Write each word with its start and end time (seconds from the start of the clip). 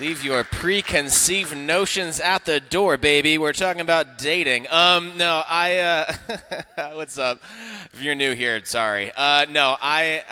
Leave 0.00 0.24
your 0.24 0.42
preconceived 0.42 1.54
notions 1.54 2.18
at 2.18 2.46
the 2.46 2.60
door, 2.60 2.96
baby. 2.96 3.36
We're 3.36 3.52
talking 3.52 3.82
about 3.82 4.16
dating. 4.16 4.66
Um, 4.70 5.18
no, 5.18 5.42
I. 5.46 5.78
Uh, 5.80 6.94
what's 6.94 7.18
up? 7.18 7.42
If 7.92 8.02
you're 8.02 8.14
new 8.14 8.32
here, 8.32 8.64
sorry. 8.64 9.12
Uh, 9.14 9.44
no, 9.50 9.76
I. 9.82 10.22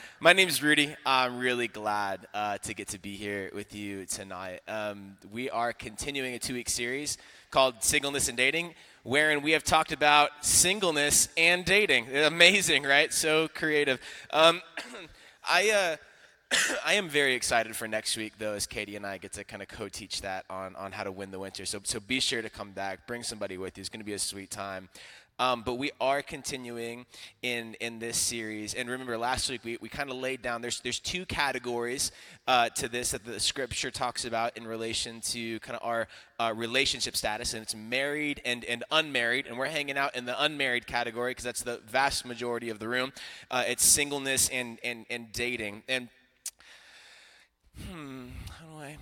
my 0.20 0.32
name 0.32 0.48
is 0.48 0.62
Rudy. 0.62 0.96
I'm 1.04 1.38
really 1.38 1.68
glad 1.68 2.26
uh, 2.32 2.56
to 2.58 2.72
get 2.72 2.88
to 2.88 2.98
be 2.98 3.14
here 3.14 3.50
with 3.54 3.74
you 3.74 4.06
tonight. 4.06 4.60
Um, 4.66 5.18
we 5.30 5.50
are 5.50 5.74
continuing 5.74 6.32
a 6.32 6.38
two-week 6.38 6.70
series 6.70 7.18
called 7.50 7.84
Singleness 7.84 8.28
and 8.28 8.36
Dating, 8.36 8.74
wherein 9.02 9.42
we 9.42 9.50
have 9.50 9.62
talked 9.62 9.92
about 9.92 10.30
singleness 10.40 11.28
and 11.36 11.66
dating. 11.66 12.16
Amazing, 12.16 12.84
right? 12.84 13.12
So 13.12 13.48
creative. 13.48 14.00
Um, 14.30 14.62
I. 15.44 15.98
I 16.84 16.94
am 16.94 17.08
very 17.08 17.34
excited 17.34 17.74
for 17.76 17.88
next 17.88 18.16
week, 18.16 18.34
though, 18.38 18.54
as 18.54 18.66
Katie 18.66 18.96
and 18.96 19.06
I 19.06 19.18
get 19.18 19.32
to 19.34 19.44
kind 19.44 19.62
of 19.62 19.68
co-teach 19.68 20.22
that 20.22 20.44
on, 20.50 20.76
on 20.76 20.92
how 20.92 21.04
to 21.04 21.12
win 21.12 21.30
the 21.30 21.38
winter. 21.38 21.64
So, 21.64 21.80
so 21.84 22.00
be 22.00 22.20
sure 22.20 22.42
to 22.42 22.50
come 22.50 22.72
back. 22.72 23.06
Bring 23.06 23.22
somebody 23.22 23.58
with 23.58 23.76
you. 23.76 23.82
It's 23.82 23.88
going 23.88 24.00
to 24.00 24.06
be 24.06 24.14
a 24.14 24.18
sweet 24.18 24.50
time. 24.50 24.88
Um, 25.38 25.62
but 25.62 25.74
we 25.74 25.90
are 25.98 26.20
continuing 26.22 27.06
in 27.40 27.74
in 27.80 27.98
this 27.98 28.18
series. 28.18 28.74
And 28.74 28.88
remember, 28.88 29.16
last 29.16 29.50
week 29.50 29.64
we, 29.64 29.78
we 29.80 29.88
kind 29.88 30.10
of 30.10 30.16
laid 30.16 30.42
down. 30.42 30.60
There's 30.60 30.80
there's 30.80 31.00
two 31.00 31.24
categories 31.24 32.12
uh, 32.46 32.68
to 32.68 32.86
this 32.86 33.12
that 33.12 33.24
the 33.24 33.40
Scripture 33.40 33.90
talks 33.90 34.26
about 34.26 34.56
in 34.58 34.66
relation 34.66 35.22
to 35.22 35.58
kind 35.60 35.76
of 35.80 35.88
our 35.88 36.06
uh, 36.38 36.52
relationship 36.54 37.16
status, 37.16 37.54
and 37.54 37.62
it's 37.62 37.74
married 37.74 38.42
and 38.44 38.62
and 38.66 38.84
unmarried. 38.92 39.46
And 39.46 39.58
we're 39.58 39.66
hanging 39.66 39.96
out 39.96 40.14
in 40.14 40.26
the 40.26 40.40
unmarried 40.40 40.86
category 40.86 41.30
because 41.30 41.44
that's 41.44 41.62
the 41.62 41.80
vast 41.88 42.26
majority 42.26 42.68
of 42.68 42.78
the 42.78 42.86
room. 42.86 43.12
Uh, 43.50 43.64
it's 43.66 43.84
singleness 43.84 44.50
and 44.50 44.78
and 44.84 45.06
and 45.08 45.32
dating 45.32 45.82
and 45.88 46.08
hmm, 47.78 48.26
how 48.50 48.66
do 48.66 48.78
I? 48.78 48.96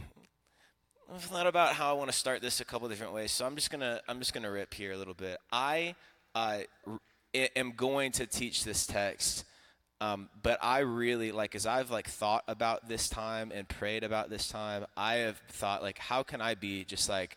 I've 1.12 1.22
thought 1.22 1.46
about 1.46 1.74
how 1.74 1.90
I 1.90 1.92
want 1.94 2.10
to 2.10 2.16
start 2.16 2.40
this 2.40 2.60
a 2.60 2.64
couple 2.64 2.88
different 2.88 3.12
ways, 3.12 3.32
so 3.32 3.44
I'm 3.44 3.56
just 3.56 3.70
gonna 3.70 4.00
I'm 4.08 4.18
just 4.18 4.32
gonna 4.32 4.50
rip 4.50 4.72
here 4.72 4.92
a 4.92 4.96
little 4.96 5.14
bit. 5.14 5.38
I 5.50 5.94
uh, 6.34 6.60
am 7.34 7.72
going 7.72 8.12
to 8.12 8.26
teach 8.26 8.64
this 8.64 8.86
text, 8.86 9.44
um, 10.00 10.28
but 10.42 10.58
I 10.62 10.80
really 10.80 11.32
like 11.32 11.54
as 11.54 11.66
I've 11.66 11.90
like 11.90 12.08
thought 12.08 12.44
about 12.46 12.88
this 12.88 13.08
time 13.08 13.50
and 13.52 13.68
prayed 13.68 14.04
about 14.04 14.30
this 14.30 14.48
time. 14.48 14.86
I 14.96 15.14
have 15.16 15.38
thought 15.48 15.82
like, 15.82 15.98
how 15.98 16.22
can 16.22 16.40
I 16.40 16.54
be 16.54 16.84
just 16.84 17.08
like 17.08 17.36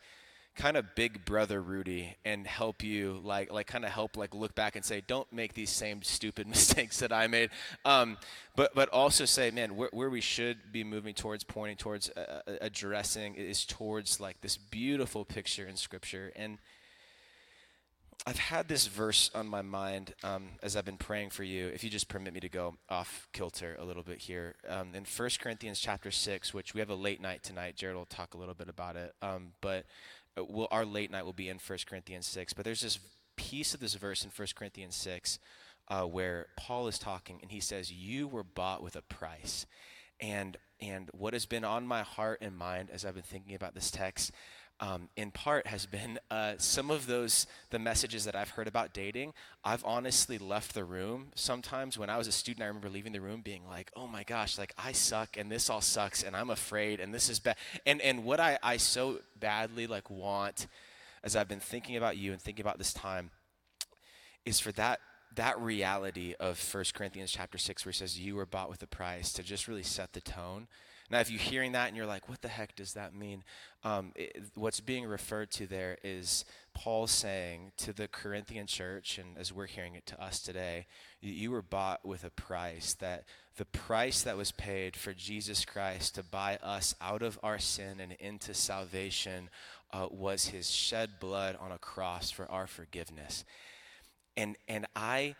kind 0.55 0.77
of 0.77 0.95
big 0.95 1.25
brother 1.25 1.61
Rudy 1.61 2.15
and 2.23 2.45
help 2.45 2.83
you 2.83 3.19
like 3.23 3.51
like 3.51 3.67
kind 3.67 3.85
of 3.85 3.91
help 3.91 4.17
like 4.17 4.35
look 4.35 4.53
back 4.53 4.75
and 4.75 4.85
say 4.85 5.01
don't 5.05 5.31
make 5.33 5.53
these 5.53 5.71
same 5.71 6.03
stupid 6.03 6.47
mistakes 6.55 6.99
that 6.99 7.11
I 7.11 7.27
made 7.27 7.49
um, 7.85 8.17
but 8.55 8.73
but 8.75 8.89
also 8.89 9.25
say 9.25 9.49
man 9.51 9.75
where, 9.75 9.89
where 9.91 10.09
we 10.09 10.21
should 10.21 10.71
be 10.71 10.83
moving 10.83 11.13
towards 11.13 11.43
pointing 11.43 11.77
towards 11.77 12.09
uh, 12.11 12.41
uh 12.47 12.51
addressing 12.61 13.35
is 13.35 13.65
towards 13.65 14.19
like 14.19 14.41
this 14.41 14.57
beautiful 14.57 15.25
picture 15.25 15.67
in 15.67 15.75
scripture 15.75 16.31
and 16.35 16.59
I've 18.25 18.39
had 18.39 18.69
this 18.69 18.87
verse 18.87 19.29
on 19.35 19.47
my 19.47 19.61
mind 19.61 20.13
um, 20.23 20.51
as 20.61 20.77
I've 20.77 20.85
been 20.85 20.97
praying 20.97 21.31
for 21.31 21.43
you. 21.43 21.67
If 21.67 21.83
you 21.83 21.89
just 21.89 22.07
permit 22.07 22.33
me 22.33 22.39
to 22.39 22.47
go 22.47 22.75
off 22.89 23.27
kilter 23.33 23.75
a 23.77 23.83
little 23.83 24.03
bit 24.03 24.19
here, 24.19 24.55
um, 24.69 24.95
in 24.95 25.03
1 25.03 25.29
Corinthians 25.41 25.77
chapter 25.77 26.09
six, 26.09 26.53
which 26.53 26.73
we 26.73 26.79
have 26.79 26.89
a 26.89 26.95
late 26.95 27.19
night 27.19 27.43
tonight. 27.43 27.75
Jared 27.75 27.97
will 27.97 28.05
talk 28.05 28.33
a 28.33 28.37
little 28.37 28.53
bit 28.53 28.69
about 28.69 28.95
it. 28.95 29.13
Um, 29.21 29.49
but 29.59 29.79
uh, 29.79 30.22
we'll, 30.37 30.67
our 30.71 30.85
late 30.85 31.11
night 31.11 31.25
will 31.25 31.33
be 31.33 31.49
in 31.49 31.57
1 31.57 31.79
Corinthians 31.87 32.27
6. 32.27 32.53
But 32.53 32.65
there's 32.65 32.81
this 32.81 32.99
piece 33.35 33.73
of 33.73 33.79
this 33.79 33.95
verse 33.95 34.23
in 34.23 34.31
1 34.35 34.47
Corinthians 34.55 34.95
6 34.95 35.39
uh, 35.89 36.03
where 36.03 36.47
Paul 36.57 36.87
is 36.87 36.99
talking 36.99 37.39
and 37.41 37.51
he 37.51 37.59
says, 37.59 37.91
You 37.91 38.27
were 38.27 38.43
bought 38.43 38.83
with 38.83 38.95
a 38.95 39.01
price. 39.01 39.65
And, 40.19 40.57
and 40.79 41.09
what 41.13 41.33
has 41.33 41.45
been 41.45 41.65
on 41.65 41.87
my 41.87 42.03
heart 42.03 42.39
and 42.41 42.55
mind 42.55 42.89
as 42.91 43.03
I've 43.03 43.15
been 43.15 43.23
thinking 43.23 43.55
about 43.55 43.73
this 43.73 43.91
text 43.91 44.31
um, 44.83 45.07
in 45.15 45.31
part 45.31 45.65
has 45.67 45.85
been 45.85 46.19
uh, 46.29 46.55
some 46.57 46.91
of 46.91 47.07
those 47.07 47.47
the 47.69 47.79
messages 47.79 48.25
that 48.25 48.35
i've 48.35 48.49
heard 48.49 48.67
about 48.67 48.93
dating 48.93 49.33
i've 49.63 49.83
honestly 49.85 50.37
left 50.37 50.73
the 50.73 50.83
room 50.83 51.27
sometimes. 51.35 51.97
When 51.97 52.09
i 52.09 52.17
was 52.17 52.27
a 52.27 52.33
student 52.33 52.63
i 52.63 52.67
remember 52.67 52.89
leaving 52.89 53.13
the 53.13 53.21
room 53.21 53.41
being 53.41 53.65
like 53.65 53.91
oh 53.95 54.07
my 54.07 54.23
gosh 54.23 54.57
like 54.57 54.73
i 54.77 54.91
suck 54.91 55.37
and 55.37 55.49
this 55.49 55.69
all 55.69 55.79
sucks 55.79 56.21
and 56.21 56.35
i'm 56.35 56.49
afraid 56.49 56.99
and 56.99 57.13
this 57.13 57.29
is 57.29 57.39
bad. 57.39 57.55
And 57.85 58.01
and 58.01 58.25
what 58.25 58.41
i 58.41 58.59
i 58.61 58.75
so 58.75 59.19
badly 59.39 59.87
like 59.87 60.09
want 60.09 60.67
as 61.23 61.37
i've 61.37 61.47
been 61.47 61.61
thinking 61.61 61.95
about 61.95 62.17
you 62.17 62.33
and 62.33 62.41
thinking 62.41 62.63
about 62.63 62.77
this 62.77 62.93
time 62.93 63.31
is 64.45 64.59
for 64.59 64.73
that 64.73 64.99
that 65.33 65.57
reality 65.59 66.35
of 66.41 66.59
1 66.73 66.83
corinthians 66.93 67.31
chapter 67.31 67.57
6 67.57 67.85
where 67.85 67.91
it 67.91 67.95
says 67.95 68.19
you 68.19 68.35
were 68.35 68.45
bought 68.45 68.69
with 68.69 68.83
a 68.83 68.87
price 68.87 69.31
to 69.31 69.43
just 69.43 69.69
really 69.69 69.83
set 69.83 70.11
the 70.11 70.21
tone 70.21 70.67
now, 71.13 71.19
if 71.19 71.29
you're 71.29 71.39
hearing 71.39 71.73
that 71.73 71.87
and 71.87 71.95
you're 71.95 72.05
like, 72.05 72.27
what 72.27 72.41
the 72.41 72.47
heck 72.47 72.75
does 72.75 72.93
that 72.93 73.13
mean? 73.13 73.43
Um, 73.83 74.11
it, 74.15 74.43
what's 74.55 74.79
being 74.79 75.05
referred 75.05 75.51
to 75.51 75.67
there 75.67 75.97
is 76.03 76.43
Paul 76.73 77.05
saying 77.07 77.71
to 77.77 77.93
the 77.93 78.07
Corinthian 78.07 78.65
church, 78.65 79.19
and 79.19 79.37
as 79.37 79.53
we're 79.53 79.67
hearing 79.67 79.95
it 79.95 80.05
to 80.07 80.21
us 80.21 80.39
today, 80.39 80.87
you 81.21 81.51
were 81.51 81.61
bought 81.61 82.03
with 82.03 82.23
a 82.23 82.31
price, 82.31 82.95
that 82.95 83.25
the 83.57 83.65
price 83.65 84.23
that 84.23 84.35
was 84.35 84.51
paid 84.51 84.95
for 84.95 85.13
Jesus 85.13 85.65
Christ 85.65 86.15
to 86.15 86.23
buy 86.23 86.57
us 86.63 86.95
out 86.99 87.21
of 87.21 87.39
our 87.43 87.59
sin 87.59 87.99
and 87.99 88.13
into 88.13 88.55
salvation 88.55 89.49
uh, 89.91 90.07
was 90.09 90.47
his 90.47 90.71
shed 90.71 91.19
blood 91.19 91.55
on 91.59 91.71
a 91.71 91.77
cross 91.77 92.31
for 92.31 92.49
our 92.49 92.65
forgiveness. 92.65 93.45
And, 94.35 94.55
and 94.67 94.87
I 94.95 95.35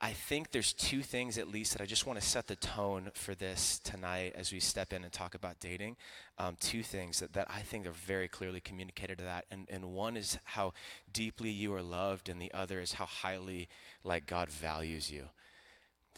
I 0.00 0.12
think 0.12 0.50
there's 0.50 0.72
two 0.72 1.02
things 1.02 1.36
at 1.36 1.48
least 1.48 1.72
that 1.72 1.82
I 1.82 1.86
just 1.86 2.06
want 2.06 2.18
to 2.18 2.24
set 2.26 2.46
the 2.46 2.56
tone 2.56 3.10
for 3.12 3.34
this 3.34 3.78
tonight 3.80 4.32
as 4.34 4.50
we 4.50 4.58
step 4.58 4.94
in 4.94 5.04
and 5.04 5.12
talk 5.12 5.34
about 5.34 5.60
dating. 5.60 5.96
Um, 6.38 6.56
two 6.58 6.82
things 6.82 7.20
that, 7.20 7.34
that 7.34 7.48
I 7.50 7.60
think 7.60 7.86
are 7.86 7.92
very 7.92 8.26
clearly 8.26 8.60
communicated 8.60 9.18
to 9.18 9.24
that. 9.24 9.44
And, 9.50 9.66
and 9.68 9.92
one 9.92 10.16
is 10.16 10.38
how 10.44 10.72
deeply 11.12 11.50
you 11.50 11.74
are 11.74 11.82
loved, 11.82 12.30
and 12.30 12.40
the 12.40 12.52
other 12.54 12.80
is 12.80 12.94
how 12.94 13.04
highly 13.04 13.68
like 14.04 14.26
God 14.26 14.48
values 14.48 15.10
you. 15.10 15.24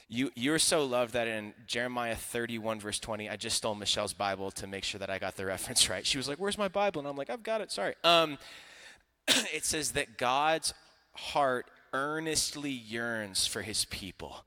You, 0.08 0.30
you're 0.36 0.60
so 0.60 0.84
loved 0.84 1.14
that 1.14 1.26
in 1.26 1.52
Jeremiah 1.66 2.14
31, 2.14 2.78
verse 2.78 3.00
20, 3.00 3.28
I 3.28 3.34
just 3.34 3.56
stole 3.56 3.74
Michelle's 3.74 4.14
Bible 4.14 4.52
to 4.52 4.68
make 4.68 4.84
sure 4.84 5.00
that 5.00 5.10
I 5.10 5.18
got 5.18 5.34
the 5.34 5.46
reference 5.46 5.90
right. 5.90 6.06
She 6.06 6.18
was 6.18 6.28
like, 6.28 6.38
Where's 6.38 6.58
my 6.58 6.68
Bible? 6.68 7.00
And 7.00 7.08
I'm 7.08 7.16
like, 7.16 7.30
I've 7.30 7.42
got 7.42 7.60
it, 7.60 7.72
sorry. 7.72 7.94
Um, 8.04 8.38
it 9.28 9.64
says 9.64 9.92
that 9.92 10.18
God's 10.18 10.72
heart 11.14 11.66
earnestly 11.96 12.70
yearns 12.70 13.46
for 13.46 13.62
his 13.62 13.86
people. 13.86 14.44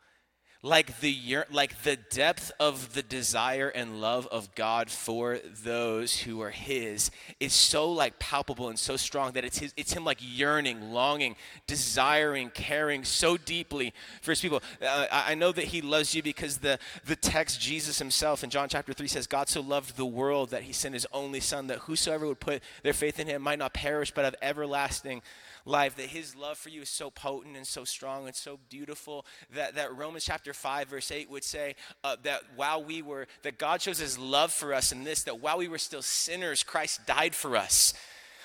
Like 0.62 1.00
the, 1.00 1.10
year, 1.10 1.46
like 1.50 1.84
the 1.84 1.96
depth 1.96 2.52
of 2.60 2.94
the 2.94 3.02
desire 3.02 3.70
and 3.70 4.02
love 4.02 4.28
of 4.28 4.54
God 4.56 4.92
for 4.92 5.40
those 5.64 6.20
who 6.20 6.42
are 6.42 6.50
His 6.50 7.12
is 7.40 7.54
so 7.54 7.90
like 7.90 8.20
palpable 8.20 8.68
and 8.68 8.78
so 8.78 8.98
strong 8.98 9.32
that 9.32 9.46
it's 9.46 9.60
his, 9.60 9.74
it's 9.78 9.94
Him 9.94 10.04
like 10.04 10.18
yearning, 10.20 10.92
longing, 10.92 11.38
desiring, 11.66 12.50
caring 12.50 13.06
so 13.06 13.38
deeply 13.38 13.94
for 14.22 14.32
His 14.34 14.42
people. 14.42 14.62
Uh, 14.86 15.08
I 15.10 15.34
know 15.34 15.54
that 15.54 15.64
He 15.64 15.82
loves 15.82 16.14
you 16.14 16.22
because 16.22 16.58
the 16.58 16.78
the 17.06 17.16
text 17.16 17.62
Jesus 17.62 17.98
Himself 17.98 18.44
in 18.44 18.50
John 18.50 18.68
chapter 18.68 18.92
three 18.92 19.08
says, 19.08 19.28
"God 19.28 19.48
so 19.48 19.62
loved 19.62 19.96
the 19.96 20.06
world 20.06 20.50
that 20.50 20.64
He 20.64 20.74
sent 20.74 20.94
His 20.94 21.08
only 21.14 21.40
Son, 21.40 21.68
that 21.68 21.78
whosoever 21.78 22.28
would 22.28 22.42
put 22.42 22.62
their 22.84 22.92
faith 22.92 23.18
in 23.18 23.28
Him 23.28 23.42
might 23.42 23.60
not 23.60 23.74
perish 23.74 24.12
but 24.12 24.26
have 24.26 24.36
everlasting." 24.42 25.22
Life, 25.66 25.96
that 25.96 26.08
his 26.08 26.36
love 26.36 26.58
for 26.58 26.70
you 26.70 26.82
is 26.82 26.90
so 26.90 27.10
potent 27.10 27.56
and 27.56 27.68
so 27.68 27.84
strong 27.84 28.28
and 28.28 28.36
so 28.36 28.60
beautiful 28.70 29.26
that, 29.54 29.76
that 29.76 29.96
Romans 29.96 30.26
chapter 30.26 30.54
5, 30.54 30.88
verse 30.88 31.12
8 31.12 31.30
would 31.30 31.44
say 31.44 31.76
uh, 32.04 32.16
that 32.24 32.42
while 32.56 32.84
we 32.84 33.02
were, 33.02 33.28
that 33.44 33.58
God 33.58 33.82
shows 33.82 34.00
his 34.00 34.18
love 34.18 34.52
for 34.52 34.74
us 34.74 34.92
in 34.92 35.04
this, 35.04 35.24
that 35.24 35.40
while 35.40 35.58
we 35.58 35.68
were 35.68 35.78
still 35.78 36.02
sinners, 36.02 36.64
Christ 36.64 37.06
died 37.06 37.36
for 37.36 37.56
us. 37.56 37.94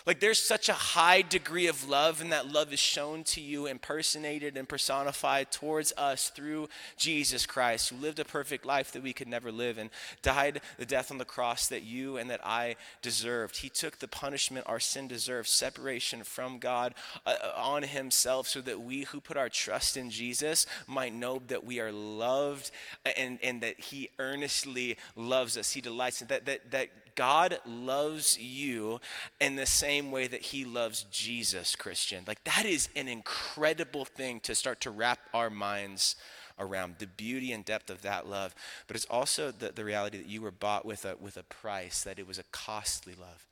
Like 0.07 0.21
there's 0.21 0.39
such 0.39 0.69
a 0.69 0.75
high 0.75 1.23
degree 1.23 1.67
of 1.67 1.89
love, 1.89 2.21
and 2.21 2.31
that 2.31 2.53
love 2.53 2.75
is 2.75 2.79
shown 2.79 3.25
to 3.25 3.41
you, 3.41 3.65
impersonated 3.67 4.59
and 4.59 4.69
personified 4.69 5.51
towards 5.51 5.95
us 5.97 6.29
through 6.29 6.69
Jesus 6.99 7.47
Christ, 7.47 7.89
who 7.89 7.97
lived 7.97 8.19
a 8.19 8.25
perfect 8.25 8.67
life 8.67 8.93
that 8.93 9.03
we 9.03 9.15
could 9.15 9.29
never 9.29 9.51
live 9.51 9.79
and 9.79 9.89
died 10.21 10.61
the 10.77 10.85
death 10.85 11.11
on 11.11 11.17
the 11.17 11.25
cross 11.25 11.69
that 11.69 11.85
you 11.85 12.19
and 12.19 12.29
that 12.29 12.45
I 12.45 12.77
deserved. 13.01 13.57
He 13.57 13.71
took 13.71 13.99
the 13.99 14.09
punishment 14.09 14.67
our 14.69 14.81
sin 14.81 15.09
deserved, 15.09 15.49
separation 15.49 16.23
from 16.23 16.59
God, 16.59 16.95
uh, 17.25 17.37
uh 17.43 17.53
on 17.57 17.83
himself, 17.83 18.47
so 18.47 18.61
that 18.61 18.83
we 18.83 19.05
who 19.05 19.21
put 19.21 19.39
our 19.39 19.49
trust 19.49 19.97
in 19.97 20.11
Jesus 20.11 20.67
might 20.87 21.15
know 21.15 21.41
that 21.49 21.65
we 21.65 21.81
are 21.81 21.93
loved 21.93 22.71
and, 23.17 23.39
and 23.43 23.63
that 23.63 23.81
he 23.81 24.11
earnestly 24.19 24.99
loves 25.17 25.57
us. 25.57 25.73
He 25.73 25.81
delights 25.81 26.21
in 26.21 26.29
that, 26.29 26.45
that, 26.45 26.71
that 26.73 26.91
God 27.15 27.59
loves 27.67 28.39
you 28.39 29.01
in 29.41 29.57
the 29.57 29.67
same 29.67 30.11
way 30.11 30.27
that 30.27 30.43
he 30.43 30.65
loves 30.65 31.07
Jesus, 31.11 31.77
Christian. 31.77 32.25
Like 32.27 32.43
that 32.45 32.65
is 32.65 32.89
an 32.97 33.09
incredible 33.09 34.05
thing 34.05 34.41
to 34.41 34.55
start 34.55 34.81
to 34.83 34.91
wrap 34.91 35.19
our 35.33 35.51
minds 35.51 36.17
around 36.59 36.97
the 36.99 37.07
beauty 37.07 37.53
and 37.53 37.65
depth 37.65 37.91
of 37.91 38.03
that 38.03 38.29
love. 38.29 38.55
But 38.87 38.97
it's 38.97 39.07
also 39.07 39.51
the, 39.51 39.73
the 39.73 39.85
reality 39.85 40.19
that 40.19 40.29
you 40.29 40.41
were 40.43 40.51
bought 40.51 40.85
with 40.85 41.05
a, 41.05 41.17
with 41.21 41.37
a 41.37 41.43
price, 41.43 42.03
that 42.05 42.19
it 42.19 42.27
was 42.27 42.39
a 42.39 42.45
costly 42.53 43.15
love. 43.15 43.47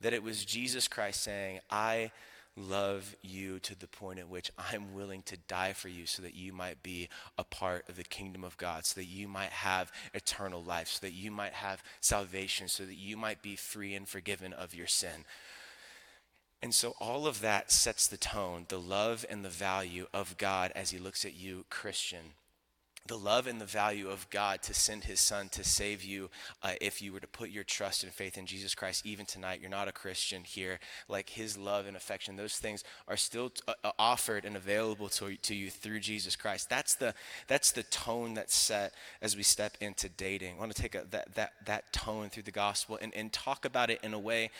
That 0.00 0.12
it 0.12 0.22
was 0.22 0.44
Jesus 0.44 0.88
Christ 0.88 1.22
saying, 1.22 1.60
I 1.70 2.10
love 2.56 3.16
you 3.22 3.58
to 3.60 3.78
the 3.78 3.86
point 3.86 4.18
at 4.18 4.28
which 4.28 4.50
I'm 4.58 4.94
willing 4.94 5.22
to 5.22 5.36
die 5.36 5.72
for 5.72 5.88
you 5.88 6.06
so 6.06 6.22
that 6.22 6.34
you 6.34 6.52
might 6.52 6.82
be 6.82 7.08
a 7.36 7.44
part 7.44 7.88
of 7.88 7.96
the 7.96 8.04
kingdom 8.04 8.44
of 8.44 8.56
God, 8.56 8.86
so 8.86 9.00
that 9.00 9.06
you 9.06 9.26
might 9.26 9.50
have 9.50 9.90
eternal 10.12 10.62
life, 10.62 10.88
so 10.88 11.06
that 11.06 11.12
you 11.12 11.30
might 11.30 11.54
have 11.54 11.82
salvation, 12.00 12.68
so 12.68 12.84
that 12.84 12.96
you 12.96 13.16
might 13.16 13.42
be 13.42 13.56
free 13.56 13.94
and 13.94 14.08
forgiven 14.08 14.52
of 14.52 14.74
your 14.74 14.86
sin. 14.86 15.24
And 16.62 16.74
so 16.74 16.94
all 17.00 17.26
of 17.26 17.40
that 17.40 17.70
sets 17.70 18.06
the 18.06 18.16
tone, 18.16 18.66
the 18.68 18.80
love 18.80 19.26
and 19.28 19.44
the 19.44 19.50
value 19.50 20.06
of 20.14 20.38
God 20.38 20.72
as 20.74 20.90
he 20.90 20.98
looks 20.98 21.24
at 21.24 21.34
you, 21.34 21.66
Christian 21.68 22.34
the 23.06 23.18
love 23.18 23.46
and 23.46 23.60
the 23.60 23.66
value 23.66 24.08
of 24.08 24.28
God 24.30 24.62
to 24.62 24.72
send 24.72 25.04
his 25.04 25.20
son 25.20 25.50
to 25.50 25.62
save 25.62 26.02
you 26.02 26.30
uh, 26.62 26.72
if 26.80 27.02
you 27.02 27.12
were 27.12 27.20
to 27.20 27.26
put 27.26 27.50
your 27.50 27.62
trust 27.62 28.02
and 28.02 28.10
faith 28.10 28.38
in 28.38 28.46
Jesus 28.46 28.74
Christ, 28.74 29.04
even 29.04 29.26
tonight, 29.26 29.60
you're 29.60 29.68
not 29.68 29.88
a 29.88 29.92
Christian 29.92 30.42
here, 30.42 30.80
like 31.06 31.28
his 31.28 31.58
love 31.58 31.86
and 31.86 31.98
affection, 31.98 32.36
those 32.36 32.56
things 32.56 32.82
are 33.06 33.18
still 33.18 33.50
t- 33.50 33.60
uh, 33.68 33.74
uh, 33.84 33.90
offered 33.98 34.46
and 34.46 34.56
available 34.56 35.10
to, 35.10 35.36
to 35.36 35.54
you 35.54 35.68
through 35.68 36.00
Jesus 36.00 36.34
Christ. 36.34 36.70
That's 36.70 36.94
the, 36.94 37.12
that's 37.46 37.72
the 37.72 37.82
tone 37.82 38.32
that's 38.32 38.54
set 38.54 38.94
as 39.20 39.36
we 39.36 39.42
step 39.42 39.76
into 39.82 40.08
dating. 40.08 40.56
I 40.56 40.60
want 40.60 40.74
to 40.74 40.80
take 40.80 40.94
a, 40.94 41.04
that, 41.10 41.34
that, 41.34 41.52
that 41.66 41.92
tone 41.92 42.30
through 42.30 42.44
the 42.44 42.52
gospel 42.52 42.98
and, 43.02 43.14
and 43.14 43.30
talk 43.30 43.66
about 43.66 43.90
it 43.90 44.00
in 44.02 44.14
a 44.14 44.18
way 44.18 44.50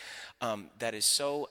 um, 0.42 0.66
that 0.80 0.92
is 0.92 1.06
so 1.06 1.48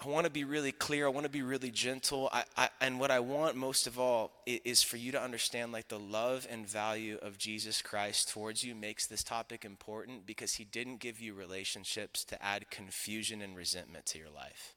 I 0.00 0.06
want 0.06 0.26
to 0.26 0.30
be 0.30 0.44
really 0.44 0.70
clear. 0.70 1.06
I 1.06 1.08
want 1.08 1.24
to 1.24 1.30
be 1.30 1.42
really 1.42 1.72
gentle. 1.72 2.28
I, 2.32 2.44
I, 2.56 2.68
and 2.80 3.00
what 3.00 3.10
I 3.10 3.18
want 3.18 3.56
most 3.56 3.88
of 3.88 3.98
all 3.98 4.30
is, 4.46 4.60
is, 4.64 4.82
for 4.82 4.96
you 4.96 5.10
to 5.10 5.20
understand 5.20 5.72
like 5.72 5.88
the 5.88 5.98
love 5.98 6.46
and 6.48 6.68
value 6.68 7.18
of 7.20 7.36
Jesus 7.36 7.82
Christ 7.82 8.28
towards 8.28 8.62
you 8.62 8.76
makes 8.76 9.06
this 9.06 9.24
topic 9.24 9.64
important 9.64 10.24
because 10.24 10.54
he 10.54 10.64
didn't 10.64 11.00
give 11.00 11.20
you 11.20 11.34
relationships 11.34 12.24
to 12.26 12.40
add 12.40 12.70
confusion 12.70 13.42
and 13.42 13.56
resentment 13.56 14.06
to 14.06 14.18
your 14.18 14.30
life. 14.30 14.76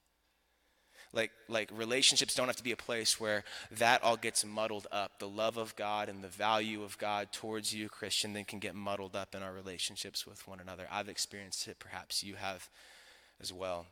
Like, 1.13 1.31
like 1.47 1.69
relationships 1.71 2.33
don't 2.33 2.47
have 2.47 2.55
to 2.55 2.63
be 2.63 2.71
a 2.71 2.77
place 2.77 3.19
where 3.19 3.43
that 3.69 4.03
all 4.03 4.17
gets 4.17 4.43
muddled 4.43 4.87
up. 4.91 5.19
The 5.19 5.29
love 5.29 5.57
of 5.57 5.75
God 5.75 6.09
and 6.09 6.23
the 6.23 6.29
value 6.29 6.81
of 6.81 6.97
God 6.97 7.31
towards 7.31 7.75
you, 7.75 7.89
Christian, 7.89 8.33
then 8.33 8.45
can 8.45 8.59
get 8.59 8.73
muddled 8.73 9.15
up 9.15 9.35
in 9.35 9.43
our 9.43 9.53
relationships 9.53 10.25
with 10.25 10.47
one 10.47 10.59
another. 10.59 10.87
I've 10.89 11.09
experienced 11.09 11.67
it, 11.67 11.77
perhaps 11.77 12.23
you 12.23 12.35
have 12.35 12.69
as 13.39 13.53
well. 13.53 13.85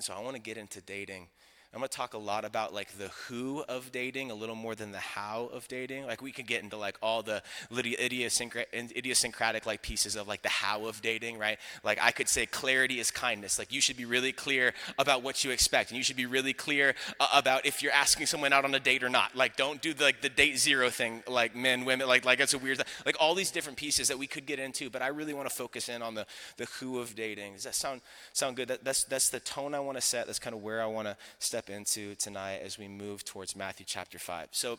So 0.00 0.14
I 0.14 0.20
want 0.20 0.36
to 0.36 0.42
get 0.42 0.56
into 0.56 0.80
dating 0.80 1.28
I'm 1.74 1.80
going 1.80 1.88
to 1.88 1.96
talk 1.96 2.12
a 2.12 2.18
lot 2.18 2.44
about 2.44 2.74
like 2.74 2.98
the 2.98 3.08
who 3.08 3.64
of 3.66 3.92
dating, 3.92 4.30
a 4.30 4.34
little 4.34 4.54
more 4.54 4.74
than 4.74 4.92
the 4.92 4.98
how 4.98 5.48
of 5.54 5.66
dating. 5.68 6.04
Like 6.04 6.20
we 6.20 6.30
could 6.30 6.46
get 6.46 6.62
into 6.62 6.76
like 6.76 6.98
all 7.00 7.22
the 7.22 7.42
idiosyncratic 7.72 9.64
like 9.64 9.80
pieces 9.80 10.14
of 10.14 10.28
like 10.28 10.42
the 10.42 10.50
how 10.50 10.84
of 10.84 11.00
dating, 11.00 11.38
right? 11.38 11.58
Like 11.82 11.98
I 12.02 12.10
could 12.10 12.28
say 12.28 12.44
clarity 12.44 13.00
is 13.00 13.10
kindness. 13.10 13.58
Like 13.58 13.72
you 13.72 13.80
should 13.80 13.96
be 13.96 14.04
really 14.04 14.32
clear 14.32 14.74
about 14.98 15.22
what 15.22 15.44
you 15.44 15.50
expect, 15.50 15.90
and 15.90 15.96
you 15.96 16.04
should 16.04 16.16
be 16.16 16.26
really 16.26 16.52
clear 16.52 16.94
uh, 17.18 17.28
about 17.32 17.64
if 17.64 17.82
you're 17.82 17.92
asking 17.92 18.26
someone 18.26 18.52
out 18.52 18.66
on 18.66 18.74
a 18.74 18.80
date 18.80 19.02
or 19.02 19.08
not. 19.08 19.34
Like 19.34 19.56
don't 19.56 19.80
do 19.80 19.94
the, 19.94 20.04
like 20.04 20.20
the 20.20 20.28
date 20.28 20.58
zero 20.58 20.90
thing, 20.90 21.22
like 21.26 21.56
men, 21.56 21.86
women, 21.86 22.06
like 22.06 22.26
like 22.26 22.38
that's 22.38 22.52
a 22.52 22.58
weird. 22.58 22.82
Like 23.06 23.16
all 23.18 23.34
these 23.34 23.50
different 23.50 23.78
pieces 23.78 24.08
that 24.08 24.18
we 24.18 24.26
could 24.26 24.44
get 24.44 24.58
into, 24.58 24.90
but 24.90 25.00
I 25.00 25.06
really 25.06 25.32
want 25.32 25.48
to 25.48 25.54
focus 25.54 25.88
in 25.88 26.02
on 26.02 26.14
the 26.14 26.26
the 26.58 26.66
who 26.80 26.98
of 26.98 27.14
dating. 27.14 27.54
Does 27.54 27.64
that 27.64 27.74
sound 27.74 28.02
sound 28.34 28.56
good? 28.56 28.68
That, 28.68 28.84
that's 28.84 29.04
that's 29.04 29.30
the 29.30 29.40
tone 29.40 29.74
I 29.74 29.80
want 29.80 29.96
to 29.96 30.02
set. 30.02 30.26
That's 30.26 30.38
kind 30.38 30.54
of 30.54 30.62
where 30.62 30.82
I 30.82 30.86
want 30.86 31.08
to 31.08 31.16
step 31.38 31.61
step 31.62 31.76
into 31.76 32.14
tonight 32.16 32.60
as 32.64 32.76
we 32.78 32.88
move 32.88 33.24
towards 33.24 33.54
Matthew 33.54 33.86
chapter 33.88 34.18
5. 34.18 34.48
So, 34.50 34.78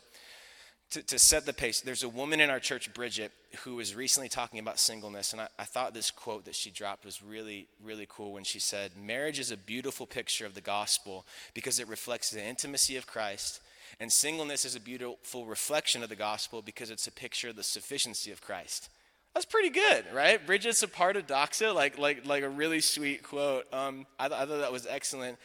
to, 0.91 1.01
to 1.03 1.17
set 1.17 1.45
the 1.45 1.53
pace, 1.53 1.79
there's 1.79 2.03
a 2.03 2.09
woman 2.09 2.41
in 2.41 2.49
our 2.49 2.59
church, 2.59 2.93
Bridget, 2.93 3.31
who 3.63 3.75
was 3.75 3.95
recently 3.95 4.27
talking 4.27 4.59
about 4.59 4.79
singleness. 4.79 5.31
And 5.31 5.41
I, 5.41 5.47
I 5.57 5.63
thought 5.63 5.93
this 5.93 6.11
quote 6.11 6.45
that 6.45 6.55
she 6.55 6.69
dropped 6.69 7.05
was 7.05 7.23
really, 7.23 7.67
really 7.83 8.05
cool 8.09 8.33
when 8.33 8.43
she 8.43 8.59
said, 8.59 8.91
Marriage 9.01 9.39
is 9.39 9.49
a 9.49 9.57
beautiful 9.57 10.05
picture 10.05 10.45
of 10.45 10.55
the 10.55 10.61
gospel 10.61 11.25
because 11.53 11.79
it 11.79 11.87
reflects 11.87 12.29
the 12.29 12.43
intimacy 12.43 12.97
of 12.97 13.07
Christ. 13.07 13.61
And 13.99 14.11
singleness 14.11 14.65
is 14.65 14.75
a 14.75 14.81
beautiful 14.81 15.45
reflection 15.45 16.03
of 16.03 16.09
the 16.09 16.15
gospel 16.15 16.61
because 16.61 16.91
it's 16.91 17.07
a 17.07 17.11
picture 17.11 17.49
of 17.49 17.55
the 17.55 17.63
sufficiency 17.63 18.31
of 18.31 18.41
Christ. 18.41 18.89
That's 19.33 19.45
pretty 19.45 19.69
good, 19.69 20.05
right? 20.13 20.45
Bridget's 20.45 20.83
a 20.83 20.87
part 20.87 21.15
of 21.15 21.27
Doxa, 21.27 21.73
like, 21.73 21.97
like, 21.97 22.27
like 22.27 22.43
a 22.43 22.49
really 22.49 22.81
sweet 22.81 23.23
quote. 23.23 23.65
Um, 23.73 24.05
I, 24.19 24.27
th- 24.27 24.39
I 24.39 24.45
thought 24.45 24.59
that 24.59 24.71
was 24.71 24.85
excellent. 24.85 25.39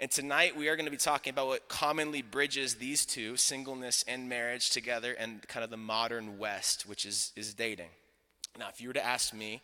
And 0.00 0.10
tonight 0.10 0.56
we 0.56 0.68
are 0.68 0.76
going 0.76 0.86
to 0.86 0.90
be 0.90 0.96
talking 0.96 1.30
about 1.30 1.48
what 1.48 1.68
commonly 1.68 2.22
bridges 2.22 2.76
these 2.76 3.04
two, 3.04 3.36
singleness 3.36 4.02
and 4.08 4.30
marriage, 4.30 4.70
together, 4.70 5.12
and 5.12 5.46
kind 5.46 5.62
of 5.62 5.68
the 5.68 5.76
modern 5.76 6.38
West, 6.38 6.88
which 6.88 7.04
is, 7.04 7.32
is 7.36 7.52
dating. 7.52 7.90
Now, 8.58 8.68
if 8.70 8.80
you 8.80 8.88
were 8.88 8.94
to 8.94 9.04
ask 9.04 9.34
me 9.34 9.60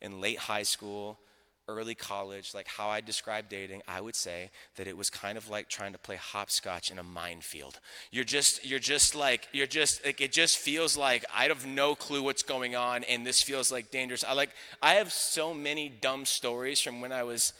in 0.00 0.20
late 0.20 0.38
high 0.38 0.62
school, 0.62 1.18
early 1.66 1.96
college, 1.96 2.54
like 2.54 2.68
how 2.68 2.88
I 2.88 3.00
describe 3.00 3.48
dating, 3.48 3.82
I 3.88 4.00
would 4.00 4.14
say 4.14 4.50
that 4.76 4.86
it 4.86 4.96
was 4.96 5.10
kind 5.10 5.36
of 5.36 5.50
like 5.50 5.68
trying 5.68 5.92
to 5.92 5.98
play 5.98 6.16
hopscotch 6.16 6.92
in 6.92 7.00
a 7.00 7.02
minefield. 7.02 7.80
You're 8.12 8.22
just, 8.22 8.64
you're 8.64 8.78
just 8.78 9.16
like, 9.16 9.48
you're 9.50 9.66
just, 9.66 10.06
like, 10.06 10.20
it 10.20 10.30
just 10.30 10.56
feels 10.56 10.96
like 10.96 11.24
I 11.34 11.46
have 11.46 11.66
no 11.66 11.96
clue 11.96 12.22
what's 12.22 12.44
going 12.44 12.76
on, 12.76 13.02
and 13.04 13.26
this 13.26 13.42
feels 13.42 13.72
like 13.72 13.90
dangerous. 13.90 14.22
I 14.22 14.34
like, 14.34 14.50
I 14.80 14.94
have 14.94 15.12
so 15.12 15.52
many 15.52 15.88
dumb 15.88 16.26
stories 16.26 16.80
from 16.80 17.00
when 17.00 17.10
I 17.10 17.24
was 17.24 17.54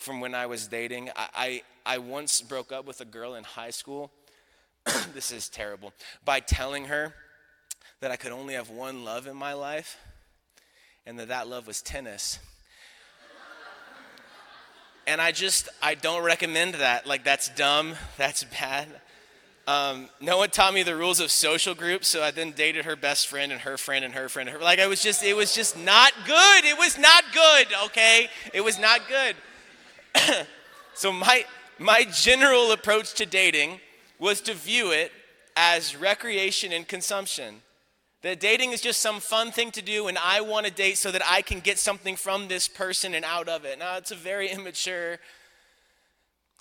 from 0.00 0.20
when 0.20 0.34
I 0.34 0.46
was 0.46 0.66
dating. 0.66 1.10
I, 1.14 1.28
I, 1.34 1.62
I 1.94 1.98
once 1.98 2.40
broke 2.40 2.72
up 2.72 2.86
with 2.86 3.00
a 3.00 3.04
girl 3.04 3.34
in 3.34 3.44
high 3.44 3.70
school. 3.70 4.10
this 5.14 5.30
is 5.30 5.48
terrible. 5.48 5.92
By 6.24 6.40
telling 6.40 6.86
her 6.86 7.14
that 8.00 8.10
I 8.10 8.16
could 8.16 8.32
only 8.32 8.54
have 8.54 8.70
one 8.70 9.04
love 9.04 9.26
in 9.26 9.36
my 9.36 9.52
life 9.52 9.98
and 11.06 11.18
that 11.18 11.28
that 11.28 11.48
love 11.48 11.66
was 11.66 11.82
tennis. 11.82 12.38
and 15.06 15.20
I 15.20 15.32
just, 15.32 15.68
I 15.82 15.94
don't 15.94 16.24
recommend 16.24 16.74
that. 16.76 17.06
Like, 17.06 17.22
that's 17.22 17.50
dumb. 17.50 17.94
That's 18.16 18.44
bad. 18.44 18.88
Um, 19.66 20.08
no 20.18 20.38
one 20.38 20.48
taught 20.48 20.72
me 20.72 20.82
the 20.82 20.96
rules 20.96 21.20
of 21.20 21.30
social 21.30 21.74
groups, 21.74 22.08
so 22.08 22.22
I 22.22 22.30
then 22.30 22.52
dated 22.52 22.86
her 22.86 22.96
best 22.96 23.28
friend 23.28 23.52
and 23.52 23.60
her 23.60 23.76
friend 23.76 24.02
and 24.02 24.14
her 24.14 24.30
friend. 24.30 24.50
Like, 24.62 24.80
I 24.80 24.86
was 24.86 25.02
just, 25.02 25.22
it 25.22 25.36
was 25.36 25.54
just 25.54 25.78
not 25.78 26.12
good. 26.26 26.64
It 26.64 26.78
was 26.78 26.98
not 26.98 27.22
good, 27.34 27.66
okay? 27.84 28.28
It 28.54 28.62
was 28.62 28.78
not 28.78 29.06
good. 29.06 29.36
so 30.94 31.12
my 31.12 31.44
my 31.78 32.04
general 32.04 32.72
approach 32.72 33.14
to 33.14 33.26
dating 33.26 33.80
was 34.18 34.42
to 34.42 34.54
view 34.54 34.90
it 34.90 35.12
as 35.56 35.96
recreation 35.96 36.72
and 36.72 36.86
consumption. 36.86 37.62
That 38.22 38.38
dating 38.38 38.72
is 38.72 38.82
just 38.82 39.00
some 39.00 39.18
fun 39.18 39.50
thing 39.50 39.70
to 39.70 39.82
do, 39.82 40.08
and 40.08 40.18
I 40.18 40.42
want 40.42 40.66
to 40.66 40.72
date 40.72 40.98
so 40.98 41.10
that 41.10 41.22
I 41.26 41.40
can 41.40 41.60
get 41.60 41.78
something 41.78 42.16
from 42.16 42.48
this 42.48 42.68
person 42.68 43.14
and 43.14 43.24
out 43.24 43.48
of 43.48 43.64
it. 43.64 43.78
Now, 43.78 43.96
it's 43.96 44.10
a 44.10 44.14
very 44.14 44.48
immature, 44.50 45.18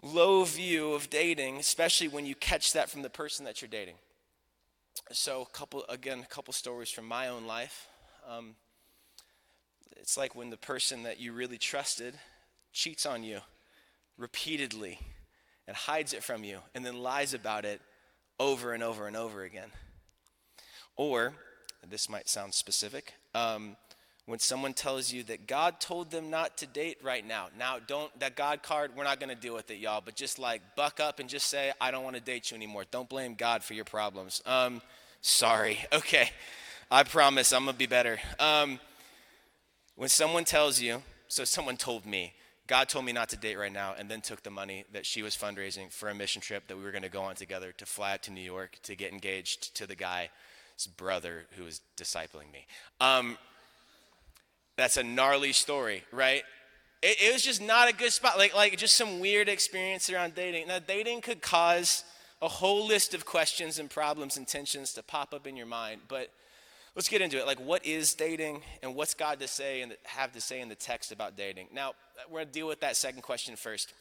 low 0.01 0.45
view 0.45 0.93
of 0.93 1.09
dating, 1.09 1.57
especially 1.57 2.07
when 2.07 2.25
you 2.25 2.33
catch 2.35 2.71
that 2.73 2.89
from 2.89 3.01
the 3.01 3.09
person 3.09 3.43
that 3.43 3.61
you're 3.61 3.69
dating. 3.69 3.95
So, 5.11 5.41
a 5.41 5.45
couple 5.57 5.83
again, 5.89 6.19
a 6.19 6.25
couple 6.25 6.53
stories 6.53 6.89
from 6.89 7.05
my 7.05 7.27
own 7.27 7.45
life. 7.45 7.87
Um, 8.25 8.55
it's 9.97 10.15
like 10.15 10.33
when 10.33 10.49
the 10.49 10.57
person 10.57 11.03
that 11.03 11.19
you 11.19 11.33
really 11.33 11.57
trusted 11.57 12.15
cheats 12.79 13.05
on 13.05 13.23
you 13.23 13.41
repeatedly 14.17 14.99
and 15.67 15.75
hides 15.75 16.13
it 16.13 16.23
from 16.23 16.45
you 16.45 16.59
and 16.73 16.85
then 16.85 16.97
lies 16.97 17.33
about 17.33 17.65
it 17.65 17.81
over 18.39 18.71
and 18.71 18.81
over 18.81 19.05
and 19.05 19.17
over 19.17 19.43
again. 19.43 19.69
Or, 20.95 21.33
this 21.89 22.09
might 22.09 22.29
sound 22.29 22.53
specific, 22.53 23.13
um, 23.35 23.75
when 24.27 24.39
someone 24.39 24.73
tells 24.73 25.11
you 25.11 25.23
that 25.23 25.45
God 25.45 25.81
told 25.81 26.09
them 26.09 26.29
not 26.29 26.57
to 26.59 26.67
date 26.67 26.99
right 27.03 27.25
now. 27.25 27.47
Now, 27.57 27.79
don't, 27.85 28.17
that 28.21 28.37
God 28.37 28.63
card, 28.63 28.91
we're 28.95 29.03
not 29.03 29.19
to 29.27 29.35
deal 29.35 29.55
with 29.55 29.69
it, 29.71 29.79
y'all, 29.79 30.01
but 30.03 30.15
just 30.15 30.39
like 30.39 30.61
buck 30.77 31.01
up 31.01 31.19
and 31.19 31.27
just 31.27 31.47
say, 31.47 31.73
I 31.81 31.91
don't 31.91 32.05
want 32.05 32.15
to 32.15 32.21
date 32.21 32.51
you 32.51 32.55
anymore. 32.55 32.85
Don't 32.89 33.09
blame 33.09 33.33
God 33.33 33.61
for 33.61 33.73
your 33.73 33.85
problems. 33.85 34.41
Um, 34.45 34.81
sorry. 35.21 35.79
Okay. 35.93 36.29
I 36.91 37.03
promise 37.03 37.53
I'm 37.53 37.65
to 37.67 37.73
be 37.73 37.85
better. 37.85 38.17
Um, 38.39 38.79
when 39.95 40.09
someone 40.09 40.43
tells 40.43 40.81
you, 40.81 41.03
so 41.27 41.43
someone 41.43 41.77
told 41.77 42.03
me, 42.03 42.33
God 42.69 42.87
told 42.87 43.03
me 43.03 43.11
not 43.11 43.29
to 43.29 43.35
date 43.35 43.57
right 43.57 43.73
now, 43.73 43.95
and 43.97 44.07
then 44.11 44.21
took 44.21 44.43
the 44.43 44.51
money 44.51 44.85
that 44.93 45.03
she 45.03 45.23
was 45.23 45.35
fundraising 45.35 45.91
for 45.91 46.07
a 46.07 46.13
mission 46.13 46.39
trip 46.39 46.67
that 46.67 46.77
we 46.77 46.83
were 46.83 46.91
going 46.91 47.01
to 47.01 47.09
go 47.09 47.23
on 47.23 47.33
together 47.33 47.71
to 47.77 47.85
fly 47.87 48.13
out 48.13 48.21
to 48.23 48.31
New 48.31 48.43
York 48.43 48.77
to 48.83 48.95
get 48.95 49.11
engaged 49.11 49.75
to 49.77 49.87
the 49.87 49.95
guy's 49.95 50.29
brother 50.95 51.47
who 51.57 51.63
was 51.63 51.81
discipling 51.97 52.53
me. 52.53 52.67
Um, 53.01 53.39
that's 54.77 54.97
a 54.97 55.03
gnarly 55.03 55.51
story, 55.51 56.03
right? 56.11 56.43
It, 57.01 57.17
it, 57.19 57.33
was 57.33 57.41
just 57.41 57.59
not 57.59 57.89
a 57.89 57.93
good 57.93 58.13
spot. 58.13 58.37
Like, 58.37 58.53
like 58.53 58.77
just 58.77 58.95
some 58.95 59.19
weird 59.19 59.49
experience 59.49 60.07
around 60.11 60.35
dating. 60.35 60.67
Now, 60.67 60.77
dating 60.77 61.21
could 61.21 61.41
cause 61.41 62.03
a 62.39 62.47
whole 62.47 62.85
list 62.85 63.15
of 63.15 63.25
questions 63.25 63.79
and 63.79 63.89
problems 63.89 64.37
and 64.37 64.47
tensions 64.47 64.93
to 64.93 65.01
pop 65.01 65.33
up 65.33 65.47
in 65.47 65.57
your 65.57 65.65
mind, 65.65 66.01
but 66.07 66.29
let's 66.99 67.07
get 67.07 67.21
into 67.21 67.37
it. 67.37 67.45
Like, 67.45 67.61
what 67.61 67.85
is 67.85 68.13
dating, 68.13 68.61
and 68.83 68.93
what's 68.93 69.13
God 69.13 69.39
to 69.39 69.47
say 69.47 69.79
and 69.83 69.95
have 70.03 70.33
to 70.33 70.41
say 70.41 70.59
in 70.59 70.67
the 70.67 70.75
text 70.75 71.13
about 71.13 71.37
dating? 71.37 71.67
Now, 71.73 71.93
we're 72.29 72.43
to 72.43 72.45
deal 72.45 72.67
with 72.67 72.81
that 72.81 72.97
second 72.97 73.21
question 73.21 73.55
first. 73.55 73.93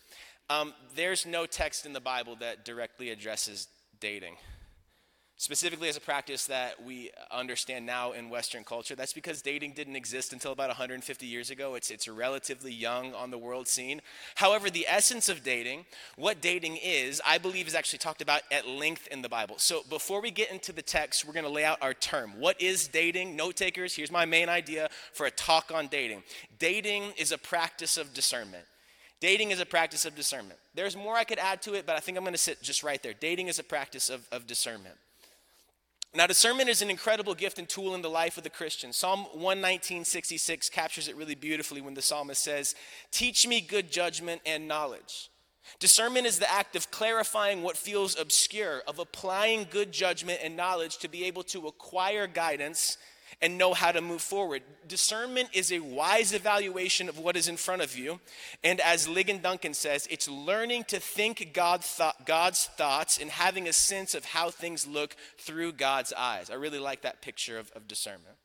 Um, 0.50 0.74
there's 0.96 1.24
no 1.24 1.46
text 1.46 1.86
in 1.86 1.92
the 1.92 2.00
Bible 2.00 2.34
that 2.40 2.64
directly 2.64 3.10
addresses 3.10 3.68
dating. 4.00 4.34
Specifically 5.38 5.88
as 5.88 5.96
a 5.96 6.00
practice 6.00 6.46
that 6.46 6.82
we 6.82 7.10
understand 7.30 7.86
now 7.86 8.10
in 8.10 8.28
Western 8.28 8.64
culture. 8.64 8.96
That's 8.96 9.12
because 9.12 9.40
dating 9.40 9.72
didn't 9.72 9.94
exist 9.94 10.32
until 10.32 10.50
about 10.50 10.66
150 10.66 11.26
years 11.26 11.50
ago. 11.50 11.76
It's, 11.76 11.92
it's 11.92 12.08
relatively 12.08 12.72
young 12.72 13.14
on 13.14 13.30
the 13.30 13.38
world 13.38 13.68
scene. 13.68 14.02
However, 14.34 14.68
the 14.68 14.84
essence 14.88 15.28
of 15.28 15.44
dating, 15.44 15.86
what 16.16 16.40
dating 16.40 16.78
is, 16.82 17.22
I 17.24 17.38
believe 17.38 17.68
is 17.68 17.76
actually 17.76 18.00
talked 18.00 18.20
about 18.20 18.42
at 18.50 18.66
length 18.66 19.06
in 19.12 19.22
the 19.22 19.28
Bible. 19.28 19.54
So 19.58 19.82
before 19.88 20.20
we 20.20 20.32
get 20.32 20.50
into 20.50 20.72
the 20.72 20.82
text, 20.82 21.24
we're 21.24 21.34
going 21.34 21.44
to 21.44 21.50
lay 21.50 21.64
out 21.64 21.78
our 21.80 21.94
term. 21.94 22.32
What 22.36 22.60
is 22.60 22.88
dating? 22.88 23.36
Note 23.36 23.54
takers, 23.54 23.94
here's 23.94 24.10
my 24.10 24.24
main 24.24 24.48
idea 24.48 24.88
for 25.12 25.26
a 25.26 25.30
talk 25.30 25.70
on 25.72 25.86
dating. 25.86 26.24
Dating 26.58 27.12
is 27.16 27.30
a 27.30 27.38
practice 27.38 27.96
of 27.96 28.12
discernment. 28.12 28.64
Dating 29.20 29.52
is 29.52 29.60
a 29.60 29.66
practice 29.66 30.04
of 30.04 30.16
discernment. 30.16 30.58
There's 30.74 30.96
more 30.96 31.14
I 31.14 31.22
could 31.22 31.38
add 31.38 31.62
to 31.62 31.74
it, 31.74 31.86
but 31.86 31.94
I 31.94 32.00
think 32.00 32.18
I'm 32.18 32.24
going 32.24 32.34
to 32.34 32.38
sit 32.38 32.60
just 32.60 32.82
right 32.82 33.00
there. 33.00 33.14
Dating 33.14 33.46
is 33.46 33.60
a 33.60 33.64
practice 33.64 34.10
of, 34.10 34.26
of 34.32 34.48
discernment. 34.48 34.96
Now, 36.14 36.26
discernment 36.26 36.70
is 36.70 36.80
an 36.80 36.88
incredible 36.88 37.34
gift 37.34 37.58
and 37.58 37.68
tool 37.68 37.94
in 37.94 38.00
the 38.00 38.08
life 38.08 38.38
of 38.38 38.44
the 38.44 38.50
Christian. 38.50 38.92
Psalm 38.94 39.26
119.66 39.36 40.70
captures 40.70 41.06
it 41.06 41.16
really 41.16 41.34
beautifully 41.34 41.82
when 41.82 41.94
the 41.94 42.02
psalmist 42.02 42.42
says, 42.42 42.74
Teach 43.10 43.46
me 43.46 43.60
good 43.60 43.92
judgment 43.92 44.40
and 44.46 44.66
knowledge. 44.66 45.30
Discernment 45.80 46.26
is 46.26 46.38
the 46.38 46.50
act 46.50 46.76
of 46.76 46.90
clarifying 46.90 47.62
what 47.62 47.76
feels 47.76 48.18
obscure, 48.18 48.82
of 48.86 48.98
applying 48.98 49.66
good 49.70 49.92
judgment 49.92 50.40
and 50.42 50.56
knowledge 50.56 50.96
to 50.98 51.08
be 51.08 51.24
able 51.24 51.42
to 51.44 51.66
acquire 51.66 52.26
guidance 52.26 52.96
and 53.40 53.56
know 53.56 53.72
how 53.72 53.92
to 53.92 54.00
move 54.00 54.20
forward. 54.20 54.62
Discernment 54.86 55.50
is 55.52 55.70
a 55.70 55.78
wise 55.78 56.32
evaluation 56.32 57.08
of 57.08 57.18
what 57.18 57.36
is 57.36 57.48
in 57.48 57.56
front 57.56 57.82
of 57.82 57.96
you. 57.96 58.20
And 58.64 58.80
as 58.80 59.06
Ligon 59.06 59.42
Duncan 59.42 59.74
says, 59.74 60.08
it's 60.10 60.28
learning 60.28 60.84
to 60.84 60.98
think 60.98 61.50
God 61.52 61.82
th- 61.82 62.14
God's 62.24 62.66
thoughts 62.66 63.18
and 63.18 63.30
having 63.30 63.68
a 63.68 63.72
sense 63.72 64.14
of 64.14 64.24
how 64.24 64.50
things 64.50 64.86
look 64.86 65.14
through 65.38 65.72
God's 65.72 66.12
eyes. 66.12 66.50
I 66.50 66.54
really 66.54 66.80
like 66.80 67.02
that 67.02 67.22
picture 67.22 67.58
of, 67.58 67.70
of 67.72 67.86
discernment. 67.86 68.36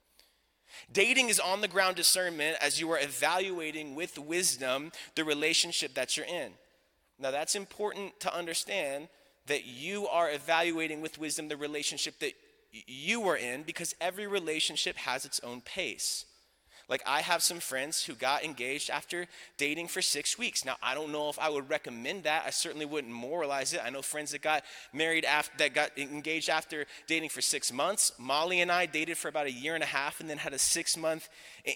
Dating 0.92 1.30
is 1.30 1.40
on 1.40 1.62
the 1.62 1.68
ground 1.68 1.96
discernment 1.96 2.58
as 2.62 2.80
you 2.80 2.92
are 2.92 3.00
evaluating 3.00 3.96
with 3.96 4.18
wisdom 4.18 4.92
the 5.16 5.24
relationship 5.24 5.94
that 5.96 6.18
you're 6.18 6.26
in. 6.26 6.52
Now, 7.20 7.32
that's 7.32 7.56
important 7.56 8.20
to 8.22 8.36
understand 8.36 9.08
that 9.48 9.66
you 9.66 10.08
are 10.08 10.32
evaluating 10.32 11.02
with 11.02 11.18
wisdom 11.18 11.48
the 11.48 11.58
relationship 11.58 12.20
that 12.20 12.34
you 12.88 13.22
were 13.22 13.36
in 13.36 13.64
because 13.64 13.96
every 14.02 14.28
relationship 14.28 14.98
has 14.98 15.26
its 15.26 15.40
own 15.44 15.62
pace. 15.62 16.26
Like, 16.90 17.02
I 17.06 17.22
have 17.22 17.42
some 17.42 17.60
friends 17.60 18.04
who 18.04 18.14
got 18.14 18.44
engaged 18.44 18.90
after 18.90 19.28
dating 19.58 19.88
for 19.88 20.02
six 20.02 20.38
weeks. 20.38 20.66
Now, 20.66 20.76
I 20.84 20.94
don't 20.94 21.14
know 21.14 21.30
if 21.30 21.40
I 21.40 21.48
would 21.48 21.70
recommend 21.70 22.24
that. 22.24 22.44
I 22.46 22.50
certainly 22.50 22.86
wouldn't 22.86 23.14
moralize 23.14 23.74
it. 23.74 23.82
I 23.84 23.90
know 23.90 24.02
friends 24.02 24.32
that 24.32 24.42
got 24.42 24.64
married 24.92 25.24
after, 25.24 25.58
that 25.60 25.74
got 25.74 25.98
engaged 25.98 26.50
after 26.50 26.86
dating 27.08 27.30
for 27.30 27.42
six 27.42 27.72
months. 27.72 28.12
Molly 28.20 28.60
and 28.60 28.70
I 28.70 28.86
dated 28.86 29.18
for 29.18 29.30
about 29.30 29.48
a 29.48 29.52
year 29.52 29.76
and 29.76 29.84
a 29.84 29.88
half 29.88 30.20
and 30.20 30.30
then 30.30 30.38
had 30.38 30.54
a 30.54 30.60
six 30.60 30.98
month 30.98 31.30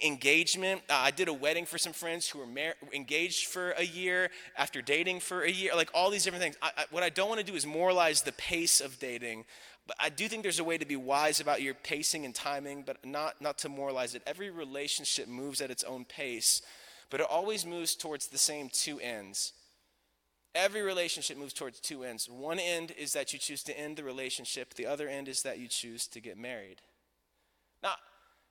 engagement. 0.03 0.81
Uh, 0.89 0.95
I 0.95 1.11
did 1.11 1.29
a 1.29 1.33
wedding 1.33 1.65
for 1.65 1.77
some 1.77 1.93
friends 1.93 2.27
who 2.27 2.39
were 2.39 2.45
mar- 2.45 2.75
engaged 2.93 3.47
for 3.47 3.71
a 3.71 3.83
year 3.83 4.29
after 4.57 4.81
dating 4.81 5.21
for 5.21 5.43
a 5.43 5.49
year. 5.49 5.71
Like, 5.73 5.89
all 5.93 6.09
these 6.09 6.25
different 6.25 6.43
things. 6.43 6.57
I, 6.61 6.71
I, 6.77 6.85
what 6.91 7.03
I 7.03 7.09
don't 7.09 7.29
want 7.29 7.39
to 7.39 7.45
do 7.45 7.55
is 7.55 7.65
moralize 7.65 8.23
the 8.23 8.33
pace 8.33 8.81
of 8.81 8.99
dating. 8.99 9.45
But 9.87 9.95
I 10.01 10.09
do 10.09 10.27
think 10.27 10.43
there's 10.43 10.59
a 10.59 10.65
way 10.65 10.77
to 10.77 10.85
be 10.85 10.97
wise 10.97 11.39
about 11.39 11.61
your 11.61 11.73
pacing 11.73 12.25
and 12.25 12.35
timing, 12.35 12.83
but 12.85 13.05
not, 13.05 13.41
not 13.41 13.57
to 13.59 13.69
moralize 13.69 14.15
it. 14.15 14.21
Every 14.27 14.49
relationship 14.49 15.29
moves 15.29 15.61
at 15.61 15.71
its 15.71 15.85
own 15.85 16.03
pace, 16.03 16.61
but 17.09 17.21
it 17.21 17.27
always 17.29 17.65
moves 17.65 17.95
towards 17.95 18.27
the 18.27 18.37
same 18.37 18.69
two 18.69 18.99
ends. 18.99 19.53
Every 20.53 20.81
relationship 20.81 21.37
moves 21.37 21.53
towards 21.53 21.79
two 21.79 22.03
ends. 22.03 22.27
One 22.29 22.59
end 22.59 22.91
is 22.97 23.13
that 23.13 23.31
you 23.31 23.39
choose 23.39 23.63
to 23.63 23.79
end 23.79 23.95
the 23.95 24.03
relationship, 24.03 24.73
the 24.73 24.87
other 24.87 25.07
end 25.07 25.29
is 25.29 25.43
that 25.43 25.59
you 25.59 25.67
choose 25.67 26.05
to 26.07 26.19
get 26.19 26.37
married. 26.37 26.81
Now, 27.81 27.93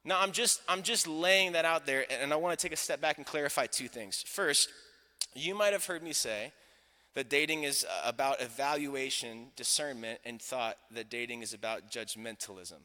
now 0.05 0.21
I'm 0.21 0.33
just 0.33 0.63
I'm 0.69 0.83
just 0.83 1.07
laying 1.07 1.53
that 1.53 1.65
out 1.65 1.85
there 1.85 2.07
and 2.11 2.33
I 2.33 2.37
want 2.37 2.59
to 2.59 2.63
take 2.63 2.73
a 2.73 2.81
step 2.81 3.01
back 3.01 3.19
and 3.19 3.27
clarify 3.27 3.67
two 3.67 3.89
things. 3.89 4.23
First, 4.27 4.71
you 5.35 5.55
might 5.55 5.73
have 5.73 5.85
heard 5.85 6.03
me 6.03 6.13
say 6.13 6.53
that 7.17 7.31
dating 7.31 7.65
is 7.65 7.85
uh, 7.85 8.03
about 8.05 8.43
evaluation, 8.43 9.47
discernment, 9.57 10.21
and 10.27 10.41
thought 10.41 10.77
that 10.91 11.09
dating 11.09 11.41
is 11.43 11.55
about 11.55 11.91
judgmentalism. 11.91 12.81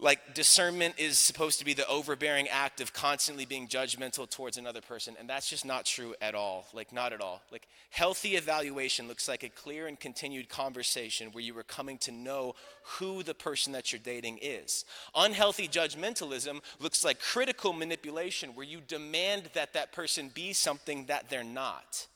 Like, 0.00 0.34
discernment 0.34 0.94
is 0.96 1.18
supposed 1.18 1.58
to 1.58 1.66
be 1.66 1.74
the 1.74 1.86
overbearing 1.86 2.48
act 2.48 2.80
of 2.80 2.94
constantly 2.94 3.44
being 3.44 3.68
judgmental 3.68 4.28
towards 4.28 4.56
another 4.56 4.80
person, 4.80 5.14
and 5.20 5.28
that's 5.28 5.50
just 5.50 5.66
not 5.66 5.84
true 5.84 6.14
at 6.22 6.34
all. 6.34 6.66
Like, 6.72 6.90
not 6.90 7.12
at 7.12 7.20
all. 7.20 7.42
Like, 7.52 7.68
healthy 7.90 8.36
evaluation 8.36 9.08
looks 9.08 9.28
like 9.28 9.42
a 9.42 9.50
clear 9.50 9.86
and 9.88 10.00
continued 10.00 10.48
conversation 10.48 11.28
where 11.32 11.44
you 11.44 11.56
are 11.58 11.64
coming 11.64 11.98
to 11.98 12.12
know 12.12 12.54
who 12.98 13.22
the 13.22 13.34
person 13.34 13.74
that 13.74 13.92
you're 13.92 14.00
dating 14.02 14.38
is. 14.40 14.86
Unhealthy 15.14 15.68
judgmentalism 15.68 16.62
looks 16.80 17.04
like 17.04 17.20
critical 17.20 17.74
manipulation 17.74 18.54
where 18.54 18.66
you 18.66 18.80
demand 18.80 19.50
that 19.52 19.74
that 19.74 19.92
person 19.92 20.30
be 20.32 20.54
something 20.54 21.04
that 21.06 21.28
they're 21.28 21.44
not. 21.44 22.06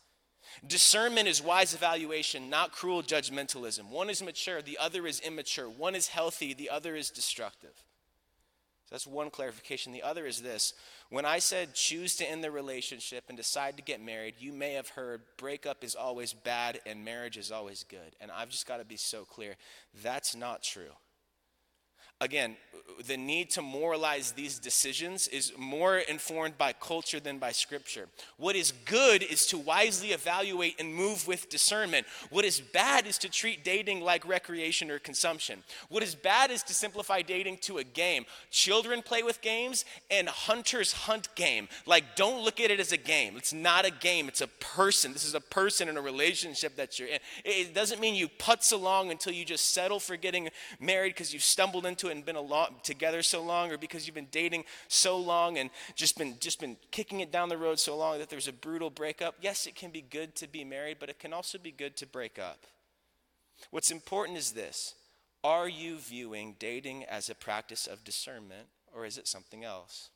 Discernment 0.67 1.29
is 1.29 1.43
wise 1.43 1.75
evaluation, 1.75 2.49
not 2.49 2.73
cruel 2.73 3.03
judgmentalism. 3.03 3.89
One 3.89 4.11
is 4.11 4.23
mature, 4.23 4.63
the 4.63 4.79
other 4.79 5.07
is 5.07 5.21
immature. 5.21 5.69
One 5.69 5.95
is 5.95 6.09
healthy, 6.09 6.55
the 6.55 6.71
other 6.71 6.95
is 6.95 7.11
destructive. 7.11 7.75
So 8.87 8.95
that's 8.95 9.07
one 9.07 9.31
clarification. 9.31 9.93
The 9.93 10.05
other 10.05 10.27
is 10.27 10.43
this 10.43 10.73
when 11.09 11.25
I 11.25 11.41
said 11.41 11.75
choose 11.75 12.15
to 12.17 12.31
end 12.31 12.45
the 12.45 12.53
relationship 12.53 13.25
and 13.29 13.37
decide 13.37 13.77
to 13.77 13.83
get 13.83 14.01
married, 14.01 14.35
you 14.39 14.53
may 14.53 14.75
have 14.75 14.91
heard 14.91 15.23
breakup 15.39 15.83
is 15.83 15.97
always 15.97 16.33
bad 16.33 16.81
and 16.87 17.05
marriage 17.05 17.37
is 17.37 17.51
always 17.51 17.83
good. 17.83 18.15
And 18.21 18.31
I've 18.31 18.49
just 18.49 18.67
got 18.67 18.77
to 18.77 18.85
be 18.85 18.97
so 18.97 19.25
clear 19.25 19.57
that's 20.05 20.37
not 20.37 20.63
true. 20.63 20.93
Again, 22.21 22.57
the 23.07 23.17
need 23.17 23.51
to 23.51 23.63
moralize 23.63 24.33
these 24.33 24.59
decisions 24.59 25.29
is 25.29 25.53
more 25.59 25.99
informed 25.99 26.57
by 26.57 26.73
culture 26.73 27.21
than 27.21 27.39
by 27.39 27.53
scripture. 27.53 28.07
What 28.37 28.57
is 28.57 28.73
good 28.85 29.23
is 29.23 29.47
to 29.47 29.59
wisely 29.59 30.13
evaluate 30.13 30.81
and 30.81 30.95
move 30.95 31.27
with 31.29 31.49
discernment. 31.49 32.07
What 32.31 32.45
is 32.45 32.61
bad 32.61 33.07
is 33.07 33.19
to 33.19 33.29
treat 33.29 33.65
dating 33.65 34.01
like 34.01 34.27
recreation 34.27 34.91
or 34.91 34.99
consumption. 34.99 35.63
What 35.89 36.03
is 36.03 36.15
bad 36.15 36.51
is 36.51 36.63
to 36.65 36.75
simplify 36.75 37.23
dating 37.23 37.59
to 37.63 37.79
a 37.79 37.85
game. 37.85 38.25
Children 38.51 39.03
play 39.03 39.23
with 39.23 39.41
games 39.41 39.85
and 40.11 40.29
hunters 40.29 40.93
hunt 40.93 41.29
game. 41.35 41.69
Like, 41.85 42.17
don't 42.17 42.45
look 42.45 42.61
at 42.61 42.71
it 42.71 42.81
as 42.81 42.93
a 42.93 42.97
game. 42.97 43.37
It's 43.37 43.53
not 43.53 43.85
a 43.85 43.91
game, 43.91 44.29
it's 44.29 44.41
a 44.41 44.47
person. 44.47 45.13
This 45.13 45.25
is 45.25 45.35
a 45.35 45.41
person 45.41 45.89
in 45.89 45.97
a 45.97 46.03
relationship 46.03 46.77
that 46.77 46.99
you're 46.99 47.09
in. 47.09 47.19
It 47.45 47.75
doesn't 47.75 48.01
mean 48.01 48.15
you 48.15 48.29
putz 48.29 48.73
along 48.73 49.11
until 49.11 49.33
you 49.33 49.45
just 49.45 49.75
settle 49.75 50.01
for 50.01 50.17
getting 50.17 50.49
married 50.81 51.11
because 51.11 51.33
you've 51.33 51.43
stumbled 51.43 51.87
into 51.87 52.06
it 52.09 52.13
and 52.13 52.25
been 52.25 52.37
together 52.83 53.23
so 53.23 53.43
long 53.43 53.71
or 53.71 53.79
because 53.79 54.07
you've 54.07 54.15
been 54.15 54.29
dating 54.31 54.65
so 54.89 55.19
long 55.19 55.59
and 55.59 55.71
just 55.95 56.19
been 56.19 56.37
just 56.41 56.61
been 56.61 56.77
kicking 56.91 57.21
it 57.21 57.33
down 57.33 57.49
the 57.49 57.57
road 57.57 57.79
so 57.79 57.97
long 57.97 58.19
that 58.19 58.31
there's 58.31 58.49
a 58.49 58.53
brutal 58.53 58.91
breakup? 58.91 59.35
Yes 59.41 59.67
it 59.67 59.75
can 59.75 59.91
be 59.91 60.03
good 60.03 60.35
to 60.37 60.47
be 60.47 60.65
married 60.65 60.99
but 61.01 61.09
it 61.09 61.19
can 61.19 61.33
also 61.33 61.59
be 61.59 61.71
good 61.71 61.97
to 61.97 62.07
break 62.07 62.39
up. 62.39 62.67
What's 63.71 63.91
important 63.91 64.39
is 64.39 64.53
this. 64.53 64.95
Are 65.43 65.69
you 65.69 65.99
viewing 65.99 66.57
dating 66.59 67.05
as 67.05 67.31
a 67.31 67.35
practice 67.35 67.87
of 67.87 68.05
discernment 68.05 68.69
or 68.95 69.05
is 69.07 69.19
it 69.19 69.29
something 69.29 69.65
else? 69.65 70.11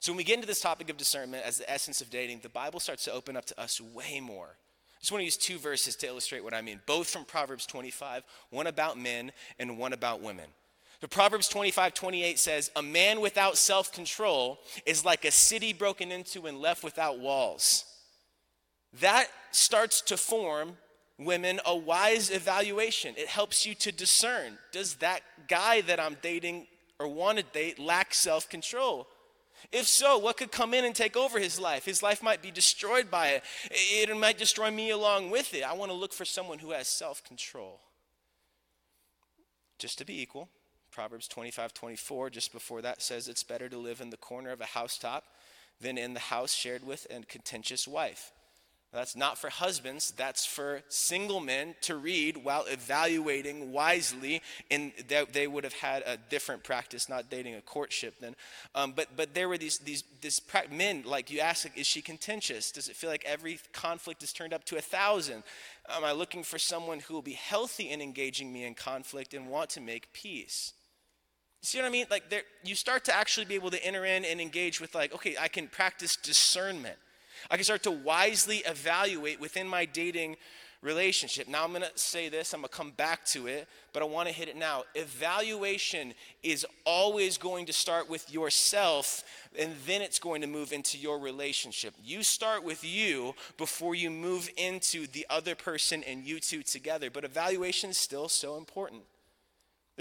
So 0.00 0.10
when 0.10 0.16
we 0.16 0.24
get 0.24 0.34
into 0.34 0.48
this 0.48 0.60
topic 0.60 0.90
of 0.90 0.96
discernment 0.96 1.44
as 1.46 1.58
the 1.58 1.70
essence 1.70 2.00
of 2.00 2.10
dating 2.10 2.40
the 2.42 2.48
bible 2.48 2.80
starts 2.80 3.04
to 3.04 3.12
open 3.12 3.36
up 3.36 3.44
to 3.46 3.60
us 3.60 3.80
way 3.80 4.20
more 4.20 4.56
just 5.02 5.10
want 5.10 5.20
to 5.20 5.24
use 5.24 5.36
two 5.36 5.58
verses 5.58 5.96
to 5.96 6.06
illustrate 6.06 6.44
what 6.44 6.54
I 6.54 6.62
mean, 6.62 6.80
both 6.86 7.10
from 7.10 7.24
Proverbs 7.24 7.66
25, 7.66 8.22
one 8.50 8.68
about 8.68 8.96
men 8.96 9.32
and 9.58 9.76
one 9.76 9.92
about 9.92 10.22
women. 10.22 10.46
The 11.00 11.08
Proverbs 11.08 11.48
25, 11.48 11.92
28 11.92 12.38
says, 12.38 12.70
A 12.76 12.82
man 12.82 13.20
without 13.20 13.58
self 13.58 13.92
control 13.92 14.60
is 14.86 15.04
like 15.04 15.24
a 15.24 15.32
city 15.32 15.72
broken 15.72 16.12
into 16.12 16.46
and 16.46 16.60
left 16.60 16.84
without 16.84 17.18
walls. 17.18 17.84
That 19.00 19.26
starts 19.50 20.02
to 20.02 20.16
form 20.16 20.76
women 21.18 21.58
a 21.66 21.76
wise 21.76 22.30
evaluation. 22.30 23.14
It 23.16 23.26
helps 23.26 23.66
you 23.66 23.74
to 23.76 23.90
discern 23.90 24.56
does 24.70 24.94
that 24.96 25.22
guy 25.48 25.80
that 25.80 25.98
I'm 25.98 26.16
dating 26.22 26.68
or 27.00 27.08
want 27.08 27.38
to 27.38 27.44
date 27.44 27.80
lack 27.80 28.14
self 28.14 28.48
control? 28.48 29.08
If 29.70 29.86
so, 29.86 30.18
what 30.18 30.36
could 30.36 30.50
come 30.50 30.74
in 30.74 30.84
and 30.84 30.94
take 30.94 31.16
over 31.16 31.38
his 31.38 31.60
life? 31.60 31.84
His 31.84 32.02
life 32.02 32.22
might 32.22 32.42
be 32.42 32.50
destroyed 32.50 33.10
by 33.10 33.28
it. 33.28 33.44
It 33.70 34.16
might 34.16 34.38
destroy 34.38 34.70
me 34.70 34.90
along 34.90 35.30
with 35.30 35.54
it. 35.54 35.62
I 35.62 35.74
want 35.74 35.90
to 35.90 35.96
look 35.96 36.12
for 36.12 36.24
someone 36.24 36.58
who 36.58 36.72
has 36.72 36.88
self 36.88 37.22
control. 37.22 37.80
Just 39.78 39.98
to 39.98 40.04
be 40.04 40.20
equal, 40.20 40.48
Proverbs 40.90 41.28
25 41.28 41.74
24, 41.74 42.30
just 42.30 42.52
before 42.52 42.82
that, 42.82 43.02
says 43.02 43.28
it's 43.28 43.44
better 43.44 43.68
to 43.68 43.78
live 43.78 44.00
in 44.00 44.10
the 44.10 44.16
corner 44.16 44.50
of 44.50 44.60
a 44.60 44.66
housetop 44.66 45.24
than 45.80 45.98
in 45.98 46.14
the 46.14 46.20
house 46.20 46.52
shared 46.52 46.84
with 46.84 47.06
a 47.10 47.24
contentious 47.26 47.88
wife. 47.88 48.32
That's 48.92 49.16
not 49.16 49.38
for 49.38 49.48
husbands, 49.48 50.12
that's 50.14 50.44
for 50.44 50.82
single 50.88 51.40
men 51.40 51.74
to 51.82 51.96
read 51.96 52.36
while 52.36 52.66
evaluating 52.66 53.72
wisely. 53.72 54.42
And 54.70 54.92
they 55.32 55.46
would 55.46 55.64
have 55.64 55.72
had 55.72 56.02
a 56.04 56.18
different 56.18 56.62
practice, 56.62 57.08
not 57.08 57.30
dating 57.30 57.54
a 57.54 57.62
courtship 57.62 58.14
then. 58.20 58.36
Um, 58.74 58.92
but, 58.92 59.08
but 59.16 59.32
there 59.32 59.48
were 59.48 59.56
these, 59.56 59.78
these, 59.78 60.04
these 60.20 60.42
men, 60.70 61.04
like 61.06 61.30
you 61.30 61.40
ask, 61.40 61.64
like, 61.64 61.78
is 61.78 61.86
she 61.86 62.02
contentious? 62.02 62.70
Does 62.70 62.90
it 62.90 62.96
feel 62.96 63.08
like 63.08 63.24
every 63.24 63.58
conflict 63.72 64.22
is 64.22 64.30
turned 64.30 64.52
up 64.52 64.64
to 64.66 64.76
a 64.76 64.82
thousand? 64.82 65.42
Am 65.88 66.04
I 66.04 66.12
looking 66.12 66.42
for 66.42 66.58
someone 66.58 67.00
who 67.00 67.14
will 67.14 67.22
be 67.22 67.32
healthy 67.32 67.88
in 67.88 68.02
engaging 68.02 68.52
me 68.52 68.64
in 68.64 68.74
conflict 68.74 69.32
and 69.32 69.48
want 69.48 69.70
to 69.70 69.80
make 69.80 70.12
peace? 70.12 70.74
See 71.62 71.78
what 71.78 71.86
I 71.86 71.90
mean? 71.90 72.06
Like 72.10 72.28
there, 72.28 72.42
you 72.62 72.74
start 72.74 73.04
to 73.06 73.16
actually 73.16 73.46
be 73.46 73.54
able 73.54 73.70
to 73.70 73.82
enter 73.86 74.04
in 74.04 74.26
and 74.26 74.38
engage 74.38 74.82
with 74.82 74.94
like, 74.94 75.14
okay, 75.14 75.36
I 75.40 75.48
can 75.48 75.68
practice 75.68 76.16
discernment. 76.16 76.98
I 77.50 77.56
can 77.56 77.64
start 77.64 77.82
to 77.84 77.90
wisely 77.90 78.58
evaluate 78.58 79.40
within 79.40 79.68
my 79.68 79.84
dating 79.84 80.36
relationship. 80.82 81.48
Now, 81.48 81.62
I'm 81.64 81.70
going 81.70 81.82
to 81.82 81.90
say 81.94 82.28
this, 82.28 82.52
I'm 82.52 82.60
going 82.60 82.68
to 82.68 82.76
come 82.76 82.90
back 82.90 83.24
to 83.26 83.46
it, 83.46 83.68
but 83.92 84.02
I 84.02 84.06
want 84.06 84.28
to 84.28 84.34
hit 84.34 84.48
it 84.48 84.56
now. 84.56 84.82
Evaluation 84.94 86.12
is 86.42 86.66
always 86.84 87.38
going 87.38 87.66
to 87.66 87.72
start 87.72 88.10
with 88.10 88.30
yourself, 88.32 89.22
and 89.56 89.74
then 89.86 90.02
it's 90.02 90.18
going 90.18 90.40
to 90.40 90.48
move 90.48 90.72
into 90.72 90.98
your 90.98 91.20
relationship. 91.20 91.94
You 92.02 92.24
start 92.24 92.64
with 92.64 92.84
you 92.84 93.34
before 93.58 93.94
you 93.94 94.10
move 94.10 94.50
into 94.56 95.06
the 95.06 95.24
other 95.30 95.54
person 95.54 96.02
and 96.02 96.24
you 96.24 96.40
two 96.40 96.64
together, 96.64 97.10
but 97.10 97.24
evaluation 97.24 97.90
is 97.90 97.96
still 97.96 98.28
so 98.28 98.56
important. 98.56 99.02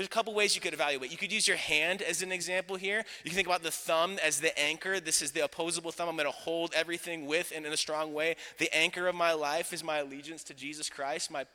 There's 0.02 0.08
a 0.08 0.10
couple 0.10 0.34
ways 0.34 0.56
you 0.56 0.62
could 0.62 0.74
evaluate. 0.74 1.12
You 1.12 1.18
could 1.18 1.32
use 1.32 1.48
your 1.48 1.58
hand 1.58 2.02
as 2.02 2.24
an 2.24 2.32
example 2.32 2.76
here. 2.76 3.06
You 3.24 3.30
can 3.30 3.36
think 3.36 3.48
about 3.48 3.62
the 3.62 3.70
thumb 3.70 4.18
as 4.26 4.40
the 4.40 4.60
anchor. 4.60 5.00
This 5.00 5.22
is 5.22 5.32
the 5.32 5.42
opposable 5.42 5.92
thumb 5.92 6.10
I'm 6.10 6.16
going 6.16 6.26
to 6.26 6.32
hold 6.32 6.74
everything 6.74 7.28
with 7.28 7.54
and 7.56 7.68
in 7.68 7.72
a 7.72 7.78
strong 7.78 8.12
way. 8.12 8.36
The 8.58 8.76
anchor 8.76 9.08
of 9.08 9.14
my 9.14 9.34
life 9.34 9.74
is 9.74 9.84
my 9.84 10.00
allegiance 10.00 10.44
to 10.46 10.56
Jesus 10.56 10.90
Christ. 10.90 11.30
My 11.30 11.46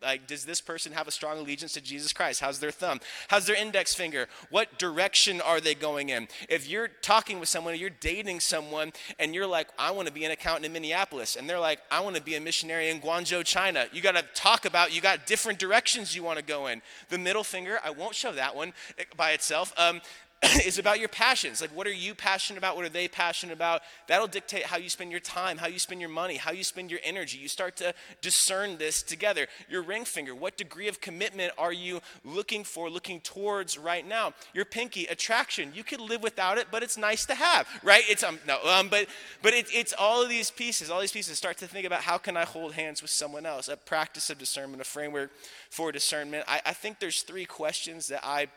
like 0.00 0.28
does 0.28 0.44
this 0.44 0.60
person 0.60 0.92
have 0.92 1.08
a 1.08 1.10
strong 1.10 1.38
allegiance 1.38 1.72
to 1.72 1.80
Jesus 1.80 2.12
Christ? 2.12 2.40
How's 2.40 2.60
their 2.60 2.70
thumb? 2.70 3.00
How's 3.26 3.46
their 3.46 3.56
index 3.56 3.94
finger? 3.94 4.28
What 4.50 4.78
direction 4.78 5.40
are 5.40 5.60
they 5.60 5.74
going 5.74 6.10
in? 6.10 6.28
If 6.48 6.68
you're 6.68 6.86
talking 6.86 7.40
with 7.40 7.48
someone, 7.48 7.76
you're 7.76 7.90
dating 7.90 8.38
someone 8.38 8.92
and 9.18 9.34
you're 9.34 9.44
like, 9.44 9.70
"I 9.76 9.90
want 9.90 10.06
to 10.06 10.14
be 10.14 10.24
an 10.24 10.30
accountant 10.30 10.66
in 10.66 10.72
Minneapolis." 10.72 11.34
And 11.34 11.50
they're 11.50 11.58
like, 11.58 11.80
"I 11.90 11.98
want 11.98 12.14
to 12.14 12.22
be 12.22 12.36
a 12.36 12.40
missionary 12.40 12.90
in 12.90 13.00
Guangzhou, 13.00 13.44
China." 13.44 13.88
You 13.92 14.02
got 14.02 14.14
to 14.14 14.22
talk 14.34 14.66
about 14.66 14.92
you 14.92 15.00
got 15.00 15.26
different 15.26 15.58
directions 15.58 16.14
you 16.14 16.22
want 16.22 16.38
to 16.38 16.44
go 16.44 16.68
in. 16.68 16.80
The 17.08 17.18
middle 17.18 17.42
finger 17.42 17.80
I 17.88 17.90
won't 17.90 18.14
show 18.14 18.32
that 18.32 18.54
one 18.54 18.74
by 19.16 19.30
itself. 19.30 19.72
Um, 19.78 20.02
is 20.64 20.78
about 20.78 21.00
your 21.00 21.08
passions. 21.08 21.60
Like, 21.60 21.70
what 21.70 21.86
are 21.86 21.92
you 21.92 22.14
passionate 22.14 22.58
about? 22.58 22.76
What 22.76 22.84
are 22.84 22.90
they 22.90 23.08
passionate 23.08 23.52
about? 23.52 23.82
That'll 24.06 24.28
dictate 24.28 24.64
how 24.64 24.76
you 24.76 24.88
spend 24.88 25.10
your 25.10 25.20
time, 25.20 25.58
how 25.58 25.66
you 25.66 25.80
spend 25.80 26.00
your 26.00 26.10
money, 26.10 26.36
how 26.36 26.52
you 26.52 26.62
spend 26.62 26.90
your 26.90 27.00
energy. 27.02 27.38
You 27.38 27.48
start 27.48 27.76
to 27.76 27.92
discern 28.20 28.78
this 28.78 29.02
together. 29.02 29.48
Your 29.68 29.82
ring 29.82 30.04
finger, 30.04 30.34
what 30.34 30.56
degree 30.56 30.86
of 30.86 31.00
commitment 31.00 31.52
are 31.58 31.72
you 31.72 32.00
looking 32.24 32.62
for, 32.62 32.88
looking 32.88 33.20
towards 33.20 33.76
right 33.76 34.06
now? 34.06 34.32
Your 34.54 34.64
pinky, 34.64 35.06
attraction. 35.06 35.72
You 35.74 35.82
could 35.82 36.00
live 36.00 36.22
without 36.22 36.56
it, 36.56 36.68
but 36.70 36.84
it's 36.84 36.96
nice 36.96 37.26
to 37.26 37.34
have, 37.34 37.66
right? 37.82 38.04
It's 38.08 38.22
um 38.22 38.38
no, 38.46 38.58
um, 38.64 38.88
but 38.88 39.06
but 39.42 39.54
it, 39.54 39.66
it's 39.72 39.92
all 39.98 40.22
of 40.22 40.28
these 40.28 40.50
pieces. 40.50 40.88
All 40.88 41.00
these 41.00 41.12
pieces. 41.12 41.36
Start 41.36 41.58
to 41.58 41.66
think 41.66 41.86
about 41.86 42.02
how 42.02 42.18
can 42.18 42.36
I 42.36 42.44
hold 42.44 42.74
hands 42.74 43.02
with 43.02 43.10
someone 43.10 43.44
else? 43.44 43.68
A 43.68 43.76
practice 43.76 44.30
of 44.30 44.38
discernment, 44.38 44.80
a 44.80 44.84
framework 44.84 45.30
for 45.70 45.90
discernment. 45.90 46.44
I, 46.46 46.60
I 46.64 46.72
think 46.72 47.00
there's 47.00 47.22
three 47.22 47.44
questions 47.44 48.06
that 48.08 48.24
I 48.24 48.48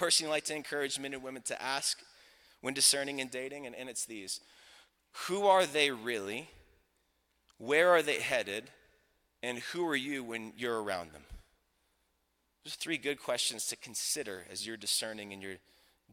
personally 0.00 0.30
like 0.30 0.44
to 0.46 0.56
encourage 0.56 0.98
men 0.98 1.12
and 1.12 1.22
women 1.22 1.42
to 1.42 1.62
ask 1.62 1.98
when 2.62 2.72
discerning 2.72 3.20
and 3.20 3.30
dating, 3.30 3.66
and, 3.66 3.76
and 3.76 3.90
it's 3.90 4.06
these 4.06 4.40
Who 5.26 5.46
are 5.46 5.66
they 5.66 5.90
really? 5.90 6.48
Where 7.58 7.90
are 7.90 8.00
they 8.00 8.20
headed? 8.20 8.70
And 9.42 9.58
who 9.58 9.86
are 9.86 9.96
you 9.96 10.24
when 10.24 10.54
you're 10.56 10.82
around 10.82 11.12
them? 11.12 11.24
There's 12.64 12.76
three 12.76 12.96
good 12.96 13.22
questions 13.22 13.66
to 13.66 13.76
consider 13.76 14.46
as 14.50 14.66
you're 14.66 14.78
discerning 14.78 15.32
in 15.32 15.42
your 15.42 15.56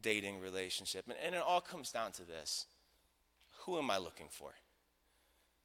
dating 0.00 0.40
relationship. 0.40 1.04
And, 1.06 1.16
and 1.24 1.34
it 1.34 1.42
all 1.46 1.62
comes 1.62 1.90
down 1.90 2.12
to 2.12 2.26
this 2.26 2.66
Who 3.64 3.78
am 3.78 3.90
I 3.90 3.96
looking 3.96 4.28
for? 4.30 4.50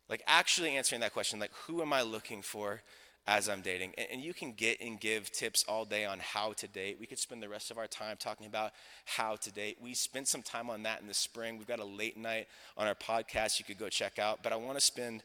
Like, 0.08 0.24
actually 0.28 0.78
answering 0.78 1.02
that 1.02 1.14
question, 1.14 1.42
like, 1.42 1.54
who 1.68 1.82
am 1.82 1.92
I 1.92 2.04
looking 2.04 2.42
for? 2.42 2.82
As 3.26 3.48
I'm 3.48 3.62
dating. 3.62 3.94
And, 4.12 4.22
you 4.22 4.34
can 4.34 4.52
get 4.54 4.82
and 4.82 5.00
give 5.00 5.32
tips 5.32 5.64
all 5.68 5.86
day 5.86 6.06
on 6.06 6.20
how 6.20 6.54
to 6.54 6.68
date. 6.68 6.98
We 7.00 7.06
could 7.06 7.20
spend 7.20 7.42
the 7.42 7.50
rest 7.50 7.72
of 7.72 7.78
our 7.78 7.88
time 7.88 8.18
talking 8.20 8.46
about 8.46 8.72
how 9.06 9.38
to 9.38 9.52
date. 9.52 9.78
We 9.82 9.94
spent 9.94 10.28
some 10.28 10.42
time 10.42 10.70
on 10.70 10.84
that 10.84 11.02
in 11.02 11.08
the 11.08 11.14
spring. 11.14 11.58
We've 11.58 11.68
got 11.68 11.80
a 11.80 11.86
late 11.86 12.18
night 12.18 12.48
on 12.78 12.88
our 12.88 12.96
podcast 12.96 13.60
you 13.60 13.66
could 13.66 13.78
go 13.80 13.90
check 13.90 14.20
out. 14.20 14.44
But 14.44 14.52
I 14.52 14.58
want 14.58 14.78
to 14.78 14.84
spend 14.84 15.24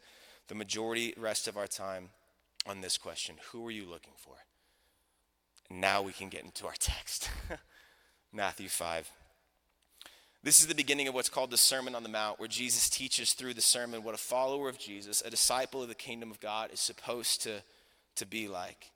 the 0.49 0.55
majority 0.55 1.15
rest 1.17 1.49
of 1.49 1.57
our 1.57 1.67
time 1.67 2.11
on 2.67 2.81
this 2.81 2.97
question 2.97 3.37
Who 3.51 3.67
are 3.67 3.73
you 3.73 3.85
looking 3.85 4.15
for? 4.17 4.35
now 5.71 6.01
we 6.01 6.13
can 6.13 6.31
get 6.31 6.45
into 6.45 6.67
our 6.67 6.75
text 6.79 7.29
Matthew 8.33 8.69
5. 8.69 9.11
This 10.43 10.61
is 10.61 10.67
the 10.67 10.75
beginning 10.75 11.09
of 11.09 11.15
what's 11.15 11.29
called 11.29 11.51
the 11.51 11.57
Sermon 11.57 11.95
on 11.95 12.03
the 12.03 12.09
Mount, 12.09 12.39
where 12.39 12.49
Jesus 12.49 12.89
teaches 12.89 13.33
through 13.33 13.55
the 13.55 13.61
sermon 13.61 14.03
what 14.03 14.15
a 14.15 14.19
follower 14.19 14.69
of 14.69 14.79
Jesus, 14.79 15.23
a 15.25 15.31
disciple 15.31 15.83
of 15.83 15.89
the 15.89 15.95
kingdom 15.95 16.31
of 16.31 16.39
God, 16.39 16.71
is 16.73 16.81
supposed 16.81 17.43
to 17.43 17.63
to 18.19 18.27
be 18.27 18.49
like. 18.49 18.91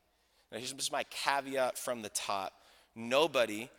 Now, 0.51 0.59
here's 0.59 0.93
my 0.93 1.05
caveat 1.05 1.79
from 1.79 2.03
the 2.03 2.11
top 2.11 2.53
nobody, 2.95 3.71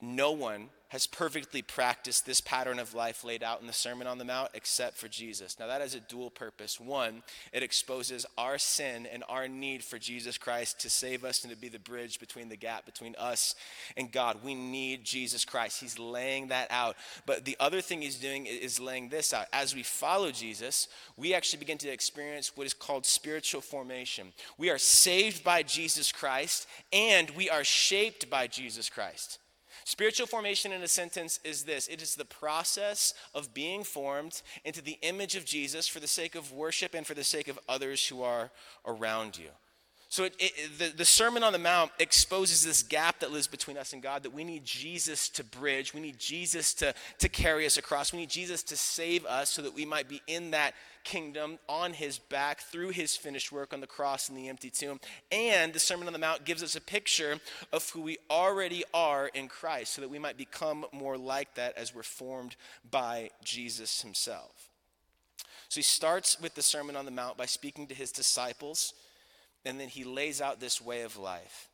no 0.00 0.32
one 0.32 0.68
has 0.92 1.06
perfectly 1.06 1.62
practiced 1.62 2.26
this 2.26 2.42
pattern 2.42 2.78
of 2.78 2.92
life 2.92 3.24
laid 3.24 3.42
out 3.42 3.62
in 3.62 3.66
the 3.66 3.72
Sermon 3.72 4.06
on 4.06 4.18
the 4.18 4.26
Mount 4.26 4.50
except 4.52 4.98
for 4.98 5.08
Jesus. 5.08 5.58
Now, 5.58 5.66
that 5.68 5.80
has 5.80 5.94
a 5.94 6.00
dual 6.00 6.28
purpose. 6.28 6.78
One, 6.78 7.22
it 7.50 7.62
exposes 7.62 8.26
our 8.36 8.58
sin 8.58 9.06
and 9.06 9.24
our 9.26 9.48
need 9.48 9.82
for 9.82 9.98
Jesus 9.98 10.36
Christ 10.36 10.80
to 10.80 10.90
save 10.90 11.24
us 11.24 11.44
and 11.44 11.50
to 11.50 11.58
be 11.58 11.70
the 11.70 11.78
bridge 11.78 12.20
between 12.20 12.50
the 12.50 12.58
gap 12.58 12.84
between 12.84 13.16
us 13.18 13.54
and 13.96 14.12
God. 14.12 14.40
We 14.44 14.54
need 14.54 15.02
Jesus 15.02 15.46
Christ. 15.46 15.80
He's 15.80 15.98
laying 15.98 16.48
that 16.48 16.70
out. 16.70 16.96
But 17.24 17.46
the 17.46 17.56
other 17.58 17.80
thing 17.80 18.02
he's 18.02 18.20
doing 18.20 18.44
is 18.44 18.78
laying 18.78 19.08
this 19.08 19.32
out. 19.32 19.46
As 19.50 19.74
we 19.74 19.82
follow 19.82 20.30
Jesus, 20.30 20.88
we 21.16 21.32
actually 21.32 21.60
begin 21.60 21.78
to 21.78 21.88
experience 21.88 22.54
what 22.54 22.66
is 22.66 22.74
called 22.74 23.06
spiritual 23.06 23.62
formation. 23.62 24.34
We 24.58 24.68
are 24.68 24.76
saved 24.76 25.42
by 25.42 25.62
Jesus 25.62 26.12
Christ 26.12 26.66
and 26.92 27.30
we 27.30 27.48
are 27.48 27.64
shaped 27.64 28.28
by 28.28 28.46
Jesus 28.46 28.90
Christ. 28.90 29.38
Spiritual 29.84 30.26
formation 30.26 30.72
in 30.72 30.82
a 30.82 30.88
sentence 30.88 31.40
is 31.44 31.64
this 31.64 31.88
it 31.88 32.02
is 32.02 32.14
the 32.14 32.24
process 32.24 33.14
of 33.34 33.54
being 33.54 33.84
formed 33.84 34.42
into 34.64 34.82
the 34.82 34.98
image 35.02 35.36
of 35.36 35.44
Jesus 35.44 35.88
for 35.88 36.00
the 36.00 36.06
sake 36.06 36.34
of 36.34 36.52
worship 36.52 36.94
and 36.94 37.06
for 37.06 37.14
the 37.14 37.24
sake 37.24 37.48
of 37.48 37.58
others 37.68 38.06
who 38.06 38.22
are 38.22 38.50
around 38.86 39.38
you. 39.38 39.48
So 40.12 40.24
it, 40.24 40.34
it, 40.38 40.78
the, 40.78 40.88
the 40.94 41.04
Sermon 41.06 41.42
on 41.42 41.54
the 41.54 41.58
Mount 41.58 41.90
exposes 41.98 42.62
this 42.62 42.82
gap 42.82 43.20
that 43.20 43.32
lives 43.32 43.46
between 43.46 43.78
us 43.78 43.94
and 43.94 44.02
God 44.02 44.24
that 44.24 44.34
we 44.34 44.44
need 44.44 44.62
Jesus 44.62 45.30
to 45.30 45.42
bridge. 45.42 45.94
We 45.94 46.02
need 46.02 46.18
Jesus 46.18 46.74
to, 46.74 46.92
to 47.20 47.30
carry 47.30 47.64
us 47.64 47.78
across. 47.78 48.12
We 48.12 48.18
need 48.18 48.28
Jesus 48.28 48.62
to 48.64 48.76
save 48.76 49.24
us 49.24 49.48
so 49.48 49.62
that 49.62 49.74
we 49.74 49.86
might 49.86 50.10
be 50.10 50.20
in 50.26 50.50
that 50.50 50.74
kingdom 51.02 51.58
on 51.66 51.94
his 51.94 52.18
back 52.18 52.60
through 52.60 52.90
his 52.90 53.16
finished 53.16 53.52
work 53.52 53.72
on 53.72 53.80
the 53.80 53.86
cross 53.86 54.28
and 54.28 54.36
the 54.36 54.50
empty 54.50 54.68
tomb. 54.68 55.00
And 55.30 55.72
the 55.72 55.80
Sermon 55.80 56.06
on 56.06 56.12
the 56.12 56.18
Mount 56.18 56.44
gives 56.44 56.62
us 56.62 56.76
a 56.76 56.82
picture 56.82 57.38
of 57.72 57.88
who 57.88 58.02
we 58.02 58.18
already 58.28 58.84
are 58.92 59.28
in 59.28 59.48
Christ 59.48 59.94
so 59.94 60.02
that 60.02 60.10
we 60.10 60.18
might 60.18 60.36
become 60.36 60.84
more 60.92 61.16
like 61.16 61.54
that 61.54 61.78
as 61.78 61.94
we're 61.94 62.02
formed 62.02 62.56
by 62.90 63.30
Jesus 63.42 64.02
himself. 64.02 64.68
So 65.70 65.76
he 65.76 65.82
starts 65.82 66.38
with 66.38 66.54
the 66.54 66.60
Sermon 66.60 66.96
on 66.96 67.06
the 67.06 67.10
Mount 67.10 67.38
by 67.38 67.46
speaking 67.46 67.86
to 67.86 67.94
his 67.94 68.12
disciples 68.12 68.92
and 69.64 69.78
then 69.78 69.88
he 69.88 70.04
lays 70.04 70.40
out 70.40 70.60
this 70.60 70.80
way 70.80 71.02
of 71.02 71.16
life. 71.16 71.68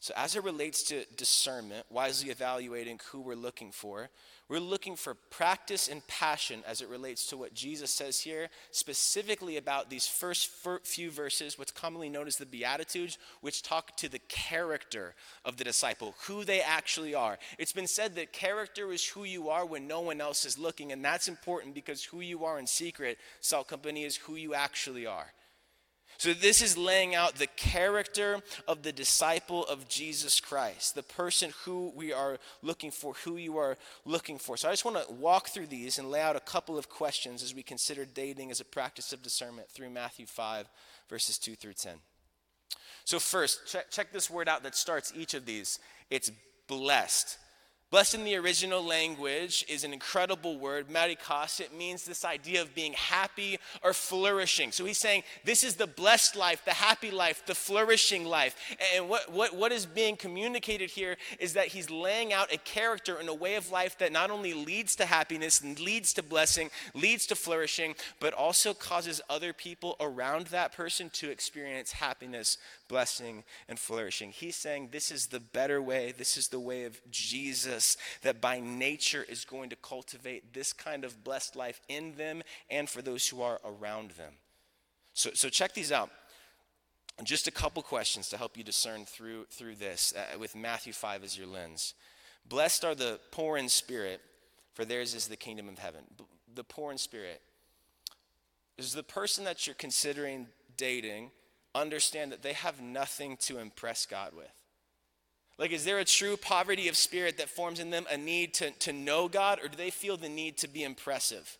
So, 0.00 0.12
as 0.16 0.34
it 0.34 0.42
relates 0.42 0.82
to 0.84 1.04
discernment, 1.16 1.86
wisely 1.88 2.30
evaluating 2.30 2.98
who 3.12 3.20
we're 3.20 3.36
looking 3.36 3.70
for, 3.70 4.10
we're 4.48 4.58
looking 4.58 4.96
for 4.96 5.14
practice 5.14 5.86
and 5.86 6.04
passion 6.08 6.64
as 6.66 6.80
it 6.80 6.88
relates 6.88 7.26
to 7.26 7.36
what 7.36 7.54
Jesus 7.54 7.92
says 7.92 8.18
here, 8.18 8.48
specifically 8.72 9.58
about 9.58 9.90
these 9.90 10.08
first 10.08 10.50
few 10.82 11.08
verses, 11.08 11.56
what's 11.56 11.70
commonly 11.70 12.08
known 12.08 12.26
as 12.26 12.36
the 12.36 12.46
Beatitudes, 12.46 13.16
which 13.42 13.62
talk 13.62 13.96
to 13.98 14.08
the 14.08 14.18
character 14.28 15.14
of 15.44 15.56
the 15.56 15.62
disciple, 15.64 16.16
who 16.26 16.44
they 16.44 16.60
actually 16.60 17.14
are. 17.14 17.38
It's 17.56 17.72
been 17.72 17.86
said 17.86 18.16
that 18.16 18.32
character 18.32 18.92
is 18.92 19.06
who 19.06 19.22
you 19.22 19.50
are 19.50 19.64
when 19.64 19.86
no 19.86 20.00
one 20.00 20.20
else 20.20 20.44
is 20.44 20.58
looking, 20.58 20.90
and 20.90 21.04
that's 21.04 21.28
important 21.28 21.76
because 21.76 22.02
who 22.02 22.20
you 22.22 22.44
are 22.44 22.58
in 22.58 22.66
secret, 22.66 23.18
Salt 23.40 23.68
Company, 23.68 24.02
is 24.02 24.16
who 24.16 24.34
you 24.34 24.52
actually 24.52 25.06
are. 25.06 25.32
So, 26.18 26.32
this 26.32 26.62
is 26.62 26.78
laying 26.78 27.14
out 27.14 27.36
the 27.36 27.48
character 27.48 28.40
of 28.68 28.82
the 28.82 28.92
disciple 28.92 29.64
of 29.64 29.88
Jesus 29.88 30.40
Christ, 30.40 30.94
the 30.94 31.02
person 31.02 31.52
who 31.64 31.92
we 31.96 32.12
are 32.12 32.38
looking 32.62 32.90
for, 32.90 33.14
who 33.24 33.36
you 33.36 33.58
are 33.58 33.76
looking 34.04 34.38
for. 34.38 34.56
So, 34.56 34.68
I 34.68 34.72
just 34.72 34.84
want 34.84 34.96
to 34.96 35.12
walk 35.12 35.48
through 35.48 35.66
these 35.66 35.98
and 35.98 36.10
lay 36.10 36.20
out 36.20 36.36
a 36.36 36.40
couple 36.40 36.78
of 36.78 36.88
questions 36.88 37.42
as 37.42 37.54
we 37.54 37.62
consider 37.62 38.04
dating 38.04 38.50
as 38.50 38.60
a 38.60 38.64
practice 38.64 39.12
of 39.12 39.22
discernment 39.22 39.68
through 39.68 39.90
Matthew 39.90 40.26
5, 40.26 40.68
verses 41.08 41.38
2 41.38 41.56
through 41.56 41.74
10. 41.74 41.94
So, 43.04 43.18
first, 43.18 43.66
check, 43.66 43.90
check 43.90 44.12
this 44.12 44.30
word 44.30 44.48
out 44.48 44.62
that 44.62 44.76
starts 44.76 45.12
each 45.16 45.34
of 45.34 45.44
these 45.46 45.78
it's 46.10 46.30
blessed. 46.68 47.38
Blessed 47.92 48.14
in 48.14 48.24
the 48.24 48.36
original 48.36 48.82
language 48.82 49.66
is 49.68 49.84
an 49.84 49.92
incredible 49.92 50.58
word, 50.58 50.88
makarios. 50.88 51.60
It 51.60 51.76
means 51.76 52.06
this 52.06 52.24
idea 52.24 52.62
of 52.62 52.74
being 52.74 52.94
happy 52.94 53.58
or 53.82 53.92
flourishing. 53.92 54.72
So 54.72 54.86
he's 54.86 54.96
saying 54.96 55.24
this 55.44 55.62
is 55.62 55.74
the 55.74 55.86
blessed 55.86 56.34
life, 56.34 56.64
the 56.64 56.70
happy 56.70 57.10
life, 57.10 57.44
the 57.44 57.54
flourishing 57.54 58.24
life. 58.24 58.56
And 58.94 59.10
what, 59.10 59.30
what, 59.30 59.54
what 59.54 59.72
is 59.72 59.84
being 59.84 60.16
communicated 60.16 60.88
here 60.88 61.18
is 61.38 61.52
that 61.52 61.66
he's 61.66 61.90
laying 61.90 62.32
out 62.32 62.50
a 62.50 62.56
character 62.56 63.16
and 63.16 63.28
a 63.28 63.34
way 63.34 63.56
of 63.56 63.70
life 63.70 63.98
that 63.98 64.10
not 64.10 64.30
only 64.30 64.54
leads 64.54 64.96
to 64.96 65.04
happiness 65.04 65.60
and 65.60 65.78
leads 65.78 66.14
to 66.14 66.22
blessing, 66.22 66.70
leads 66.94 67.26
to 67.26 67.34
flourishing, 67.36 67.94
but 68.20 68.32
also 68.32 68.72
causes 68.72 69.20
other 69.28 69.52
people 69.52 69.96
around 70.00 70.46
that 70.46 70.72
person 70.72 71.10
to 71.10 71.28
experience 71.28 71.92
happiness, 71.92 72.56
blessing, 72.88 73.44
and 73.68 73.78
flourishing. 73.78 74.30
He's 74.30 74.56
saying 74.56 74.88
this 74.92 75.10
is 75.10 75.26
the 75.26 75.40
better 75.40 75.82
way, 75.82 76.14
this 76.16 76.38
is 76.38 76.48
the 76.48 76.58
way 76.58 76.84
of 76.84 76.98
Jesus 77.10 77.81
that 78.22 78.40
by 78.40 78.60
nature 78.60 79.24
is 79.28 79.44
going 79.44 79.70
to 79.70 79.76
cultivate 79.76 80.52
this 80.52 80.72
kind 80.72 81.04
of 81.04 81.24
blessed 81.24 81.56
life 81.56 81.80
in 81.88 82.14
them 82.16 82.42
and 82.70 82.88
for 82.88 83.02
those 83.02 83.28
who 83.28 83.42
are 83.42 83.60
around 83.64 84.12
them. 84.12 84.34
So, 85.14 85.30
so 85.34 85.48
check 85.48 85.74
these 85.74 85.92
out. 85.92 86.10
Just 87.22 87.46
a 87.46 87.52
couple 87.52 87.82
questions 87.82 88.28
to 88.30 88.38
help 88.38 88.56
you 88.56 88.64
discern 88.64 89.04
through, 89.04 89.44
through 89.50 89.76
this 89.76 90.14
uh, 90.16 90.38
with 90.38 90.56
Matthew 90.56 90.92
5 90.92 91.22
as 91.22 91.36
your 91.36 91.46
lens. 91.46 91.94
Blessed 92.48 92.84
are 92.84 92.94
the 92.94 93.20
poor 93.30 93.56
in 93.56 93.68
spirit, 93.68 94.20
for 94.74 94.84
theirs 94.84 95.14
is 95.14 95.28
the 95.28 95.36
kingdom 95.36 95.68
of 95.68 95.78
heaven. 95.78 96.02
The 96.54 96.64
poor 96.64 96.90
in 96.90 96.98
spirit. 96.98 97.40
Is 98.78 98.94
the 98.94 99.02
person 99.02 99.44
that 99.44 99.66
you're 99.66 99.74
considering 99.74 100.48
dating 100.76 101.30
understand 101.74 102.32
that 102.32 102.42
they 102.42 102.54
have 102.54 102.80
nothing 102.80 103.36
to 103.42 103.58
impress 103.58 104.06
God 104.06 104.32
with? 104.34 104.61
Like, 105.58 105.70
is 105.70 105.84
there 105.84 105.98
a 105.98 106.04
true 106.04 106.36
poverty 106.36 106.88
of 106.88 106.96
spirit 106.96 107.38
that 107.38 107.48
forms 107.48 107.78
in 107.78 107.90
them 107.90 108.06
a 108.10 108.16
need 108.16 108.54
to, 108.54 108.70
to 108.70 108.92
know 108.92 109.28
God, 109.28 109.60
or 109.62 109.68
do 109.68 109.76
they 109.76 109.90
feel 109.90 110.16
the 110.16 110.28
need 110.28 110.58
to 110.58 110.68
be 110.68 110.82
impressive? 110.82 111.58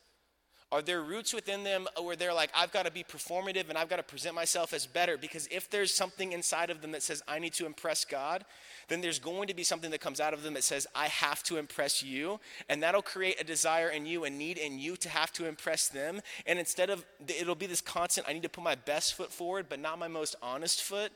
Are 0.73 0.81
there 0.81 1.03
roots 1.03 1.35
within 1.35 1.65
them 1.65 1.87
where 2.01 2.17
they're 2.17 2.33
like, 2.33 2.51
I've 2.57 2.73
got 2.73 2.87
to 2.87 2.91
be 2.91 3.05
performative 3.05 3.69
and 3.69 3.77
I've 3.77 3.91
got 3.91 3.97
to 3.97 4.03
present 4.03 4.35
myself 4.35 4.73
as 4.73 4.87
better? 4.87 5.19
Because 5.19 5.47
if 5.51 5.69
there's 5.69 5.93
something 5.93 6.33
inside 6.33 6.71
of 6.71 6.81
them 6.81 6.93
that 6.93 7.03
says, 7.03 7.23
I 7.29 7.39
need 7.41 7.53
to 7.55 7.67
impress 7.67 8.07
God, 8.07 8.47
then 8.89 9.03
there's 9.03 9.19
going 9.19 9.49
to 9.49 9.55
be 9.55 9.65
something 9.65 9.91
that 9.91 10.01
comes 10.01 10.19
out 10.19 10.33
of 10.33 10.43
them 10.43 10.55
that 10.55 10.65
says, 10.65 10.87
I 10.95 11.09
have 11.09 11.43
to 11.45 11.59
impress 11.59 12.03
you. 12.03 12.41
And 12.71 12.83
that'll 12.83 13.03
create 13.03 13.39
a 13.39 13.45
desire 13.45 13.91
in 13.91 14.07
you, 14.07 14.25
a 14.25 14.31
need 14.31 14.57
in 14.57 14.79
you 14.79 14.97
to 14.97 15.11
have 15.11 15.31
to 15.35 15.47
impress 15.47 15.89
them. 15.89 16.23
And 16.47 16.59
instead 16.59 16.89
of, 16.89 17.05
it'll 17.29 17.55
be 17.55 17.67
this 17.67 17.83
constant, 17.83 18.27
I 18.27 18.33
need 18.33 18.45
to 18.45 18.49
put 18.49 18.65
my 18.65 18.75
best 18.75 19.13
foot 19.13 19.31
forward, 19.31 19.67
but 19.69 19.79
not 19.79 19.99
my 19.99 20.09
most 20.09 20.37
honest 20.43 20.83
foot. 20.83 21.13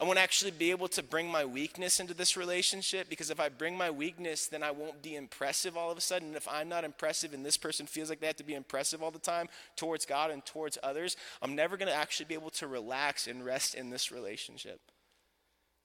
I 0.00 0.04
want 0.04 0.18
to 0.18 0.22
actually 0.22 0.50
be 0.50 0.70
able 0.70 0.88
to 0.88 1.02
bring 1.02 1.28
my 1.28 1.44
weakness 1.44 2.00
into 2.00 2.14
this 2.14 2.36
relationship 2.36 3.08
because 3.08 3.30
if 3.30 3.40
I 3.40 3.48
bring 3.48 3.76
my 3.76 3.90
weakness, 3.90 4.46
then 4.46 4.62
I 4.62 4.70
won't 4.70 5.02
be 5.02 5.16
impressive 5.16 5.76
all 5.76 5.90
of 5.90 5.98
a 5.98 6.02
sudden. 6.02 6.28
And 6.28 6.36
if 6.36 6.48
I'm 6.48 6.68
not 6.68 6.84
impressive 6.84 7.34
and 7.34 7.44
this 7.44 7.56
person 7.56 7.86
feels 7.86 8.08
like 8.08 8.20
they 8.20 8.26
have 8.26 8.36
to 8.36 8.44
be 8.44 8.54
impressive 8.54 9.02
all 9.02 9.10
the 9.10 9.18
time 9.18 9.48
towards 9.76 10.06
God 10.06 10.30
and 10.30 10.44
towards 10.44 10.78
others, 10.82 11.16
I'm 11.42 11.54
never 11.54 11.76
going 11.76 11.90
to 11.90 11.94
actually 11.94 12.26
be 12.26 12.34
able 12.34 12.50
to 12.50 12.66
relax 12.66 13.26
and 13.26 13.44
rest 13.44 13.74
in 13.74 13.90
this 13.90 14.12
relationship. 14.12 14.80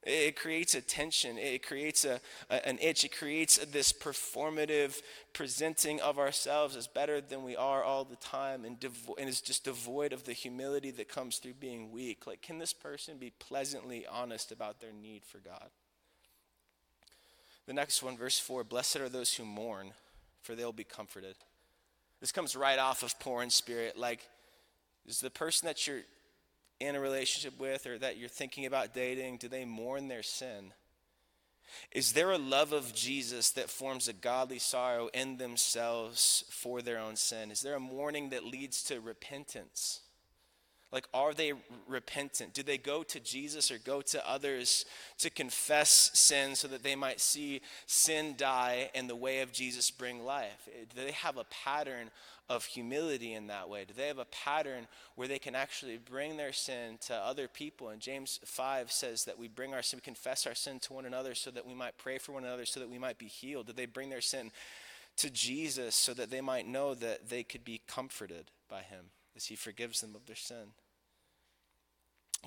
It 0.05 0.35
creates 0.35 0.75
a 0.75 0.81
tension. 0.81 1.37
It 1.37 1.65
creates 1.65 2.03
a, 2.03 2.19
a, 2.49 2.67
an 2.67 2.77
itch. 2.81 3.03
It 3.05 3.17
creates 3.17 3.57
this 3.57 3.93
performative 3.93 5.01
presenting 5.31 6.01
of 6.01 6.19
ourselves 6.19 6.75
as 6.75 6.87
better 6.87 7.21
than 7.21 7.43
we 7.43 7.55
are 7.55 7.83
all 7.83 8.03
the 8.03 8.17
time 8.17 8.65
and, 8.65 8.79
devo- 8.79 9.17
and 9.17 9.29
is 9.29 9.39
just 9.39 9.63
devoid 9.63 10.11
of 10.11 10.25
the 10.25 10.33
humility 10.33 10.91
that 10.91 11.07
comes 11.07 11.37
through 11.37 11.53
being 11.53 11.91
weak. 11.91 12.27
Like, 12.27 12.41
can 12.41 12.59
this 12.59 12.73
person 12.73 13.17
be 13.17 13.31
pleasantly 13.39 14.05
honest 14.05 14.51
about 14.51 14.81
their 14.81 14.93
need 14.93 15.23
for 15.23 15.37
God? 15.37 15.69
The 17.65 17.73
next 17.73 18.03
one, 18.03 18.17
verse 18.17 18.39
4 18.39 18.63
Blessed 18.65 18.97
are 18.97 19.09
those 19.09 19.33
who 19.33 19.45
mourn, 19.45 19.91
for 20.41 20.53
they'll 20.53 20.73
be 20.73 20.83
comforted. 20.83 21.35
This 22.19 22.31
comes 22.31 22.55
right 22.55 22.79
off 22.79 23.03
of 23.03 23.17
poor 23.19 23.41
in 23.41 23.49
spirit. 23.49 23.97
Like, 23.97 24.27
is 25.05 25.19
the 25.19 25.29
person 25.29 25.67
that 25.67 25.85
you're 25.87 26.01
in 26.85 26.95
a 26.95 26.99
relationship 26.99 27.59
with 27.59 27.85
or 27.85 27.97
that 27.97 28.17
you're 28.17 28.29
thinking 28.29 28.65
about 28.65 28.93
dating, 28.93 29.37
do 29.37 29.47
they 29.47 29.65
mourn 29.65 30.07
their 30.07 30.23
sin? 30.23 30.73
Is 31.91 32.13
there 32.13 32.31
a 32.31 32.37
love 32.37 32.71
of 32.71 32.93
Jesus 32.93 33.49
that 33.51 33.69
forms 33.69 34.07
a 34.07 34.13
godly 34.13 34.59
sorrow 34.59 35.09
in 35.13 35.37
themselves 35.37 36.43
for 36.49 36.81
their 36.81 36.99
own 36.99 37.15
sin? 37.15 37.51
Is 37.51 37.61
there 37.61 37.75
a 37.75 37.79
mourning 37.79 38.29
that 38.29 38.43
leads 38.43 38.83
to 38.83 39.01
repentance? 39.01 40.01
Like, 40.93 41.07
are 41.11 41.33
they 41.33 41.53
repentant? 41.87 42.53
Do 42.53 42.61
they 42.61 42.77
go 42.77 43.01
to 43.01 43.19
Jesus 43.19 43.71
or 43.71 43.79
go 43.79 44.01
to 44.01 44.29
others 44.29 44.85
to 45.17 45.31
confess 45.31 46.11
sin 46.13 46.55
so 46.55 46.67
that 46.67 46.83
they 46.83 46.95
might 46.95 47.19
see 47.19 47.61
sin 47.87 48.35
die 48.37 48.91
and 48.93 49.09
the 49.09 49.15
way 49.15 49.41
of 49.41 49.51
Jesus 49.51 49.89
bring 49.89 50.23
life? 50.23 50.69
Eh, 50.69 50.85
do 50.93 51.03
they 51.03 51.13
have 51.13 51.37
a 51.37 51.45
pattern 51.45 52.11
of 52.47 52.65
humility 52.65 53.33
in 53.33 53.47
that 53.47 53.69
way? 53.69 53.85
Do 53.85 53.95
they 53.95 54.07
have 54.07 54.19
a 54.19 54.25
pattern 54.25 54.87
where 55.15 55.27
they 55.27 55.39
can 55.39 55.55
actually 55.55 55.97
bring 55.97 56.37
their 56.37 56.53
sin 56.53 56.99
to 57.07 57.15
other 57.15 57.47
people? 57.47 57.89
And 57.89 57.99
James 57.99 58.39
5 58.45 58.91
says 58.91 59.25
that 59.25 59.39
we 59.39 59.47
bring 59.47 59.73
our 59.73 59.81
sin, 59.81 59.97
we 59.97 60.01
confess 60.01 60.45
our 60.45 60.53
sin 60.53 60.79
to 60.81 60.93
one 60.93 61.05
another 61.05 61.33
so 61.33 61.49
that 61.49 61.65
we 61.65 61.73
might 61.73 61.97
pray 61.97 62.19
for 62.19 62.33
one 62.33 62.43
another 62.43 62.65
so 62.65 62.79
that 62.79 62.89
we 62.89 62.99
might 62.99 63.17
be 63.17 63.25
healed. 63.25 63.65
Do 63.65 63.73
they 63.73 63.87
bring 63.87 64.11
their 64.11 64.21
sin 64.21 64.51
to 65.17 65.31
Jesus 65.31 65.95
so 65.95 66.13
that 66.13 66.29
they 66.29 66.41
might 66.41 66.67
know 66.67 66.93
that 66.93 67.29
they 67.29 67.41
could 67.41 67.65
be 67.65 67.81
comforted 67.87 68.51
by 68.69 68.83
him 68.83 69.05
as 69.35 69.45
he 69.45 69.55
forgives 69.55 70.01
them 70.01 70.13
of 70.13 70.27
their 70.27 70.35
sin? 70.35 70.73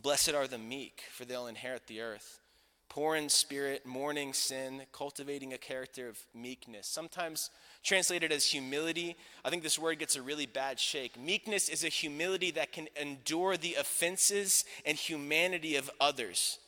Blessed 0.02 0.34
are 0.34 0.46
the 0.46 0.58
meek, 0.58 1.02
for 1.10 1.24
they'll 1.24 1.46
inherit 1.46 1.86
the 1.86 2.00
earth. 2.00 2.40
Poor 2.88 3.16
in 3.16 3.28
spirit, 3.28 3.84
mourning 3.84 4.32
sin, 4.32 4.82
cultivating 4.92 5.52
a 5.52 5.58
character 5.58 6.08
of 6.08 6.18
meekness. 6.34 6.86
Sometimes 6.86 7.50
translated 7.82 8.32
as 8.32 8.46
humility. 8.46 9.16
I 9.44 9.50
think 9.50 9.62
this 9.62 9.78
word 9.78 9.98
gets 9.98 10.16
a 10.16 10.22
really 10.22 10.46
bad 10.46 10.78
shake. 10.78 11.20
Meekness 11.20 11.68
is 11.68 11.84
a 11.84 11.88
humility 11.88 12.50
that 12.52 12.72
can 12.72 12.88
endure 13.00 13.56
the 13.56 13.74
offenses 13.74 14.64
and 14.84 14.96
humanity 14.96 15.76
of 15.76 15.90
others. 16.00 16.58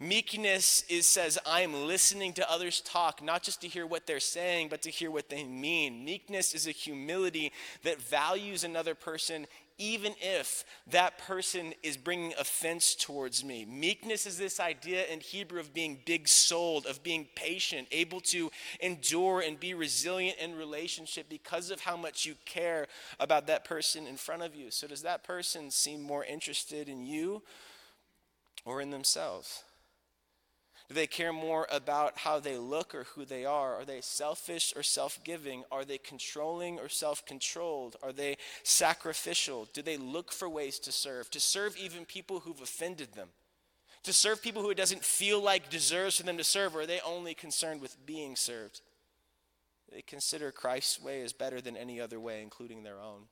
Meekness 0.00 0.82
is 0.88 1.06
says, 1.06 1.38
I 1.46 1.60
am 1.60 1.86
listening 1.86 2.32
to 2.34 2.50
others 2.50 2.80
talk, 2.80 3.22
not 3.22 3.42
just 3.42 3.60
to 3.60 3.68
hear 3.68 3.86
what 3.86 4.06
they're 4.06 4.18
saying, 4.20 4.68
but 4.68 4.82
to 4.82 4.90
hear 4.90 5.10
what 5.10 5.28
they 5.28 5.44
mean. 5.44 6.04
Meekness 6.04 6.54
is 6.54 6.66
a 6.66 6.72
humility 6.72 7.52
that 7.84 8.02
values 8.02 8.64
another 8.64 8.94
person 8.94 9.46
even 9.78 10.14
if 10.20 10.64
that 10.86 11.18
person 11.18 11.74
is 11.82 11.96
bringing 11.96 12.32
offense 12.38 12.94
towards 12.94 13.44
me. 13.44 13.64
Meekness 13.64 14.26
is 14.26 14.38
this 14.38 14.58
idea 14.58 15.04
in 15.06 15.20
Hebrew 15.20 15.60
of 15.60 15.74
being 15.74 16.00
big 16.06 16.28
souled, 16.28 16.86
of 16.86 17.02
being 17.02 17.28
patient, 17.34 17.88
able 17.90 18.20
to 18.22 18.50
endure 18.80 19.40
and 19.40 19.60
be 19.60 19.74
resilient 19.74 20.38
in 20.38 20.54
relationship 20.54 21.28
because 21.28 21.70
of 21.70 21.80
how 21.80 21.96
much 21.96 22.24
you 22.24 22.34
care 22.44 22.86
about 23.20 23.46
that 23.48 23.64
person 23.64 24.06
in 24.06 24.16
front 24.16 24.42
of 24.42 24.54
you. 24.54 24.70
So, 24.70 24.86
does 24.86 25.02
that 25.02 25.24
person 25.24 25.70
seem 25.70 26.00
more 26.00 26.24
interested 26.24 26.88
in 26.88 27.04
you 27.04 27.42
or 28.64 28.80
in 28.80 28.90
themselves? 28.90 29.62
Do 30.88 30.94
they 30.94 31.06
care 31.08 31.32
more 31.32 31.66
about 31.70 32.18
how 32.18 32.38
they 32.38 32.56
look 32.56 32.94
or 32.94 33.04
who 33.04 33.24
they 33.24 33.44
are? 33.44 33.74
Are 33.74 33.84
they 33.84 34.00
selfish 34.00 34.72
or 34.76 34.84
self 34.84 35.18
giving? 35.24 35.64
Are 35.72 35.84
they 35.84 35.98
controlling 35.98 36.78
or 36.78 36.88
self 36.88 37.26
controlled? 37.26 37.96
Are 38.02 38.12
they 38.12 38.36
sacrificial? 38.62 39.68
Do 39.72 39.82
they 39.82 39.96
look 39.96 40.30
for 40.30 40.48
ways 40.48 40.78
to 40.80 40.92
serve? 40.92 41.28
To 41.30 41.40
serve 41.40 41.76
even 41.76 42.04
people 42.04 42.40
who've 42.40 42.60
offended 42.60 43.14
them? 43.14 43.30
To 44.04 44.12
serve 44.12 44.42
people 44.42 44.62
who 44.62 44.70
it 44.70 44.76
doesn't 44.76 45.04
feel 45.04 45.42
like 45.42 45.70
deserves 45.70 46.18
for 46.18 46.22
them 46.22 46.38
to 46.38 46.44
serve? 46.44 46.76
Or 46.76 46.82
are 46.82 46.86
they 46.86 47.00
only 47.00 47.34
concerned 47.34 47.80
with 47.80 48.06
being 48.06 48.36
served? 48.36 48.80
They 49.90 50.02
consider 50.02 50.52
Christ's 50.52 51.02
way 51.02 51.22
as 51.22 51.32
better 51.32 51.60
than 51.60 51.76
any 51.76 52.00
other 52.00 52.20
way, 52.20 52.42
including 52.42 52.84
their 52.84 53.00
own. 53.00 53.22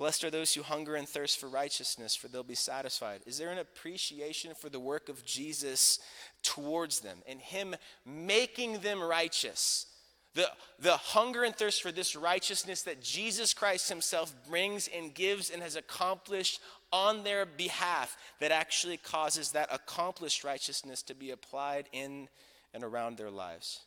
Blessed 0.00 0.24
are 0.24 0.30
those 0.30 0.54
who 0.54 0.62
hunger 0.62 0.94
and 0.94 1.06
thirst 1.06 1.38
for 1.38 1.46
righteousness, 1.46 2.16
for 2.16 2.28
they'll 2.28 2.42
be 2.42 2.54
satisfied. 2.54 3.20
Is 3.26 3.36
there 3.36 3.50
an 3.50 3.58
appreciation 3.58 4.54
for 4.54 4.70
the 4.70 4.80
work 4.80 5.10
of 5.10 5.26
Jesus 5.26 5.98
towards 6.42 7.00
them 7.00 7.18
and 7.28 7.38
Him 7.38 7.76
making 8.06 8.78
them 8.78 9.02
righteous? 9.02 9.84
The, 10.32 10.48
the 10.78 10.96
hunger 10.96 11.44
and 11.44 11.54
thirst 11.54 11.82
for 11.82 11.92
this 11.92 12.16
righteousness 12.16 12.80
that 12.84 13.02
Jesus 13.02 13.52
Christ 13.52 13.90
Himself 13.90 14.34
brings 14.48 14.88
and 14.88 15.12
gives 15.12 15.50
and 15.50 15.62
has 15.62 15.76
accomplished 15.76 16.62
on 16.90 17.22
their 17.22 17.44
behalf 17.44 18.16
that 18.40 18.52
actually 18.52 18.96
causes 18.96 19.52
that 19.52 19.68
accomplished 19.70 20.44
righteousness 20.44 21.02
to 21.02 21.14
be 21.14 21.30
applied 21.30 21.90
in 21.92 22.26
and 22.72 22.82
around 22.84 23.18
their 23.18 23.30
lives. 23.30 23.80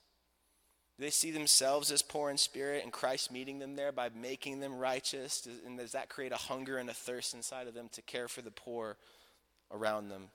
They 1.03 1.09
see 1.09 1.31
themselves 1.31 1.91
as 1.91 2.01
poor 2.01 2.29
in 2.29 2.37
spirit 2.37 2.81
and 2.81 2.93
Christ 2.93 3.29
meeting 3.29 3.59
them 3.59 3.75
there 3.75 3.91
by 3.91 4.07
making 4.15 4.61
them 4.61 4.77
righteous? 4.77 5.45
And 5.65 5.77
does 5.77 5.91
that 5.91 6.07
create 6.07 6.31
a 6.31 6.37
hunger 6.37 6.77
and 6.77 6.89
a 6.89 6.93
thirst 6.93 7.33
inside 7.33 7.67
of 7.67 7.73
them 7.73 7.89
to 7.91 8.01
care 8.01 8.29
for 8.29 8.41
the 8.41 8.51
poor 8.51 8.95
around 9.69 10.07
them? 10.07 10.29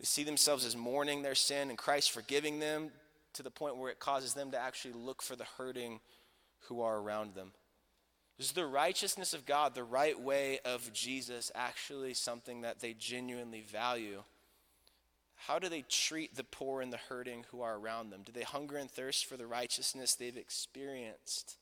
They 0.00 0.06
see 0.06 0.24
themselves 0.24 0.64
as 0.64 0.74
mourning 0.74 1.20
their 1.20 1.34
sin 1.34 1.68
and 1.68 1.76
Christ 1.76 2.12
forgiving 2.12 2.60
them 2.60 2.92
to 3.34 3.42
the 3.42 3.50
point 3.50 3.76
where 3.76 3.90
it 3.90 4.00
causes 4.00 4.32
them 4.32 4.52
to 4.52 4.58
actually 4.58 4.94
look 4.94 5.20
for 5.20 5.36
the 5.36 5.44
hurting 5.58 6.00
who 6.68 6.80
are 6.80 6.98
around 6.98 7.34
them. 7.34 7.52
Is 8.38 8.52
the 8.52 8.64
righteousness 8.64 9.34
of 9.34 9.44
God, 9.44 9.74
the 9.74 9.84
right 9.84 10.18
way 10.18 10.60
of 10.64 10.90
Jesus, 10.94 11.52
actually 11.54 12.14
something 12.14 12.62
that 12.62 12.80
they 12.80 12.94
genuinely 12.94 13.60
value? 13.70 14.22
How 15.46 15.58
do 15.58 15.68
they 15.68 15.84
treat 15.88 16.34
the 16.34 16.44
poor 16.44 16.80
and 16.80 16.92
the 16.92 16.98
hurting 16.98 17.44
who 17.50 17.62
are 17.62 17.78
around 17.78 18.10
them? 18.10 18.22
Do 18.24 18.32
they 18.32 18.42
hunger 18.42 18.76
and 18.76 18.90
thirst 18.90 19.26
for 19.26 19.36
the 19.36 19.46
righteousness 19.46 20.14
they've 20.14 20.36
experienced 20.36 21.56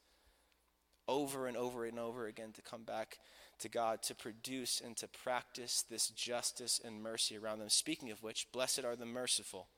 over 1.06 1.46
and 1.46 1.56
over 1.56 1.84
and 1.84 1.98
over 1.98 2.26
again 2.26 2.52
to 2.52 2.62
come 2.62 2.82
back 2.82 3.18
to 3.58 3.68
God, 3.68 4.02
to 4.04 4.14
produce 4.14 4.80
and 4.84 4.96
to 4.96 5.08
practice 5.08 5.84
this 5.88 6.08
justice 6.08 6.80
and 6.82 7.02
mercy 7.02 7.36
around 7.36 7.58
them? 7.58 7.68
Speaking 7.68 8.10
of 8.10 8.22
which, 8.22 8.50
blessed 8.50 8.84
are 8.84 8.96
the 8.96 9.06
merciful, 9.06 9.68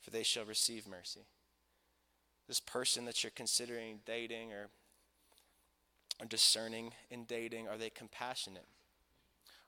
for 0.00 0.10
they 0.10 0.22
shall 0.22 0.44
receive 0.44 0.88
mercy. 0.88 1.26
This 2.48 2.60
person 2.60 3.04
that 3.04 3.22
you're 3.22 3.30
considering 3.30 4.00
dating 4.06 4.52
or, 4.52 4.70
or 6.18 6.26
discerning 6.26 6.92
in 7.10 7.24
dating, 7.24 7.68
are 7.68 7.76
they 7.76 7.90
compassionate? 7.90 8.66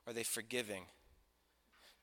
Are 0.07 0.13
they 0.13 0.23
forgiving? 0.23 0.85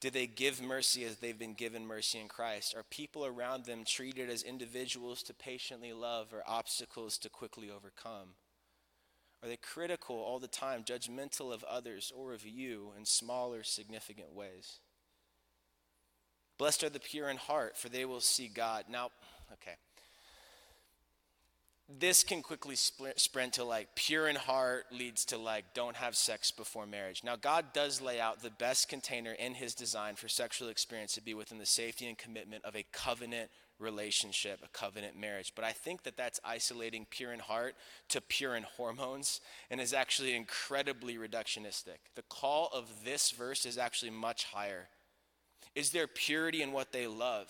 Do 0.01 0.11
they 0.11 0.29
give 0.29 0.63
mercy 0.63 1.05
as 1.05 1.17
they've 1.17 1.39
been 1.39 1.55
given 1.55 1.85
mercy 1.85 2.21
in 2.21 2.29
Christ? 2.29 2.75
Are 2.77 2.85
people 2.85 3.27
around 3.27 3.65
them 3.65 3.85
treated 3.85 4.31
as 4.31 4.43
individuals 4.43 5.23
to 5.25 5.35
patiently 5.35 5.93
love 5.93 6.33
or 6.33 6.43
obstacles 6.47 7.19
to 7.19 7.29
quickly 7.29 7.69
overcome? 7.69 8.35
Are 9.43 9.49
they 9.49 9.57
critical 9.57 10.17
all 10.17 10.39
the 10.39 10.47
time, 10.49 10.85
judgmental 10.85 11.53
of 11.53 11.65
others 11.65 12.13
or 12.15 12.33
of 12.33 12.47
you 12.47 12.93
in 12.97 13.05
smaller, 13.05 13.65
significant 13.65 14.33
ways? 14.33 14.79
Blessed 16.59 16.85
are 16.85 16.91
the 16.91 17.01
pure 17.01 17.29
in 17.29 17.37
heart, 17.37 17.77
for 17.77 17.89
they 17.89 18.05
will 18.05 18.21
see 18.21 18.49
God. 18.49 18.85
Now, 18.89 19.11
okay 19.53 19.77
this 21.89 22.23
can 22.23 22.43
quickly 22.43 22.77
sprint 22.77 23.55
to 23.55 23.65
like 23.65 23.95
pure 23.95 24.29
in 24.29 24.37
heart 24.37 24.85
leads 24.93 25.25
to 25.27 25.39
like 25.39 25.73
don't 25.73 25.97
have 25.97 26.15
sex 26.15 26.51
before 26.51 26.87
marriage. 26.87 27.23
Now, 27.25 27.37
God 27.37 27.73
does 27.73 28.03
lay 28.03 28.21
out 28.21 28.43
the 28.43 28.51
best 28.51 28.89
container 28.89 29.33
in 29.33 29.55
his 29.55 29.75
design 29.75 30.15
for 30.15 30.29
sexual 30.29 30.69
experience 30.69 31.15
to 31.15 31.23
be 31.23 31.33
within 31.33 31.59
the 31.59 31.67
safety 31.67 32.07
and 32.07 32.19
commitment 32.19 32.65
of 32.65 32.77
a 32.77 32.85
covenant 32.93 33.51
relationship, 33.79 34.61
a 34.63 34.69
covenant 34.69 35.19
marriage. 35.19 35.53
But 35.55 35.65
I 35.65 35.73
think 35.73 36.03
that 36.03 36.17
that's 36.17 36.41
isolating 36.45 37.07
pure 37.09 37.33
in 37.33 37.41
heart 37.41 37.75
to 38.11 38.21
pure 38.21 38.55
in 38.55 38.65
hormones 38.65 39.41
and 39.71 39.81
is 39.81 39.95
actually 39.95 40.35
incredibly 40.35 41.17
reductionistic. 41.17 41.99
The 42.17 42.23
call 42.29 42.69
of 42.75 43.05
this 43.05 43.31
verse 43.31 43.65
is 43.65 43.79
actually 43.79 44.11
much 44.11 44.45
higher. 44.45 44.89
Is 45.79 45.91
there 45.91 46.09
purity 46.09 46.63
in 46.63 46.73
what 46.73 46.91
they 46.91 47.07
love 47.07 47.47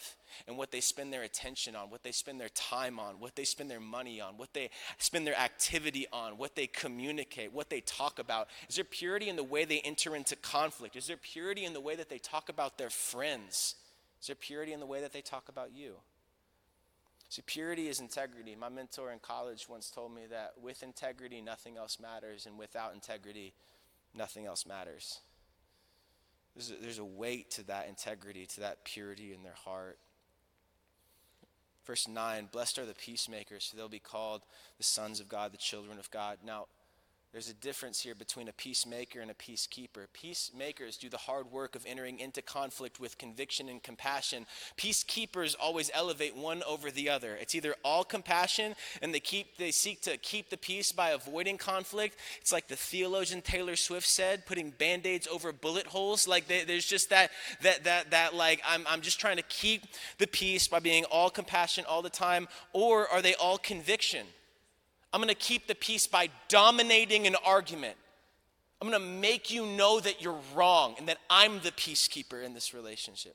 and 0.46 0.58
what 0.58 0.70
they 0.70 0.82
spend 0.82 1.14
their 1.14 1.22
attention 1.22 1.74
on, 1.74 1.88
what 1.88 2.02
they 2.02 2.12
spend 2.12 2.38
their 2.38 2.50
time 2.50 3.00
on, 3.00 3.20
what 3.20 3.34
they 3.34 3.44
spend 3.44 3.70
their 3.70 3.80
money 3.80 4.20
on, 4.20 4.36
what 4.36 4.52
they 4.52 4.68
spend 4.98 5.26
their 5.26 5.38
activity 5.38 6.06
on, 6.12 6.36
what 6.36 6.54
they 6.54 6.66
communicate, 6.66 7.54
what 7.54 7.70
they 7.70 7.80
talk 7.80 8.18
about? 8.18 8.48
Is 8.68 8.76
there 8.76 8.84
purity 8.84 9.30
in 9.30 9.36
the 9.36 9.42
way 9.42 9.64
they 9.64 9.80
enter 9.80 10.14
into 10.14 10.36
conflict? 10.36 10.94
Is 10.94 11.06
there 11.06 11.16
purity 11.16 11.64
in 11.64 11.72
the 11.72 11.80
way 11.80 11.96
that 11.96 12.10
they 12.10 12.18
talk 12.18 12.50
about 12.50 12.76
their 12.76 12.90
friends? 12.90 13.76
Is 14.20 14.26
there 14.26 14.36
purity 14.36 14.74
in 14.74 14.80
the 14.80 14.84
way 14.84 15.00
that 15.00 15.14
they 15.14 15.22
talk 15.22 15.48
about 15.48 15.72
you? 15.74 15.94
See, 17.30 17.40
purity 17.46 17.88
is 17.88 17.98
integrity. 17.98 18.54
My 18.54 18.68
mentor 18.68 19.10
in 19.10 19.20
college 19.20 19.70
once 19.70 19.90
told 19.90 20.14
me 20.14 20.26
that 20.28 20.52
with 20.62 20.82
integrity, 20.82 21.40
nothing 21.40 21.78
else 21.78 21.98
matters, 21.98 22.44
and 22.44 22.58
without 22.58 22.92
integrity, 22.92 23.54
nothing 24.14 24.44
else 24.44 24.66
matters. 24.66 25.20
There's 26.58 26.72
a, 26.72 26.82
there's 26.82 26.98
a 26.98 27.04
weight 27.04 27.52
to 27.52 27.66
that 27.68 27.88
integrity, 27.88 28.44
to 28.46 28.60
that 28.60 28.82
purity 28.84 29.32
in 29.32 29.44
their 29.44 29.54
heart. 29.64 29.96
Verse 31.86 32.08
9 32.08 32.48
Blessed 32.50 32.80
are 32.80 32.84
the 32.84 32.94
peacemakers, 32.94 33.66
for 33.66 33.76
they'll 33.76 33.88
be 33.88 34.00
called 34.00 34.42
the 34.76 34.82
sons 34.82 35.20
of 35.20 35.28
God, 35.28 35.52
the 35.52 35.56
children 35.56 36.00
of 36.00 36.10
God. 36.10 36.38
Now, 36.44 36.66
there's 37.32 37.50
a 37.50 37.54
difference 37.54 38.00
here 38.00 38.14
between 38.14 38.48
a 38.48 38.52
peacemaker 38.52 39.20
and 39.20 39.30
a 39.30 39.34
peacekeeper. 39.34 40.06
Peacemakers 40.14 40.96
do 40.96 41.10
the 41.10 41.18
hard 41.18 41.52
work 41.52 41.76
of 41.76 41.84
entering 41.86 42.20
into 42.20 42.40
conflict 42.40 42.98
with 42.98 43.18
conviction 43.18 43.68
and 43.68 43.82
compassion. 43.82 44.46
Peacekeepers 44.78 45.54
always 45.60 45.90
elevate 45.92 46.34
one 46.34 46.62
over 46.62 46.90
the 46.90 47.10
other. 47.10 47.36
It's 47.36 47.54
either 47.54 47.74
all 47.84 48.02
compassion 48.02 48.74
and 49.02 49.12
they 49.12 49.20
keep 49.20 49.58
they 49.58 49.70
seek 49.70 50.00
to 50.02 50.16
keep 50.16 50.48
the 50.48 50.56
peace 50.56 50.90
by 50.90 51.10
avoiding 51.10 51.58
conflict. 51.58 52.16
It's 52.40 52.52
like 52.52 52.66
the 52.66 52.76
theologian 52.76 53.42
Taylor 53.42 53.76
Swift 53.76 54.06
said, 54.06 54.46
putting 54.46 54.70
band-aids 54.70 55.28
over 55.28 55.52
bullet 55.52 55.86
holes. 55.86 56.26
Like 56.26 56.48
they, 56.48 56.64
there's 56.64 56.86
just 56.86 57.10
that 57.10 57.30
that 57.60 57.84
that 57.84 58.10
that 58.10 58.34
like 58.34 58.62
I'm 58.66 58.86
I'm 58.88 59.02
just 59.02 59.20
trying 59.20 59.36
to 59.36 59.42
keep 59.42 59.82
the 60.16 60.26
peace 60.26 60.66
by 60.66 60.78
being 60.78 61.04
all 61.04 61.28
compassion 61.28 61.84
all 61.86 62.00
the 62.00 62.08
time, 62.08 62.48
or 62.72 63.06
are 63.08 63.20
they 63.20 63.34
all 63.34 63.58
conviction? 63.58 64.26
I'm 65.12 65.20
going 65.20 65.28
to 65.28 65.34
keep 65.34 65.66
the 65.66 65.74
peace 65.74 66.06
by 66.06 66.28
dominating 66.48 67.26
an 67.26 67.36
argument. 67.44 67.96
I'm 68.80 68.88
going 68.88 69.00
to 69.00 69.08
make 69.08 69.50
you 69.50 69.66
know 69.66 69.98
that 70.00 70.22
you're 70.22 70.38
wrong 70.54 70.94
and 70.98 71.08
that 71.08 71.18
I'm 71.28 71.60
the 71.60 71.72
peacekeeper 71.72 72.44
in 72.44 72.54
this 72.54 72.74
relationship. 72.74 73.34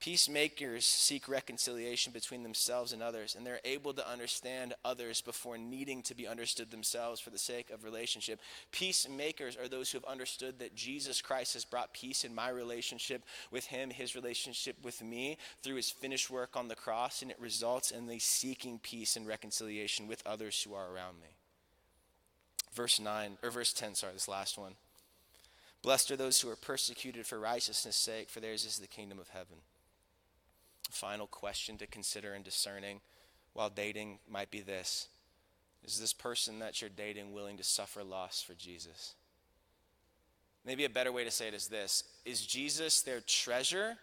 Peacemakers 0.00 0.86
seek 0.86 1.28
reconciliation 1.28 2.10
between 2.10 2.42
themselves 2.42 2.94
and 2.94 3.02
others, 3.02 3.34
and 3.34 3.46
they're 3.46 3.60
able 3.66 3.92
to 3.92 4.10
understand 4.10 4.72
others 4.82 5.20
before 5.20 5.58
needing 5.58 6.00
to 6.00 6.14
be 6.14 6.26
understood 6.26 6.70
themselves 6.70 7.20
for 7.20 7.28
the 7.28 7.36
sake 7.38 7.68
of 7.68 7.84
relationship. 7.84 8.40
Peacemakers 8.72 9.58
are 9.58 9.68
those 9.68 9.90
who 9.90 9.98
have 9.98 10.06
understood 10.06 10.58
that 10.58 10.74
Jesus 10.74 11.20
Christ 11.20 11.52
has 11.52 11.66
brought 11.66 11.92
peace 11.92 12.24
in 12.24 12.34
my 12.34 12.48
relationship 12.48 13.22
with 13.50 13.66
Him, 13.66 13.90
His 13.90 14.14
relationship 14.14 14.76
with 14.82 15.02
me, 15.02 15.36
through 15.62 15.76
His 15.76 15.90
finished 15.90 16.30
work 16.30 16.56
on 16.56 16.68
the 16.68 16.74
cross, 16.74 17.20
and 17.20 17.30
it 17.30 17.38
results 17.38 17.90
in 17.90 18.06
the 18.06 18.18
seeking 18.18 18.78
peace 18.78 19.16
and 19.16 19.26
reconciliation 19.26 20.08
with 20.08 20.26
others 20.26 20.62
who 20.62 20.72
are 20.72 20.90
around 20.90 21.20
me. 21.20 21.36
Verse 22.72 22.98
9, 22.98 23.36
or 23.42 23.50
verse 23.50 23.74
10, 23.74 23.96
sorry, 23.96 24.14
this 24.14 24.28
last 24.28 24.56
one. 24.56 24.76
Blessed 25.82 26.10
are 26.10 26.16
those 26.16 26.40
who 26.40 26.48
are 26.48 26.56
persecuted 26.56 27.26
for 27.26 27.38
righteousness' 27.38 27.96
sake, 27.96 28.30
for 28.30 28.40
theirs 28.40 28.64
is 28.64 28.78
the 28.78 28.86
kingdom 28.86 29.18
of 29.18 29.28
heaven 29.28 29.58
final 30.90 31.26
question 31.26 31.78
to 31.78 31.86
consider 31.86 32.34
in 32.34 32.42
discerning 32.42 33.00
while 33.52 33.70
dating 33.70 34.18
might 34.28 34.50
be 34.50 34.60
this 34.60 35.08
Is 35.84 35.98
this 35.98 36.12
person 36.12 36.58
that 36.58 36.80
you're 36.80 36.90
dating 36.90 37.32
willing 37.32 37.56
to 37.56 37.64
suffer 37.64 38.02
loss 38.02 38.42
for 38.42 38.54
Jesus? 38.54 39.14
Maybe 40.64 40.84
a 40.84 40.90
better 40.90 41.12
way 41.12 41.24
to 41.24 41.30
say 41.30 41.48
it 41.48 41.54
is 41.54 41.68
this 41.68 42.04
Is 42.24 42.44
Jesus 42.44 43.02
their 43.02 43.20
treasure 43.20 43.96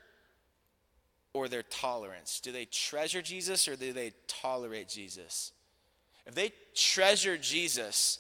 or 1.34 1.48
their 1.48 1.64
tolerance? 1.64 2.40
Do 2.40 2.52
they 2.52 2.66
treasure 2.66 3.22
Jesus 3.22 3.68
or 3.68 3.76
do 3.76 3.94
they 3.94 4.14
tolerate 4.28 4.90
Jesus? 4.90 5.52
If 6.26 6.36
they 6.36 6.52
treasure 6.76 7.38
Jesus, 7.38 8.20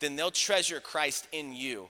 then 0.00 0.16
they'll 0.16 0.30
treasure 0.30 0.80
Christ 0.80 1.28
in 1.30 1.52
you 1.52 1.88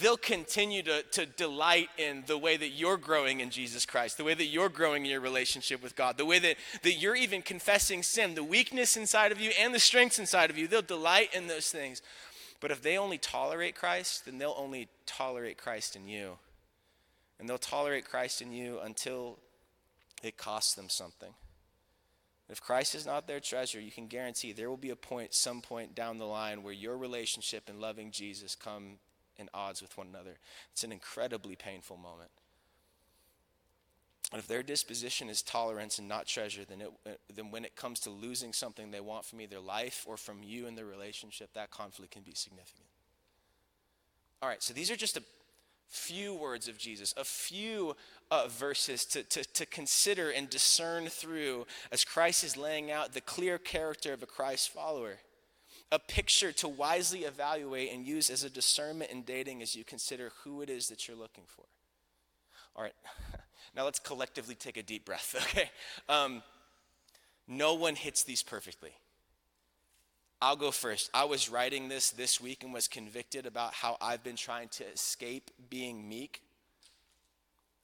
they'll 0.00 0.16
continue 0.16 0.82
to, 0.82 1.02
to 1.02 1.26
delight 1.26 1.88
in 1.98 2.24
the 2.26 2.38
way 2.38 2.56
that 2.56 2.70
you're 2.70 2.96
growing 2.96 3.40
in 3.40 3.50
Jesus 3.50 3.86
Christ, 3.86 4.16
the 4.16 4.24
way 4.24 4.34
that 4.34 4.46
you're 4.46 4.68
growing 4.68 5.04
in 5.04 5.10
your 5.10 5.20
relationship 5.20 5.82
with 5.82 5.94
God, 5.94 6.16
the 6.16 6.24
way 6.24 6.38
that, 6.40 6.56
that 6.82 6.94
you're 6.94 7.14
even 7.14 7.42
confessing 7.42 8.02
sin, 8.02 8.34
the 8.34 8.42
weakness 8.42 8.96
inside 8.96 9.30
of 9.30 9.40
you 9.40 9.52
and 9.60 9.74
the 9.74 9.78
strengths 9.78 10.18
inside 10.18 10.50
of 10.50 10.58
you. 10.58 10.66
They'll 10.66 10.82
delight 10.82 11.34
in 11.34 11.46
those 11.46 11.70
things. 11.70 12.02
But 12.60 12.70
if 12.70 12.82
they 12.82 12.98
only 12.98 13.18
tolerate 13.18 13.76
Christ, 13.76 14.24
then 14.24 14.38
they'll 14.38 14.54
only 14.56 14.88
tolerate 15.06 15.58
Christ 15.58 15.96
in 15.96 16.08
you. 16.08 16.38
And 17.38 17.48
they'll 17.48 17.58
tolerate 17.58 18.08
Christ 18.08 18.42
in 18.42 18.52
you 18.52 18.80
until 18.80 19.38
it 20.22 20.36
costs 20.36 20.74
them 20.74 20.88
something. 20.88 21.34
If 22.48 22.60
Christ 22.60 22.94
is 22.94 23.06
not 23.06 23.26
their 23.26 23.40
treasure, 23.40 23.80
you 23.80 23.90
can 23.90 24.06
guarantee 24.06 24.52
there 24.52 24.68
will 24.68 24.76
be 24.76 24.90
a 24.90 24.96
point, 24.96 25.34
some 25.34 25.60
point 25.60 25.94
down 25.94 26.18
the 26.18 26.26
line, 26.26 26.62
where 26.62 26.72
your 26.72 26.96
relationship 26.96 27.68
and 27.68 27.80
loving 27.80 28.10
Jesus 28.10 28.54
come 28.54 28.98
in 29.36 29.48
odds 29.52 29.82
with 29.82 29.96
one 29.96 30.08
another. 30.08 30.38
It's 30.72 30.84
an 30.84 30.92
incredibly 30.92 31.56
painful 31.56 31.96
moment. 31.96 32.30
And 34.32 34.40
if 34.40 34.48
their 34.48 34.62
disposition 34.62 35.28
is 35.28 35.42
tolerance 35.42 35.98
and 35.98 36.08
not 36.08 36.26
treasure, 36.26 36.64
then, 36.64 36.80
it, 36.80 37.20
then 37.32 37.50
when 37.50 37.64
it 37.64 37.76
comes 37.76 38.00
to 38.00 38.10
losing 38.10 38.52
something 38.52 38.90
they 38.90 39.00
want 39.00 39.24
from 39.24 39.40
either 39.40 39.60
life 39.60 40.04
or 40.08 40.16
from 40.16 40.42
you 40.42 40.66
in 40.66 40.74
the 40.74 40.84
relationship, 40.84 41.50
that 41.54 41.70
conflict 41.70 42.12
can 42.12 42.22
be 42.22 42.34
significant. 42.34 42.88
All 44.42 44.48
right, 44.48 44.62
so 44.62 44.74
these 44.74 44.90
are 44.90 44.96
just 44.96 45.16
a 45.16 45.22
few 45.88 46.34
words 46.34 46.66
of 46.68 46.78
Jesus, 46.78 47.14
a 47.16 47.24
few 47.24 47.94
uh, 48.30 48.48
verses 48.48 49.04
to, 49.06 49.22
to, 49.22 49.44
to 49.44 49.66
consider 49.66 50.30
and 50.30 50.50
discern 50.50 51.06
through 51.06 51.66
as 51.92 52.04
Christ 52.04 52.42
is 52.42 52.56
laying 52.56 52.90
out 52.90 53.12
the 53.12 53.20
clear 53.20 53.58
character 53.58 54.12
of 54.12 54.22
a 54.22 54.26
Christ 54.26 54.70
follower 54.70 55.18
a 55.94 55.98
picture 56.00 56.50
to 56.50 56.66
wisely 56.66 57.20
evaluate 57.20 57.92
and 57.92 58.04
use 58.04 58.28
as 58.28 58.42
a 58.42 58.50
discernment 58.50 59.12
in 59.12 59.22
dating 59.22 59.62
as 59.62 59.76
you 59.76 59.84
consider 59.84 60.32
who 60.42 60.60
it 60.60 60.68
is 60.68 60.88
that 60.88 61.06
you're 61.06 61.16
looking 61.16 61.44
for. 61.46 61.64
All 62.74 62.82
right, 62.82 62.94
now 63.76 63.84
let's 63.84 64.00
collectively 64.00 64.56
take 64.56 64.76
a 64.76 64.82
deep 64.82 65.04
breath, 65.04 65.36
okay? 65.56 65.70
Um, 66.08 66.42
no 67.46 67.74
one 67.74 67.94
hits 67.94 68.24
these 68.24 68.42
perfectly. 68.42 68.90
I'll 70.42 70.56
go 70.56 70.72
first. 70.72 71.10
I 71.14 71.26
was 71.26 71.48
writing 71.48 71.88
this 71.88 72.10
this 72.10 72.40
week 72.40 72.64
and 72.64 72.74
was 72.74 72.88
convicted 72.88 73.46
about 73.46 73.72
how 73.72 73.96
I've 74.00 74.24
been 74.24 74.36
trying 74.36 74.68
to 74.70 74.84
escape 74.84 75.52
being 75.70 76.08
meek 76.08 76.42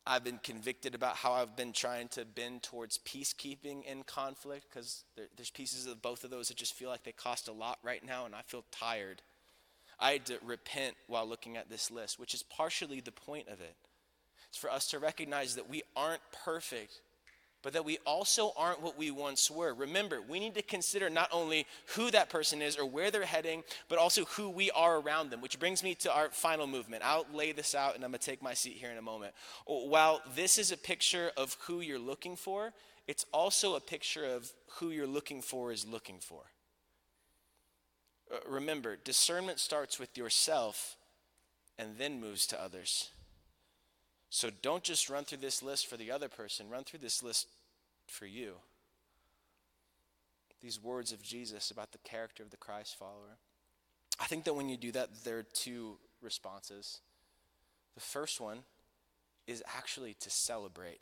I've 0.06 0.24
been 0.24 0.40
convicted 0.42 0.94
about 0.94 1.16
how 1.16 1.32
I've 1.32 1.56
been 1.56 1.72
trying 1.72 2.08
to 2.08 2.24
bend 2.24 2.62
towards 2.62 2.98
peacekeeping 2.98 3.84
in 3.84 4.02
conflict 4.02 4.66
because 4.68 5.04
there, 5.16 5.26
there's 5.36 5.50
pieces 5.50 5.86
of 5.86 6.00
both 6.00 6.24
of 6.24 6.30
those 6.30 6.48
that 6.48 6.56
just 6.56 6.74
feel 6.74 6.88
like 6.88 7.04
they 7.04 7.12
cost 7.12 7.48
a 7.48 7.52
lot 7.52 7.78
right 7.82 8.04
now, 8.04 8.24
and 8.24 8.34
I 8.34 8.42
feel 8.42 8.64
tired. 8.70 9.22
I 9.98 10.12
had 10.12 10.26
to 10.26 10.38
repent 10.42 10.96
while 11.06 11.26
looking 11.28 11.56
at 11.56 11.68
this 11.68 11.90
list, 11.90 12.18
which 12.18 12.32
is 12.32 12.42
partially 12.42 13.00
the 13.00 13.12
point 13.12 13.48
of 13.48 13.60
it 13.60 13.76
It's 14.48 14.56
for 14.56 14.70
us 14.70 14.88
to 14.88 14.98
recognize 14.98 15.54
that 15.56 15.68
we 15.68 15.82
aren't 15.94 16.22
perfect, 16.44 17.02
but 17.62 17.72
that 17.74 17.84
we 17.84 17.98
also 18.06 18.52
aren't 18.56 18.82
what 18.82 18.96
we 18.96 19.10
once 19.10 19.50
were. 19.50 19.74
Remember, 19.74 20.20
we 20.22 20.40
need 20.40 20.54
to 20.54 20.62
consider 20.62 21.10
not 21.10 21.28
only 21.32 21.66
who 21.94 22.10
that 22.10 22.30
person 22.30 22.62
is 22.62 22.76
or 22.76 22.86
where 22.86 23.10
they're 23.10 23.24
heading, 23.24 23.62
but 23.88 23.98
also 23.98 24.24
who 24.24 24.48
we 24.48 24.70
are 24.70 24.98
around 24.98 25.30
them, 25.30 25.40
which 25.40 25.58
brings 25.58 25.82
me 25.82 25.94
to 25.96 26.12
our 26.12 26.30
final 26.30 26.66
movement. 26.66 27.02
I'll 27.04 27.26
lay 27.32 27.52
this 27.52 27.74
out 27.74 27.94
and 27.94 28.04
I'm 28.04 28.10
going 28.10 28.18
to 28.20 28.26
take 28.26 28.42
my 28.42 28.54
seat 28.54 28.76
here 28.76 28.90
in 28.90 28.98
a 28.98 29.02
moment. 29.02 29.34
While 29.66 30.22
this 30.34 30.58
is 30.58 30.72
a 30.72 30.76
picture 30.76 31.30
of 31.36 31.56
who 31.62 31.80
you're 31.80 31.98
looking 31.98 32.36
for, 32.36 32.72
it's 33.06 33.26
also 33.32 33.74
a 33.74 33.80
picture 33.80 34.24
of 34.24 34.50
who 34.78 34.90
you're 34.90 35.06
looking 35.06 35.42
for 35.42 35.72
is 35.72 35.86
looking 35.86 36.18
for. 36.20 36.42
Uh, 38.32 38.38
remember, 38.48 38.96
discernment 38.96 39.58
starts 39.58 39.98
with 39.98 40.16
yourself 40.16 40.96
and 41.78 41.98
then 41.98 42.20
moves 42.20 42.46
to 42.46 42.62
others. 42.62 43.10
So 44.30 44.48
don't 44.62 44.84
just 44.84 45.10
run 45.10 45.24
through 45.24 45.38
this 45.38 45.62
list 45.62 45.88
for 45.88 45.96
the 45.96 46.12
other 46.12 46.28
person, 46.28 46.70
run 46.70 46.84
through 46.84 47.00
this 47.00 47.22
list 47.22 47.48
for 48.06 48.26
you. 48.26 48.54
These 50.62 50.82
words 50.82 51.10
of 51.12 51.22
Jesus 51.22 51.70
about 51.70 51.92
the 51.92 51.98
character 51.98 52.42
of 52.42 52.50
the 52.50 52.56
Christ 52.56 52.96
follower. 52.96 53.38
I 54.20 54.26
think 54.26 54.44
that 54.44 54.54
when 54.54 54.68
you 54.68 54.76
do 54.76 54.92
that, 54.92 55.24
there 55.24 55.38
are 55.38 55.42
two 55.42 55.96
responses. 56.22 57.00
The 57.94 58.00
first 58.00 58.40
one 58.40 58.58
is 59.46 59.64
actually 59.76 60.14
to 60.20 60.30
celebrate. 60.30 61.00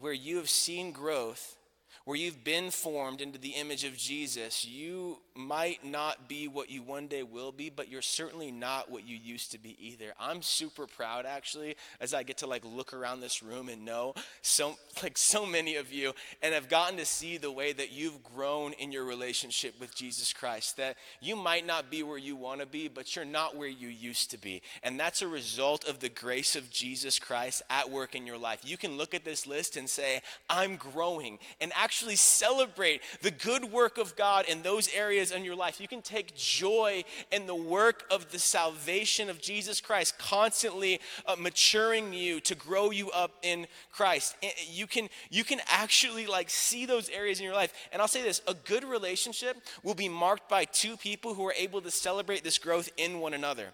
Where 0.00 0.12
you 0.12 0.38
have 0.38 0.48
seen 0.48 0.92
growth, 0.92 1.56
where 2.04 2.16
you've 2.16 2.44
been 2.44 2.70
formed 2.70 3.20
into 3.20 3.38
the 3.38 3.50
image 3.50 3.84
of 3.84 3.96
Jesus, 3.96 4.64
you 4.64 5.18
might 5.34 5.84
not 5.84 6.28
be 6.28 6.48
what 6.48 6.70
you 6.70 6.82
one 6.82 7.06
day 7.06 7.22
will 7.22 7.50
be, 7.50 7.70
but 7.70 7.88
you're 7.88 8.02
certainly 8.02 8.50
not 8.50 8.90
what 8.90 9.06
you 9.06 9.16
used 9.16 9.52
to 9.52 9.58
be 9.58 9.76
either. 9.80 10.12
I'm 10.18 10.42
super 10.42 10.86
proud 10.86 11.26
actually 11.26 11.76
as 12.00 12.14
I 12.14 12.22
get 12.22 12.38
to 12.38 12.46
like 12.46 12.64
look 12.64 12.92
around 12.92 13.20
this 13.20 13.42
room 13.42 13.68
and 13.68 13.84
know 13.84 14.14
so 14.42 14.76
like 15.02 15.18
so 15.18 15.46
many 15.46 15.76
of 15.76 15.92
you 15.92 16.12
and 16.42 16.54
have 16.54 16.68
gotten 16.68 16.98
to 16.98 17.04
see 17.04 17.36
the 17.36 17.50
way 17.50 17.72
that 17.72 17.92
you've 17.92 18.22
grown 18.22 18.72
in 18.74 18.92
your 18.92 19.04
relationship 19.04 19.80
with 19.80 19.94
Jesus 19.94 20.32
Christ. 20.32 20.76
That 20.76 20.96
you 21.20 21.36
might 21.36 21.66
not 21.66 21.90
be 21.90 22.02
where 22.02 22.18
you 22.18 22.36
want 22.36 22.60
to 22.60 22.66
be, 22.66 22.88
but 22.88 23.16
you're 23.16 23.24
not 23.24 23.56
where 23.56 23.68
you 23.68 23.88
used 23.88 24.30
to 24.32 24.38
be. 24.38 24.62
And 24.82 24.98
that's 24.98 25.22
a 25.22 25.28
result 25.28 25.88
of 25.88 26.00
the 26.00 26.08
grace 26.08 26.56
of 26.56 26.70
Jesus 26.70 27.18
Christ 27.18 27.62
at 27.70 27.90
work 27.90 28.14
in 28.14 28.26
your 28.26 28.38
life. 28.38 28.60
You 28.64 28.76
can 28.76 28.96
look 28.96 29.14
at 29.14 29.24
this 29.24 29.46
list 29.46 29.76
and 29.76 29.88
say, 29.88 30.20
I'm 30.48 30.76
growing. 30.76 31.38
And 31.60 31.72
actually 31.74 31.83
actually 31.84 32.16
celebrate 32.16 33.02
the 33.20 33.30
good 33.30 33.70
work 33.70 33.98
of 33.98 34.16
God 34.16 34.46
in 34.48 34.62
those 34.62 34.88
areas 34.94 35.30
in 35.30 35.44
your 35.44 35.54
life. 35.54 35.78
You 35.78 35.86
can 35.86 36.00
take 36.00 36.34
joy 36.34 37.04
in 37.30 37.46
the 37.46 37.54
work 37.54 38.04
of 38.10 38.32
the 38.32 38.38
salvation 38.38 39.28
of 39.28 39.38
Jesus 39.38 39.82
Christ, 39.82 40.18
constantly 40.18 40.98
uh, 41.26 41.36
maturing 41.38 42.14
you 42.14 42.40
to 42.40 42.54
grow 42.54 42.90
you 42.90 43.10
up 43.10 43.32
in 43.42 43.66
Christ. 43.92 44.34
You 44.66 44.86
can, 44.86 45.10
you 45.28 45.44
can 45.44 45.60
actually 45.68 46.26
like 46.26 46.48
see 46.48 46.86
those 46.86 47.10
areas 47.10 47.38
in 47.38 47.44
your 47.44 47.54
life. 47.54 47.74
And 47.92 48.00
I'll 48.00 48.08
say 48.08 48.22
this 48.22 48.40
a 48.48 48.54
good 48.54 48.84
relationship 48.84 49.58
will 49.82 49.94
be 49.94 50.08
marked 50.08 50.48
by 50.48 50.64
two 50.64 50.96
people 50.96 51.34
who 51.34 51.46
are 51.46 51.54
able 51.54 51.82
to 51.82 51.90
celebrate 51.90 52.42
this 52.42 52.56
growth 52.56 52.88
in 52.96 53.20
one 53.20 53.34
another 53.34 53.66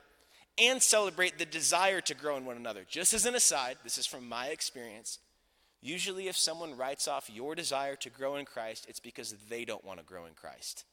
and 0.58 0.82
celebrate 0.82 1.38
the 1.38 1.46
desire 1.46 2.00
to 2.00 2.14
grow 2.14 2.36
in 2.36 2.44
one 2.44 2.56
another. 2.56 2.84
Just 2.88 3.14
as 3.14 3.24
an 3.24 3.36
aside, 3.36 3.76
this 3.84 3.98
is 3.98 4.06
from 4.06 4.28
my 4.28 4.48
experience. 4.48 5.20
Usually, 5.82 6.28
if 6.28 6.36
someone 6.36 6.76
writes 6.76 7.08
off 7.08 7.30
your 7.32 7.54
desire 7.54 7.96
to 7.96 8.10
grow 8.10 8.36
in 8.36 8.44
Christ, 8.44 8.86
it's 8.88 9.00
because 9.00 9.34
they 9.48 9.64
don't 9.64 9.84
want 9.84 9.98
to 9.98 10.04
grow 10.04 10.26
in 10.26 10.34
Christ. 10.34 10.84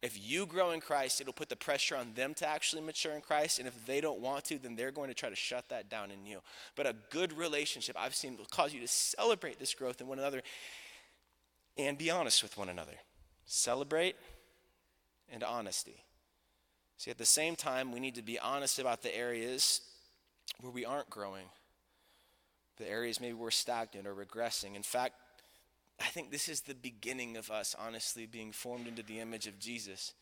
If 0.00 0.18
you 0.18 0.46
grow 0.46 0.70
in 0.70 0.80
Christ, 0.80 1.20
it'll 1.20 1.32
put 1.32 1.48
the 1.48 1.56
pressure 1.56 1.96
on 1.96 2.14
them 2.14 2.32
to 2.34 2.48
actually 2.48 2.82
mature 2.82 3.12
in 3.12 3.20
Christ. 3.20 3.58
And 3.58 3.66
if 3.66 3.84
they 3.84 4.00
don't 4.00 4.20
want 4.20 4.44
to, 4.44 4.58
then 4.58 4.76
they're 4.76 4.92
going 4.92 5.08
to 5.08 5.14
try 5.14 5.28
to 5.28 5.36
shut 5.36 5.68
that 5.70 5.90
down 5.90 6.10
in 6.10 6.24
you. 6.24 6.40
But 6.76 6.86
a 6.86 6.94
good 7.10 7.32
relationship, 7.32 7.96
I've 7.98 8.14
seen, 8.14 8.36
will 8.36 8.46
cause 8.46 8.72
you 8.72 8.80
to 8.80 8.88
celebrate 8.88 9.58
this 9.58 9.74
growth 9.74 10.00
in 10.00 10.06
one 10.06 10.18
another 10.18 10.42
and 11.76 11.98
be 11.98 12.10
honest 12.10 12.42
with 12.42 12.56
one 12.56 12.68
another. 12.68 12.94
Celebrate 13.44 14.14
and 15.28 15.42
honesty. 15.42 16.04
See, 16.96 17.10
at 17.10 17.18
the 17.18 17.24
same 17.24 17.56
time, 17.56 17.92
we 17.92 18.00
need 18.00 18.14
to 18.14 18.22
be 18.22 18.38
honest 18.38 18.78
about 18.78 19.02
the 19.02 19.16
areas 19.16 19.80
where 20.60 20.72
we 20.72 20.84
aren't 20.84 21.10
growing 21.10 21.46
the 22.78 22.88
areas 22.88 23.20
maybe 23.20 23.34
we're 23.34 23.50
stagnant 23.50 24.06
or 24.06 24.14
regressing. 24.14 24.76
In 24.76 24.82
fact, 24.82 25.14
I 26.00 26.06
think 26.06 26.30
this 26.30 26.48
is 26.48 26.60
the 26.60 26.74
beginning 26.74 27.36
of 27.36 27.50
us 27.50 27.74
honestly 27.78 28.26
being 28.26 28.52
formed 28.52 28.86
into 28.86 29.02
the 29.02 29.20
image 29.20 29.46
of 29.46 29.58
Jesus. 29.58 30.14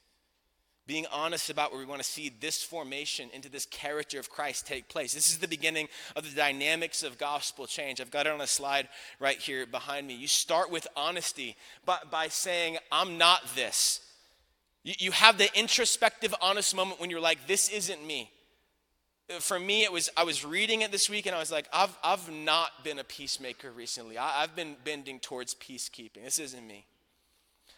Being 0.87 1.07
honest 1.13 1.51
about 1.51 1.73
where 1.73 1.81
we 1.81 1.87
want 1.87 2.01
to 2.01 2.09
see 2.09 2.29
this 2.41 2.63
formation 2.63 3.29
into 3.35 3.49
this 3.49 3.67
character 3.67 4.21
of 4.21 4.31
Christ 4.31 4.67
take 4.67 4.89
place. 4.89 5.13
This 5.13 5.29
is 5.29 5.39
the 5.39 5.49
beginning 5.49 5.89
of 6.15 6.23
the 6.23 6.35
dynamics 6.35 7.03
of 7.03 7.19
gospel 7.19 7.67
change. 7.67 8.01
I've 8.01 8.13
got 8.13 8.27
it 8.27 8.33
on 8.33 8.41
a 8.41 8.47
slide 8.47 8.89
right 9.19 9.39
here 9.39 9.67
behind 9.67 10.07
me. 10.07 10.15
You 10.15 10.29
start 10.29 10.71
with 10.71 10.87
honesty 10.97 11.57
by, 11.85 11.99
by 12.11 12.29
saying, 12.29 12.79
I'm 12.93 13.19
not 13.19 13.43
this. 13.57 14.01
You, 14.85 14.95
you 14.99 15.11
have 15.11 15.39
the 15.39 15.51
introspective, 15.59 16.35
honest 16.41 16.75
moment 16.75 17.01
when 17.01 17.11
you're 17.11 17.21
like, 17.21 17.49
this 17.49 17.69
isn't 17.69 18.07
me 18.07 18.31
for 19.41 19.59
me 19.59 19.83
it 19.83 19.93
was 19.93 20.09
i 20.17 20.23
was 20.23 20.45
reading 20.45 20.83
it 20.83 20.93
this 20.93 21.11
week 21.11 21.27
and 21.27 21.35
i 21.35 21.39
was 21.39 21.51
like 21.51 21.69
i've, 21.73 21.97
I've 22.03 22.31
not 22.31 22.85
been 22.85 22.99
a 22.99 23.05
peacemaker 23.05 23.71
recently. 23.71 24.19
I, 24.19 24.43
i've 24.43 24.55
been 24.55 24.77
bending 24.85 25.19
towards 25.19 25.55
peacekeeping. 25.55 26.25
This 26.25 26.39
isn't 26.39 26.67
me 26.67 26.87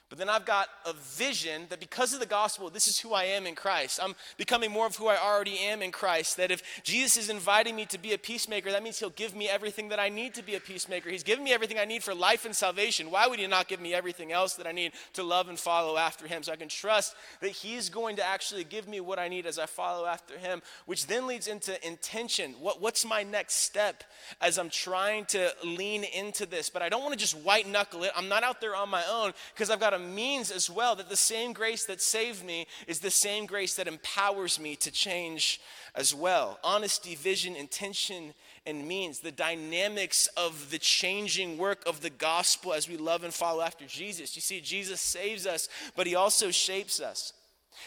but 0.09 0.17
then 0.17 0.31
I've 0.31 0.47
got 0.47 0.69
a 0.87 0.95
vision 0.95 1.67
that 1.69 1.81
because 1.81 2.15
of 2.15 2.21
the 2.21 2.27
gospel, 2.27 2.71
this 2.71 2.89
is 2.89 2.99
who 2.99 3.13
I 3.13 3.25
am 3.25 3.47
in 3.47 3.55
Christ. 3.55 4.01
I'm 4.03 4.15
becoming 4.39 4.71
more 4.71 4.87
of 4.87 4.97
who 4.97 5.07
I 5.07 5.19
already 5.19 5.59
am 5.59 5.83
in 5.83 5.93
Christ. 5.93 6.39
That 6.39 6.51
if 6.51 6.63
Jesus 6.83 7.19
is 7.19 7.29
inviting 7.29 7.77
me 7.77 7.85
to 7.87 7.99
be 7.99 8.15
a 8.15 8.19
peacemaker, 8.19 8.71
that 8.71 8.83
means 8.83 8.99
He'll 8.99 9.11
give 9.11 9.37
me 9.37 9.51
everything 9.51 9.91
that 9.91 10.01
I 10.01 10.09
need 10.09 10.33
to 10.35 10.43
be 10.43 10.55
a 10.55 10.61
peacemaker. 10.61 11.11
He's 11.11 11.23
given 11.23 11.45
me 11.45 11.53
everything 11.53 11.79
I 11.79 11.85
need 11.85 12.03
for 12.03 12.15
life 12.15 12.47
and 12.47 12.57
salvation. 12.57 13.11
Why 13.11 13.27
would 13.27 13.39
He 13.39 13.47
not 13.47 13.69
give 13.69 13.81
me 13.81 13.93
everything 13.93 14.33
else 14.33 14.55
that 14.55 14.67
I 14.67 14.73
need 14.73 14.93
to 15.13 15.23
love 15.23 15.51
and 15.51 15.59
follow 15.59 15.99
after 15.99 16.27
Him? 16.27 16.43
So 16.43 16.53
I 16.53 16.57
can 16.57 16.69
trust 16.69 17.15
that 17.43 17.51
He's 17.51 17.91
going 17.91 18.17
to 18.17 18.27
actually 18.27 18.65
give 18.65 18.89
me 18.89 19.01
what 19.01 19.19
I 19.19 19.29
need 19.29 19.45
as 19.45 19.59
I 19.59 19.67
follow 19.67 20.07
after 20.07 20.39
Him, 20.39 20.63
which 20.87 21.07
then 21.07 21.27
leads 21.27 21.49
into 21.49 21.87
intention. 21.87 22.55
What, 22.61 22.81
what's 22.81 23.05
my 23.05 23.25
next 23.25 23.57
step 23.57 24.05
as 24.41 24.59
I'm 24.59 24.71
trying 24.71 25.27
to 25.27 25.53
lean 25.63 26.05
into 26.05 26.47
this? 26.47 26.71
But 26.71 26.81
I 26.81 26.89
don't 26.89 27.03
want 27.03 27.13
to 27.13 27.21
just 27.21 27.37
white 27.37 27.69
knuckle 27.69 28.05
it. 28.05 28.13
I'm 28.17 28.31
not 28.31 28.43
out 28.43 28.63
there 28.63 28.75
on 28.75 28.89
my 28.89 29.05
own 29.11 29.35
because 29.53 29.69
I've 29.69 29.81
got 29.81 29.93
a 29.93 29.98
means 29.99 30.51
as 30.51 30.71
well 30.71 30.97
that 30.97 31.09
the 31.09 31.17
same 31.17 31.53
grace 31.53 31.85
that 31.87 32.01
saved 32.01 32.45
me 32.45 32.67
is 32.87 33.01
the 33.01 33.11
same 33.11 33.47
grace 33.47 33.75
that 33.77 33.89
empowers 33.89 34.59
me 34.59 34.77
to 34.77 34.91
change 34.91 35.61
as 35.95 36.15
well. 36.15 36.59
Honesty, 36.63 37.15
vision, 37.15 37.57
intention, 37.57 38.35
and 38.67 38.87
means, 38.87 39.21
the 39.21 39.33
dynamics 39.33 40.29
of 40.37 40.71
the 40.71 40.79
changing 40.79 41.59
work 41.59 41.83
of 41.87 42.01
the 42.01 42.11
gospel 42.11 42.73
as 42.73 42.89
we 42.89 42.97
love 42.97 43.25
and 43.25 43.33
follow 43.33 43.63
after 43.63 43.87
Jesus. 43.87 44.37
You 44.37 44.43
see, 44.43 44.61
Jesus 44.61 45.01
saves 45.01 45.47
us, 45.47 45.69
but 45.97 46.07
he 46.07 46.15
also 46.15 46.51
shapes 46.51 47.01
us. 47.01 47.33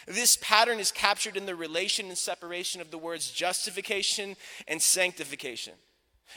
This 0.06 0.36
pattern 0.40 0.80
is 0.80 0.90
captured 0.90 1.36
in 1.36 1.46
the 1.46 1.54
relation 1.54 2.06
and 2.06 2.18
separation 2.18 2.80
of 2.80 2.90
the 2.90 2.98
words 2.98 3.30
justification 3.30 4.36
and 4.66 4.80
sanctification. 4.80 5.74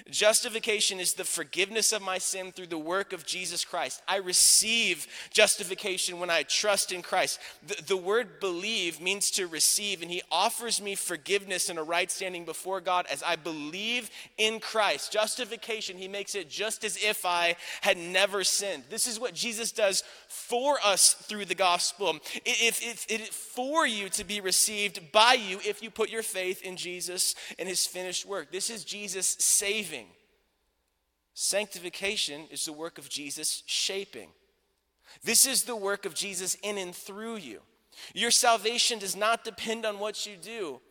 Justification 0.10 0.99
is 0.99 1.13
the 1.13 1.23
forgiveness 1.23 1.91
of 1.91 2.01
my 2.01 2.17
sin 2.17 2.51
through 2.51 2.67
the 2.67 2.77
work 2.77 3.13
of 3.13 3.25
Jesus 3.25 3.65
Christ. 3.65 4.01
I 4.08 4.17
receive 4.17 5.08
justification 5.31 6.19
when 6.19 6.29
I 6.29 6.43
trust 6.43 6.91
in 6.91 7.01
Christ. 7.01 7.39
The, 7.65 7.81
the, 7.84 7.97
word 7.97 8.39
believe 8.39 9.01
means 9.01 9.31
to 9.31 9.47
receive, 9.47 10.01
and 10.01 10.12
He 10.12 10.21
offers 10.31 10.81
me 10.81 10.95
forgiveness 10.95 11.69
and 11.69 11.79
a 11.79 11.84
right 11.84 12.12
standing 12.12 12.45
before 12.45 12.81
God 12.81 13.08
as 13.12 13.23
I 13.23 13.36
believe 13.36 14.10
in 14.38 14.60
Christ. 14.60 15.12
Justification, 15.12 15.97
He 15.97 16.08
makes 16.08 16.36
it 16.36 16.49
just 16.49 16.84
as 16.84 16.97
if 16.97 17.25
I 17.25 17.55
had 17.81 17.97
never 17.97 18.43
sinned. 18.43 18.84
This 18.89 19.08
is 19.08 19.19
what 19.19 19.34
Jesus 19.34 19.71
does 19.71 20.03
for 20.27 20.77
us 20.84 21.13
through 21.13 21.45
the 21.45 21.55
gospel. 21.55 22.17
If, 22.45 22.84
if, 22.84 23.05
if, 23.10 23.29
for 23.29 23.88
you 23.88 24.10
to 24.10 24.23
be 24.23 24.41
received 24.41 25.12
by 25.12 25.34
you 25.34 25.60
if 25.65 25.81
you 25.81 25.89
put 25.89 26.10
your 26.10 26.23
faith 26.23 26.62
in 26.62 26.75
Jesus 26.75 27.34
and 27.58 27.67
His 27.67 27.86
finished 27.86 28.25
work. 28.25 28.51
This 28.51 28.69
is 28.69 28.84
Jesus 28.84 29.38
saving 29.39 29.85
saving. 29.86 30.08
Sanctification 31.34 32.43
is 32.52 32.65
the 32.65 32.74
work 32.74 32.98
of 32.98 33.10
Jesus 33.10 33.63
shaping. 33.65 34.30
This 35.24 35.45
is 35.45 35.63
the 35.63 35.76
work 35.76 36.06
of 36.06 36.15
Jesus 36.15 36.56
in 36.63 36.78
and 36.78 36.95
through 36.95 37.38
you. 37.38 37.62
Your 38.13 38.32
salvation 38.32 39.00
does 39.00 39.15
not 39.15 39.43
depend 39.43 39.86
on 39.86 40.00
what 40.00 40.26
you 40.26 40.36
do, 40.38 40.82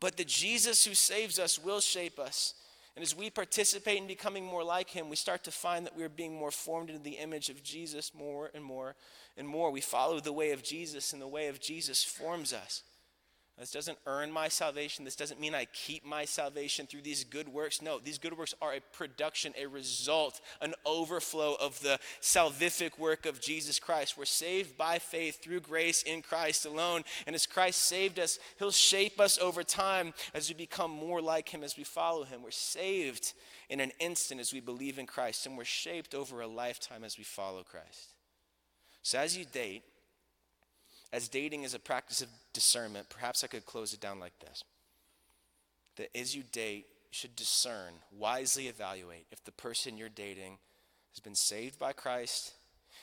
but 0.00 0.16
the 0.16 0.24
Jesus 0.24 0.84
who 0.84 0.94
saves 0.94 1.38
us 1.38 1.58
will 1.58 1.80
shape 1.80 2.18
us. 2.18 2.54
And 2.96 3.02
as 3.02 3.16
we 3.16 3.28
participate 3.28 3.98
in 3.98 4.06
becoming 4.06 4.44
more 4.44 4.62
like 4.62 4.88
him, 4.88 5.10
we 5.10 5.16
start 5.16 5.42
to 5.44 5.50
find 5.50 5.84
that 5.84 5.96
we 5.96 6.04
are 6.04 6.08
being 6.08 6.36
more 6.38 6.52
formed 6.52 6.90
into 6.90 7.02
the 7.02 7.18
image 7.18 7.48
of 7.48 7.62
Jesus 7.62 8.12
more 8.14 8.50
and 8.54 8.62
more 8.62 8.94
and 9.36 9.48
more. 9.48 9.70
We 9.70 9.80
follow 9.80 10.20
the 10.20 10.32
way 10.32 10.52
of 10.52 10.62
Jesus, 10.62 11.12
and 11.12 11.20
the 11.20 11.26
way 11.26 11.48
of 11.48 11.60
Jesus 11.60 12.04
forms 12.04 12.52
us. 12.52 12.82
This 13.58 13.70
doesn't 13.70 13.98
earn 14.06 14.32
my 14.32 14.48
salvation. 14.48 15.04
This 15.04 15.14
doesn't 15.14 15.40
mean 15.40 15.54
I 15.54 15.66
keep 15.66 16.04
my 16.04 16.24
salvation 16.24 16.86
through 16.86 17.02
these 17.02 17.22
good 17.22 17.48
works. 17.48 17.80
No, 17.80 18.00
these 18.00 18.18
good 18.18 18.36
works 18.36 18.52
are 18.60 18.74
a 18.74 18.80
production, 18.92 19.52
a 19.56 19.66
result, 19.66 20.40
an 20.60 20.74
overflow 20.84 21.54
of 21.60 21.78
the 21.80 22.00
salvific 22.20 22.98
work 22.98 23.26
of 23.26 23.40
Jesus 23.40 23.78
Christ. 23.78 24.18
We're 24.18 24.24
saved 24.24 24.76
by 24.76 24.98
faith 24.98 25.40
through 25.40 25.60
grace 25.60 26.02
in 26.02 26.20
Christ 26.20 26.66
alone. 26.66 27.04
And 27.28 27.36
as 27.36 27.46
Christ 27.46 27.82
saved 27.82 28.18
us, 28.18 28.40
He'll 28.58 28.72
shape 28.72 29.20
us 29.20 29.38
over 29.38 29.62
time 29.62 30.14
as 30.34 30.48
we 30.48 30.56
become 30.56 30.90
more 30.90 31.22
like 31.22 31.48
Him, 31.48 31.62
as 31.62 31.76
we 31.76 31.84
follow 31.84 32.24
Him. 32.24 32.42
We're 32.42 32.50
saved 32.50 33.34
in 33.68 33.78
an 33.78 33.92
instant 34.00 34.40
as 34.40 34.52
we 34.52 34.60
believe 34.60 34.98
in 34.98 35.06
Christ, 35.06 35.46
and 35.46 35.56
we're 35.56 35.64
shaped 35.64 36.12
over 36.12 36.40
a 36.40 36.48
lifetime 36.48 37.04
as 37.04 37.16
we 37.16 37.24
follow 37.24 37.62
Christ. 37.62 38.14
So 39.02 39.18
as 39.18 39.36
you 39.38 39.44
date, 39.44 39.84
as 41.14 41.28
dating 41.28 41.62
is 41.62 41.74
a 41.74 41.78
practice 41.78 42.20
of 42.22 42.28
discernment, 42.52 43.08
perhaps 43.08 43.44
I 43.44 43.46
could 43.46 43.64
close 43.64 43.94
it 43.94 44.00
down 44.00 44.18
like 44.18 44.36
this 44.40 44.64
that 45.96 46.10
as 46.18 46.34
you 46.34 46.42
date, 46.50 46.86
you 46.88 47.12
should 47.12 47.36
discern, 47.36 47.92
wisely 48.10 48.66
evaluate 48.66 49.26
if 49.30 49.44
the 49.44 49.52
person 49.52 49.96
you're 49.96 50.08
dating 50.08 50.58
has 51.12 51.20
been 51.20 51.36
saved 51.36 51.78
by 51.78 51.92
Christ, 51.92 52.54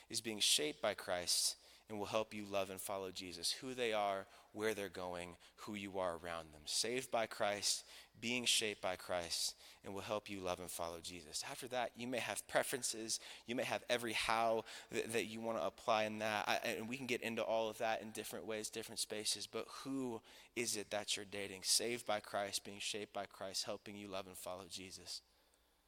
is 0.09 0.20
being 0.20 0.41
shaped 0.41 0.82
by 0.82 0.93
Christ, 0.93 1.55
and 1.88 1.97
will 1.97 2.05
help 2.05 2.34
you 2.34 2.43
love 2.43 2.70
and 2.70 2.82
follow 2.82 3.12
Jesus, 3.12 3.53
who 3.53 3.74
they 3.74 3.93
are, 3.93 4.26
where 4.51 4.74
they're 4.74 4.89
going, 4.89 5.38
who 5.55 5.76
you 5.76 5.97
are 5.99 6.18
around 6.22 6.51
them. 6.51 6.64
Saved 6.66 7.12
by 7.12 7.28
Christ, 7.28 7.86
being 8.22 8.45
shaped 8.45 8.82
by 8.82 8.95
Christ, 8.95 9.55
and 9.84 9.93
will 9.93 10.01
help 10.01 10.30
you 10.30 10.39
love 10.39 10.59
and 10.59 10.69
follow 10.69 10.99
Jesus. 11.01 11.43
After 11.49 11.67
that, 11.69 11.91
you 11.95 12.07
may 12.07 12.19
have 12.19 12.47
preferences. 12.47 13.19
You 13.47 13.55
may 13.55 13.63
have 13.63 13.84
every 13.89 14.13
how 14.13 14.65
that, 14.91 15.11
that 15.13 15.26
you 15.26 15.41
want 15.41 15.57
to 15.57 15.65
apply 15.65 16.03
in 16.03 16.19
that. 16.19 16.47
I, 16.47 16.59
and 16.78 16.88
we 16.88 16.97
can 16.97 17.07
get 17.07 17.22
into 17.22 17.41
all 17.41 17.69
of 17.69 17.80
that 17.80 18.01
in 18.01 18.11
different 18.11 18.45
ways, 18.45 18.69
different 18.69 18.99
spaces. 18.99 19.47
But 19.47 19.65
who 19.84 20.22
is 20.55 20.78
it 20.78 20.91
that 20.91 21.17
you're 21.17 21.26
dating? 21.26 21.61
Saved 21.63 22.05
by 22.05 22.19
Christ, 22.19 22.63
being 22.63 22.80
shaped 22.80 23.13
by 23.13 23.26
Christ, 23.26 23.65
helping 23.65 23.95
you 23.95 24.07
love 24.07 24.28
and 24.28 24.38
follow 24.38 24.65
Jesus. 24.69 25.22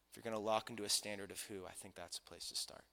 If 0.10 0.18
you're 0.18 0.30
going 0.30 0.40
to 0.40 0.48
lock 0.48 0.70
into 0.70 0.84
a 0.84 0.90
standard 0.90 1.32
of 1.32 1.42
who, 1.42 1.66
I 1.66 1.72
think 1.72 1.96
that's 1.96 2.18
a 2.18 2.22
place 2.22 2.50
to 2.50 2.56
start. 2.56 2.84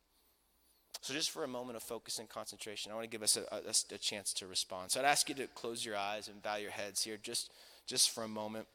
So, 1.03 1.15
just 1.15 1.31
for 1.31 1.45
a 1.45 1.49
moment 1.49 1.77
of 1.77 1.83
focus 1.83 2.19
and 2.19 2.29
concentration, 2.29 2.93
I 2.93 2.95
want 2.95 3.05
to 3.05 3.11
give 3.11 3.23
us 3.23 3.37
a, 3.37 3.43
a, 3.55 3.95
a 3.95 3.99
chance 3.99 4.35
to 4.35 4.47
respond. 4.47 4.91
So, 4.91 5.01
I'd 5.01 5.07
ask 5.07 5.29
you 5.29 5.35
to 5.37 5.47
close 5.49 5.85
your 5.85 5.97
eyes 5.97 6.29
and 6.29 6.43
bow 6.43 6.57
your 6.57 6.71
heads 6.71 7.05
here 7.05 7.17
just, 7.23 7.53
just 7.87 8.11
for 8.11 8.23
a 8.23 8.29
moment. 8.29 8.67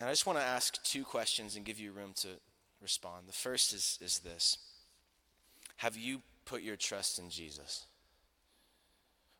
And 0.00 0.08
I 0.08 0.12
just 0.12 0.26
want 0.26 0.38
to 0.38 0.44
ask 0.44 0.82
two 0.84 1.04
questions 1.04 1.56
and 1.56 1.64
give 1.64 1.80
you 1.80 1.92
room 1.92 2.12
to 2.16 2.28
respond. 2.80 3.26
The 3.26 3.32
first 3.32 3.72
is, 3.72 3.98
is 4.00 4.20
this 4.20 4.58
Have 5.76 5.96
you 5.96 6.22
put 6.44 6.62
your 6.62 6.76
trust 6.76 7.18
in 7.18 7.30
Jesus? 7.30 7.84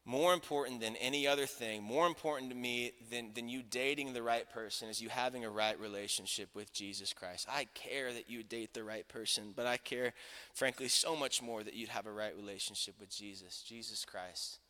More 0.05 0.33
important 0.33 0.81
than 0.81 0.97
any 0.97 1.27
other 1.27 1.45
thing, 1.45 1.83
more 1.83 2.07
important 2.07 2.49
to 2.49 2.57
me 2.57 2.93
than, 3.11 3.33
than 3.35 3.47
you 3.47 3.63
dating 3.63 4.15
the 4.15 4.23
right 4.23 4.51
person 4.51 4.89
is 4.89 5.03
you 5.03 5.11
having 5.11 5.45
a 5.45 5.51
right 5.51 5.79
relationship 5.79 6.49
with 6.55 6.73
Jesus 6.73 7.13
Christ. 7.13 7.47
I 7.47 7.67
care 7.75 8.11
that 8.15 8.31
you 8.31 8.43
date 8.43 8.73
the 8.73 8.85
right 8.85 9.07
person, 9.07 9.53
but 9.55 9.67
I 9.67 9.77
care, 9.77 10.15
frankly, 10.55 10.89
so 10.89 11.15
much 11.15 11.43
more 11.43 11.63
that 11.63 11.75
you'd 11.75 11.91
have 11.91 12.07
a 12.07 12.11
right 12.11 12.35
relationship 12.35 12.95
with 12.99 13.15
Jesus, 13.15 13.63
Jesus 13.69 14.07
Christ, 14.07 14.61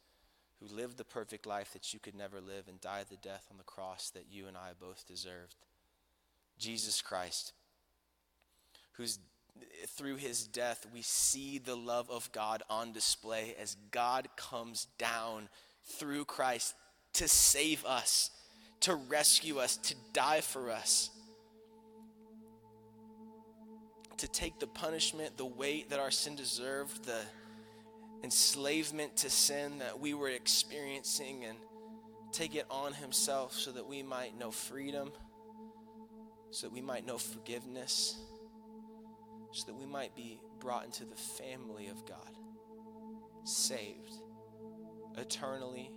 who 0.59 0.75
lived 0.75 0.97
the 0.97 1.05
perfect 1.05 1.47
life 1.47 1.73
that 1.73 1.95
you 1.95 2.01
could 2.01 2.17
never 2.17 2.41
live 2.41 2.67
and 2.67 2.81
died 2.81 3.07
the 3.09 3.17
death 3.17 3.47
on 3.49 3.59
the 3.59 3.63
cross 3.63 4.11
that 4.11 4.27
you 4.29 4.49
and 4.49 4.57
I 4.57 4.71
both 4.81 5.07
deserved. 5.07 5.55
Jesus 6.59 7.01
Christ, 7.01 7.53
who's 8.93 9.19
through 9.87 10.17
his 10.17 10.47
death, 10.47 10.87
we 10.93 11.03
see 11.03 11.59
the 11.59 11.77
love 11.77 12.11
of 12.11 12.31
God 12.33 12.63
on 12.69 12.93
display 12.93 13.55
as 13.61 13.77
God 13.91 14.29
comes 14.37 14.87
down 14.99 15.49
through 15.85 16.25
Christ 16.25 16.75
to 17.15 17.29
save 17.29 17.85
us, 17.85 18.31
to 18.81 18.95
rescue 18.95 19.59
us, 19.59 19.77
to 19.77 19.95
die 20.13 20.41
for 20.41 20.71
us, 20.71 21.11
to 24.19 24.29
take 24.29 24.59
the 24.59 24.67
punishment, 24.67 25.37
the 25.37 25.47
weight 25.47 25.91
that 25.91 26.01
our 26.01 26.11
sin 26.11 26.35
deserved, 26.37 27.05
the 27.05 27.21
enslavement 28.25 29.17
to 29.17 29.31
sin 29.31 29.79
that 29.79 29.99
we 29.99 30.13
were 30.13 30.29
experiencing, 30.29 31.45
and 31.45 31.57
take 32.33 32.55
it 32.55 32.67
on 32.71 32.93
himself 32.93 33.55
so 33.55 33.71
that 33.71 33.87
we 33.87 34.03
might 34.03 34.39
know 34.39 34.51
freedom 34.51 35.11
so 36.51 36.67
that 36.67 36.73
we 36.73 36.81
might 36.81 37.07
know 37.07 37.19
forgiveness, 37.19 38.17
so 39.53 39.67
that 39.67 39.75
we 39.75 39.87
might 39.87 40.15
be 40.15 40.41
brought 40.61 40.85
into 40.85 41.05
the 41.05 41.17
family 41.17 41.89
of 41.89 42.07
God, 42.07 42.37
saved, 43.45 44.15
eternally, 45.17 45.91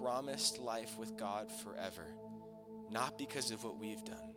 promised 0.00 0.58
life 0.58 0.98
with 0.98 1.16
God 1.16 1.50
forever, 1.50 2.06
not 2.90 3.18
because 3.18 3.50
of 3.50 3.64
what 3.64 3.78
we've 3.78 4.04
done, 4.04 4.34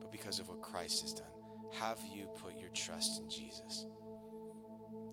but 0.00 0.10
because 0.10 0.38
of 0.38 0.48
what 0.48 0.62
Christ 0.62 1.02
has 1.02 1.12
done. 1.12 1.26
Have 1.72 1.98
you 2.14 2.28
put 2.42 2.58
your 2.58 2.70
trust 2.70 3.20
in 3.20 3.28
Jesus? 3.28 3.86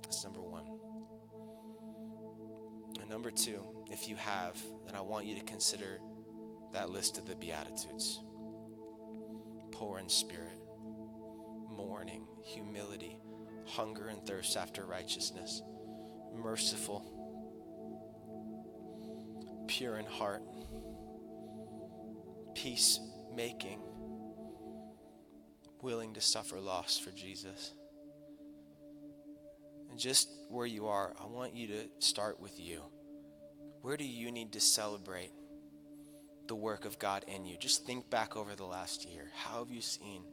That's 0.04 0.24
number 0.24 0.42
one. 0.42 0.66
And 3.00 3.10
number 3.10 3.32
two, 3.32 3.62
if 3.92 4.10
you 4.10 4.16
have, 4.18 4.58
then 4.86 4.96
I 4.96 5.02
want 5.02 5.26
you 5.26 5.36
to 5.36 5.44
consider 5.46 6.00
that 6.74 6.90
list 6.90 7.18
of 7.18 7.28
the 7.28 7.36
Beatitudes 7.36 8.20
poor 9.80 9.98
in 9.98 10.10
spirit, 10.10 10.60
mourning, 11.72 12.28
humility, 12.44 13.18
hunger 13.66 14.10
and 14.10 14.22
thirst 14.28 14.58
after 14.58 14.86
righteousness, 14.86 15.62
merciful, 16.36 17.06
pure 19.70 19.98
in 19.98 20.06
heart, 20.06 20.44
peacemaking, 22.56 23.80
willing 25.82 26.14
to 26.14 26.20
suffer 26.20 26.60
loss 26.60 27.00
for 27.00 27.12
Jesus. 27.12 27.74
And 29.90 29.98
just 29.98 30.28
where 30.50 30.66
you 30.66 30.88
are, 30.88 31.16
I 31.18 31.26
want 31.26 31.56
you 31.56 31.68
to 31.68 31.90
start 32.00 32.42
with 32.42 32.60
you. 32.60 32.82
Where 33.82 33.96
do 33.96 34.04
you 34.04 34.30
need 34.30 34.52
to 34.52 34.60
celebrate 34.60 35.32
the 36.50 36.56
work 36.56 36.84
of 36.84 37.00
God 37.00 37.24
in 37.28 37.46
you. 37.46 37.56
Just 37.58 37.86
think 37.86 38.10
back 38.10 38.36
over 38.36 38.56
the 38.56 38.66
last 38.66 39.06
year. 39.06 39.28
How 39.36 39.60
have 39.60 39.70
you 39.70 39.82
seen 39.82 40.24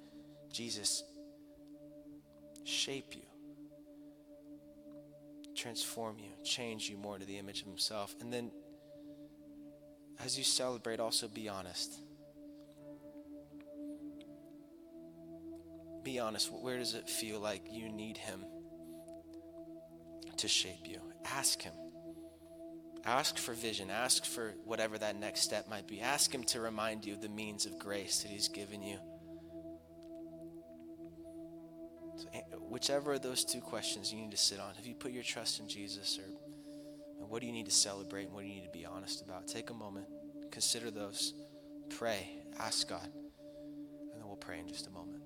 Jesus 0.51 1.05
shape 2.65 3.15
you, 3.15 3.23
transform 5.55 6.19
you, 6.19 6.31
change 6.43 6.89
you 6.89 6.97
more 6.97 7.19
to 7.19 7.27
the 7.27 7.39
image 7.39 7.61
of 7.61 7.69
Himself? 7.69 8.17
And 8.21 8.33
then, 8.33 8.51
as 10.25 10.39
you 10.39 10.43
celebrate, 10.43 11.01
also 11.01 11.29
be 11.29 11.51
honest. 11.51 12.01
Be 16.03 16.19
honest. 16.19 16.51
Where 16.51 16.79
does 16.79 16.95
it 16.95 17.11
feel 17.11 17.41
like 17.41 17.63
you 17.71 17.91
need 17.91 18.17
Him 18.17 18.43
to 20.39 20.49
shape 20.49 20.87
you? 20.87 21.01
Ask 21.27 21.61
Him. 21.61 21.75
Ask 23.07 23.39
for 23.39 23.53
vision. 23.53 23.89
Ask 23.89 24.25
for 24.25 24.53
whatever 24.65 24.99
that 24.99 25.15
next 25.15 25.43
step 25.43 25.69
might 25.69 25.87
be. 25.87 26.01
Ask 26.01 26.35
Him 26.35 26.43
to 26.45 26.61
remind 26.61 27.05
you 27.05 27.15
of 27.15 27.23
the 27.23 27.29
means 27.29 27.65
of 27.65 27.79
grace 27.79 28.23
that 28.23 28.31
He's 28.31 28.49
given 28.49 28.83
you. 28.83 28.99
So, 32.17 32.27
eh, 32.35 32.41
whichever 32.69 33.13
of 33.13 33.23
those 33.23 33.45
two 33.45 33.61
questions 33.61 34.13
you 34.13 34.19
need 34.19 34.33
to 34.33 34.37
sit 34.37 34.59
on, 34.59 34.75
have 34.75 34.87
you 34.87 34.95
put 34.95 35.13
your 35.13 35.23
trust 35.23 35.61
in 35.61 35.69
Jesus, 35.69 36.19
or 36.19 37.27
what 37.29 37.43
do 37.43 37.47
you 37.47 37.53
need 37.53 37.67
to 37.67 37.73
celebrate, 37.73 38.25
and 38.25 38.33
what 38.33 38.41
do 38.41 38.49
you 38.49 38.55
need 38.55 38.65
to 38.65 38.73
be 38.77 38.85
honest 38.85 39.23
about? 39.23 39.47
Take 39.47 39.71
a 39.71 39.75
moment, 39.75 40.07
consider 40.51 40.91
those, 40.91 41.35
pray, 41.91 42.29
ask 42.59 42.89
God, 42.89 43.09
and 43.15 44.21
then 44.21 44.27
we'll 44.27 44.37
pray 44.37 44.59
in 44.59 44.67
just 44.67 44.89
a 44.89 44.91
moment. 44.91 45.26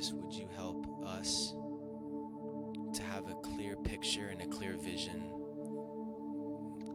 Jesus, 0.00 0.14
would 0.14 0.32
you 0.32 0.48
help 0.56 0.86
us 1.04 1.52
to 2.94 3.02
have 3.02 3.28
a 3.28 3.34
clear 3.34 3.76
picture 3.76 4.28
and 4.28 4.40
a 4.40 4.46
clear 4.46 4.72
vision 4.78 5.22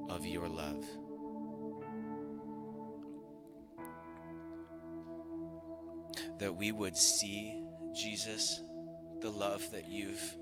of 0.09 0.25
your 0.25 0.47
love? 0.47 0.83
That 6.39 6.55
we 6.55 6.71
would 6.71 6.97
see, 6.97 7.63
Jesus, 7.93 8.61
the 9.21 9.29
love 9.29 9.69
that 9.71 9.87
you've 9.87 10.35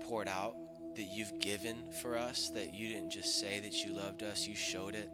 poured 0.00 0.26
out, 0.26 0.56
that 0.96 1.06
you've 1.12 1.38
given 1.38 1.76
for 2.02 2.18
us, 2.18 2.48
that 2.48 2.74
you 2.74 2.88
didn't 2.88 3.10
just 3.10 3.38
say 3.38 3.60
that 3.60 3.84
you 3.84 3.92
loved 3.92 4.24
us, 4.24 4.48
you 4.48 4.56
showed 4.56 4.96
it. 4.96 5.08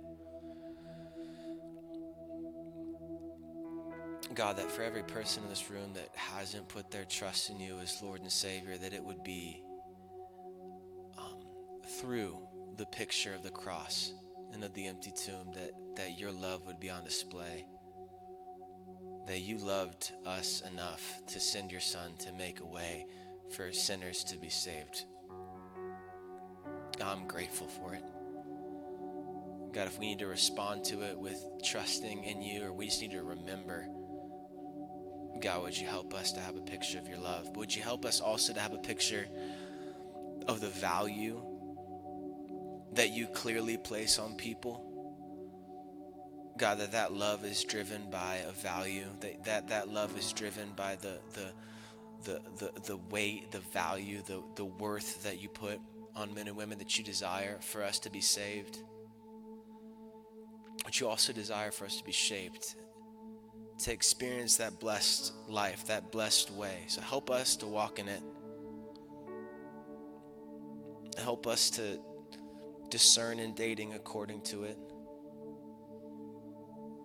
God, 4.34 4.56
that 4.56 4.70
for 4.70 4.82
every 4.82 5.02
person 5.02 5.42
in 5.42 5.48
this 5.48 5.70
room 5.70 5.92
that 5.94 6.08
hasn't 6.14 6.68
put 6.68 6.90
their 6.90 7.04
trust 7.04 7.50
in 7.50 7.60
you 7.60 7.78
as 7.82 8.02
Lord 8.02 8.20
and 8.20 8.30
Savior, 8.30 8.76
that 8.78 8.92
it 8.92 9.02
would 9.02 9.22
be 9.22 9.62
um, 11.18 11.40
through 11.98 12.38
the 12.76 12.86
picture 12.86 13.34
of 13.34 13.42
the 13.42 13.50
cross 13.50 14.12
and 14.52 14.64
of 14.64 14.74
the 14.74 14.86
empty 14.86 15.12
tomb 15.12 15.52
that, 15.54 15.72
that 15.96 16.18
your 16.18 16.30
love 16.30 16.66
would 16.66 16.80
be 16.80 16.90
on 16.90 17.04
display. 17.04 17.66
That 19.26 19.40
you 19.40 19.58
loved 19.58 20.12
us 20.26 20.62
enough 20.72 21.20
to 21.28 21.40
send 21.40 21.70
your 21.70 21.80
Son 21.80 22.16
to 22.18 22.32
make 22.32 22.60
a 22.60 22.66
way 22.66 23.06
for 23.54 23.72
sinners 23.72 24.24
to 24.24 24.38
be 24.38 24.48
saved. 24.48 25.04
I'm 27.02 27.26
grateful 27.26 27.66
for 27.66 27.94
it. 27.94 28.04
God, 29.72 29.86
if 29.86 29.98
we 29.98 30.06
need 30.06 30.18
to 30.18 30.26
respond 30.26 30.84
to 30.84 31.00
it 31.02 31.18
with 31.18 31.42
trusting 31.64 32.24
in 32.24 32.42
you, 32.42 32.64
or 32.64 32.72
we 32.72 32.86
just 32.86 33.00
need 33.00 33.12
to 33.12 33.22
remember, 33.22 33.86
God, 35.42 35.62
would 35.64 35.76
you 35.76 35.88
help 35.88 36.14
us 36.14 36.32
to 36.32 36.40
have 36.40 36.56
a 36.56 36.60
picture 36.60 36.98
of 36.98 37.08
your 37.08 37.18
love? 37.18 37.56
Would 37.56 37.74
you 37.74 37.82
help 37.82 38.04
us 38.04 38.20
also 38.20 38.52
to 38.52 38.60
have 38.60 38.72
a 38.72 38.78
picture 38.78 39.26
of 40.46 40.60
the 40.60 40.68
value 40.68 41.42
that 42.92 43.10
you 43.10 43.26
clearly 43.26 43.76
place 43.76 44.20
on 44.20 44.36
people? 44.36 44.88
God, 46.56 46.78
that 46.78 46.92
that 46.92 47.12
love 47.12 47.44
is 47.44 47.64
driven 47.64 48.08
by 48.08 48.36
a 48.48 48.52
value, 48.52 49.06
that 49.20 49.44
that, 49.44 49.68
that 49.68 49.88
love 49.88 50.16
is 50.16 50.32
driven 50.32 50.70
by 50.76 50.96
the, 50.96 51.18
the, 51.34 51.52
the, 52.24 52.40
the, 52.58 52.80
the 52.82 52.96
weight, 53.10 53.50
the 53.50 53.60
value, 53.72 54.22
the, 54.26 54.42
the 54.54 54.64
worth 54.64 55.24
that 55.24 55.42
you 55.42 55.48
put 55.48 55.80
on 56.14 56.32
men 56.34 56.46
and 56.46 56.56
women 56.56 56.78
that 56.78 56.96
you 56.98 57.02
desire 57.02 57.58
for 57.60 57.82
us 57.82 57.98
to 58.00 58.10
be 58.10 58.20
saved. 58.20 58.78
But 60.84 61.00
you 61.00 61.08
also 61.08 61.32
desire 61.32 61.72
for 61.72 61.84
us 61.84 61.96
to 61.96 62.04
be 62.04 62.12
shaped, 62.12 62.76
to 63.82 63.92
experience 63.92 64.56
that 64.58 64.78
blessed 64.78 65.32
life, 65.48 65.86
that 65.86 66.12
blessed 66.12 66.52
way. 66.52 66.84
So 66.86 67.00
help 67.00 67.30
us 67.30 67.56
to 67.56 67.66
walk 67.66 67.98
in 67.98 68.08
it. 68.08 68.22
Help 71.18 71.46
us 71.46 71.70
to 71.70 71.98
discern 72.90 73.40
in 73.40 73.54
dating 73.54 73.94
according 73.94 74.42
to 74.42 74.64
it. 74.64 74.78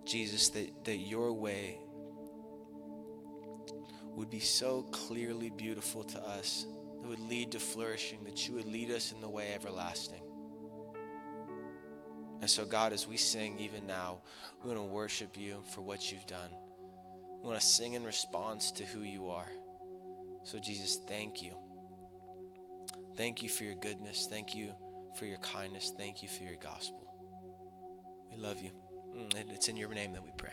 Jesus, 0.04 0.48
that, 0.50 0.84
that 0.84 0.98
your 0.98 1.32
way 1.32 1.78
would 4.14 4.30
be 4.30 4.40
so 4.40 4.82
clearly 4.90 5.50
beautiful 5.50 6.04
to 6.04 6.20
us, 6.20 6.66
that 7.02 7.08
would 7.08 7.20
lead 7.28 7.52
to 7.52 7.60
flourishing, 7.60 8.22
that 8.24 8.48
you 8.48 8.54
would 8.54 8.66
lead 8.66 8.90
us 8.90 9.12
in 9.12 9.20
the 9.20 9.28
way 9.28 9.52
everlasting. 9.54 10.22
And 12.40 12.48
so, 12.48 12.64
God, 12.64 12.92
as 12.92 13.06
we 13.06 13.16
sing 13.16 13.58
even 13.58 13.86
now, 13.86 14.18
we 14.62 14.68
want 14.70 14.80
to 14.80 14.84
worship 14.84 15.36
you 15.36 15.62
for 15.74 15.80
what 15.80 16.12
you've 16.12 16.26
done. 16.26 16.50
Want 17.48 17.62
to 17.62 17.66
sing 17.66 17.94
in 17.94 18.04
response 18.04 18.70
to 18.72 18.84
who 18.84 19.00
you 19.00 19.30
are. 19.30 19.48
So, 20.42 20.58
Jesus, 20.58 21.00
thank 21.08 21.40
you. 21.40 21.54
Thank 23.16 23.42
you 23.42 23.48
for 23.48 23.64
your 23.64 23.76
goodness. 23.76 24.28
Thank 24.28 24.54
you 24.54 24.74
for 25.16 25.24
your 25.24 25.38
kindness. 25.38 25.94
Thank 25.96 26.22
you 26.22 26.28
for 26.28 26.42
your 26.42 26.56
gospel. 26.62 27.08
We 28.30 28.36
love 28.36 28.60
you. 28.60 28.72
Mm, 29.16 29.40
and 29.40 29.50
it's 29.50 29.68
in 29.68 29.78
your 29.78 29.88
name 29.94 30.12
that 30.12 30.22
we 30.22 30.30
pray. 30.36 30.52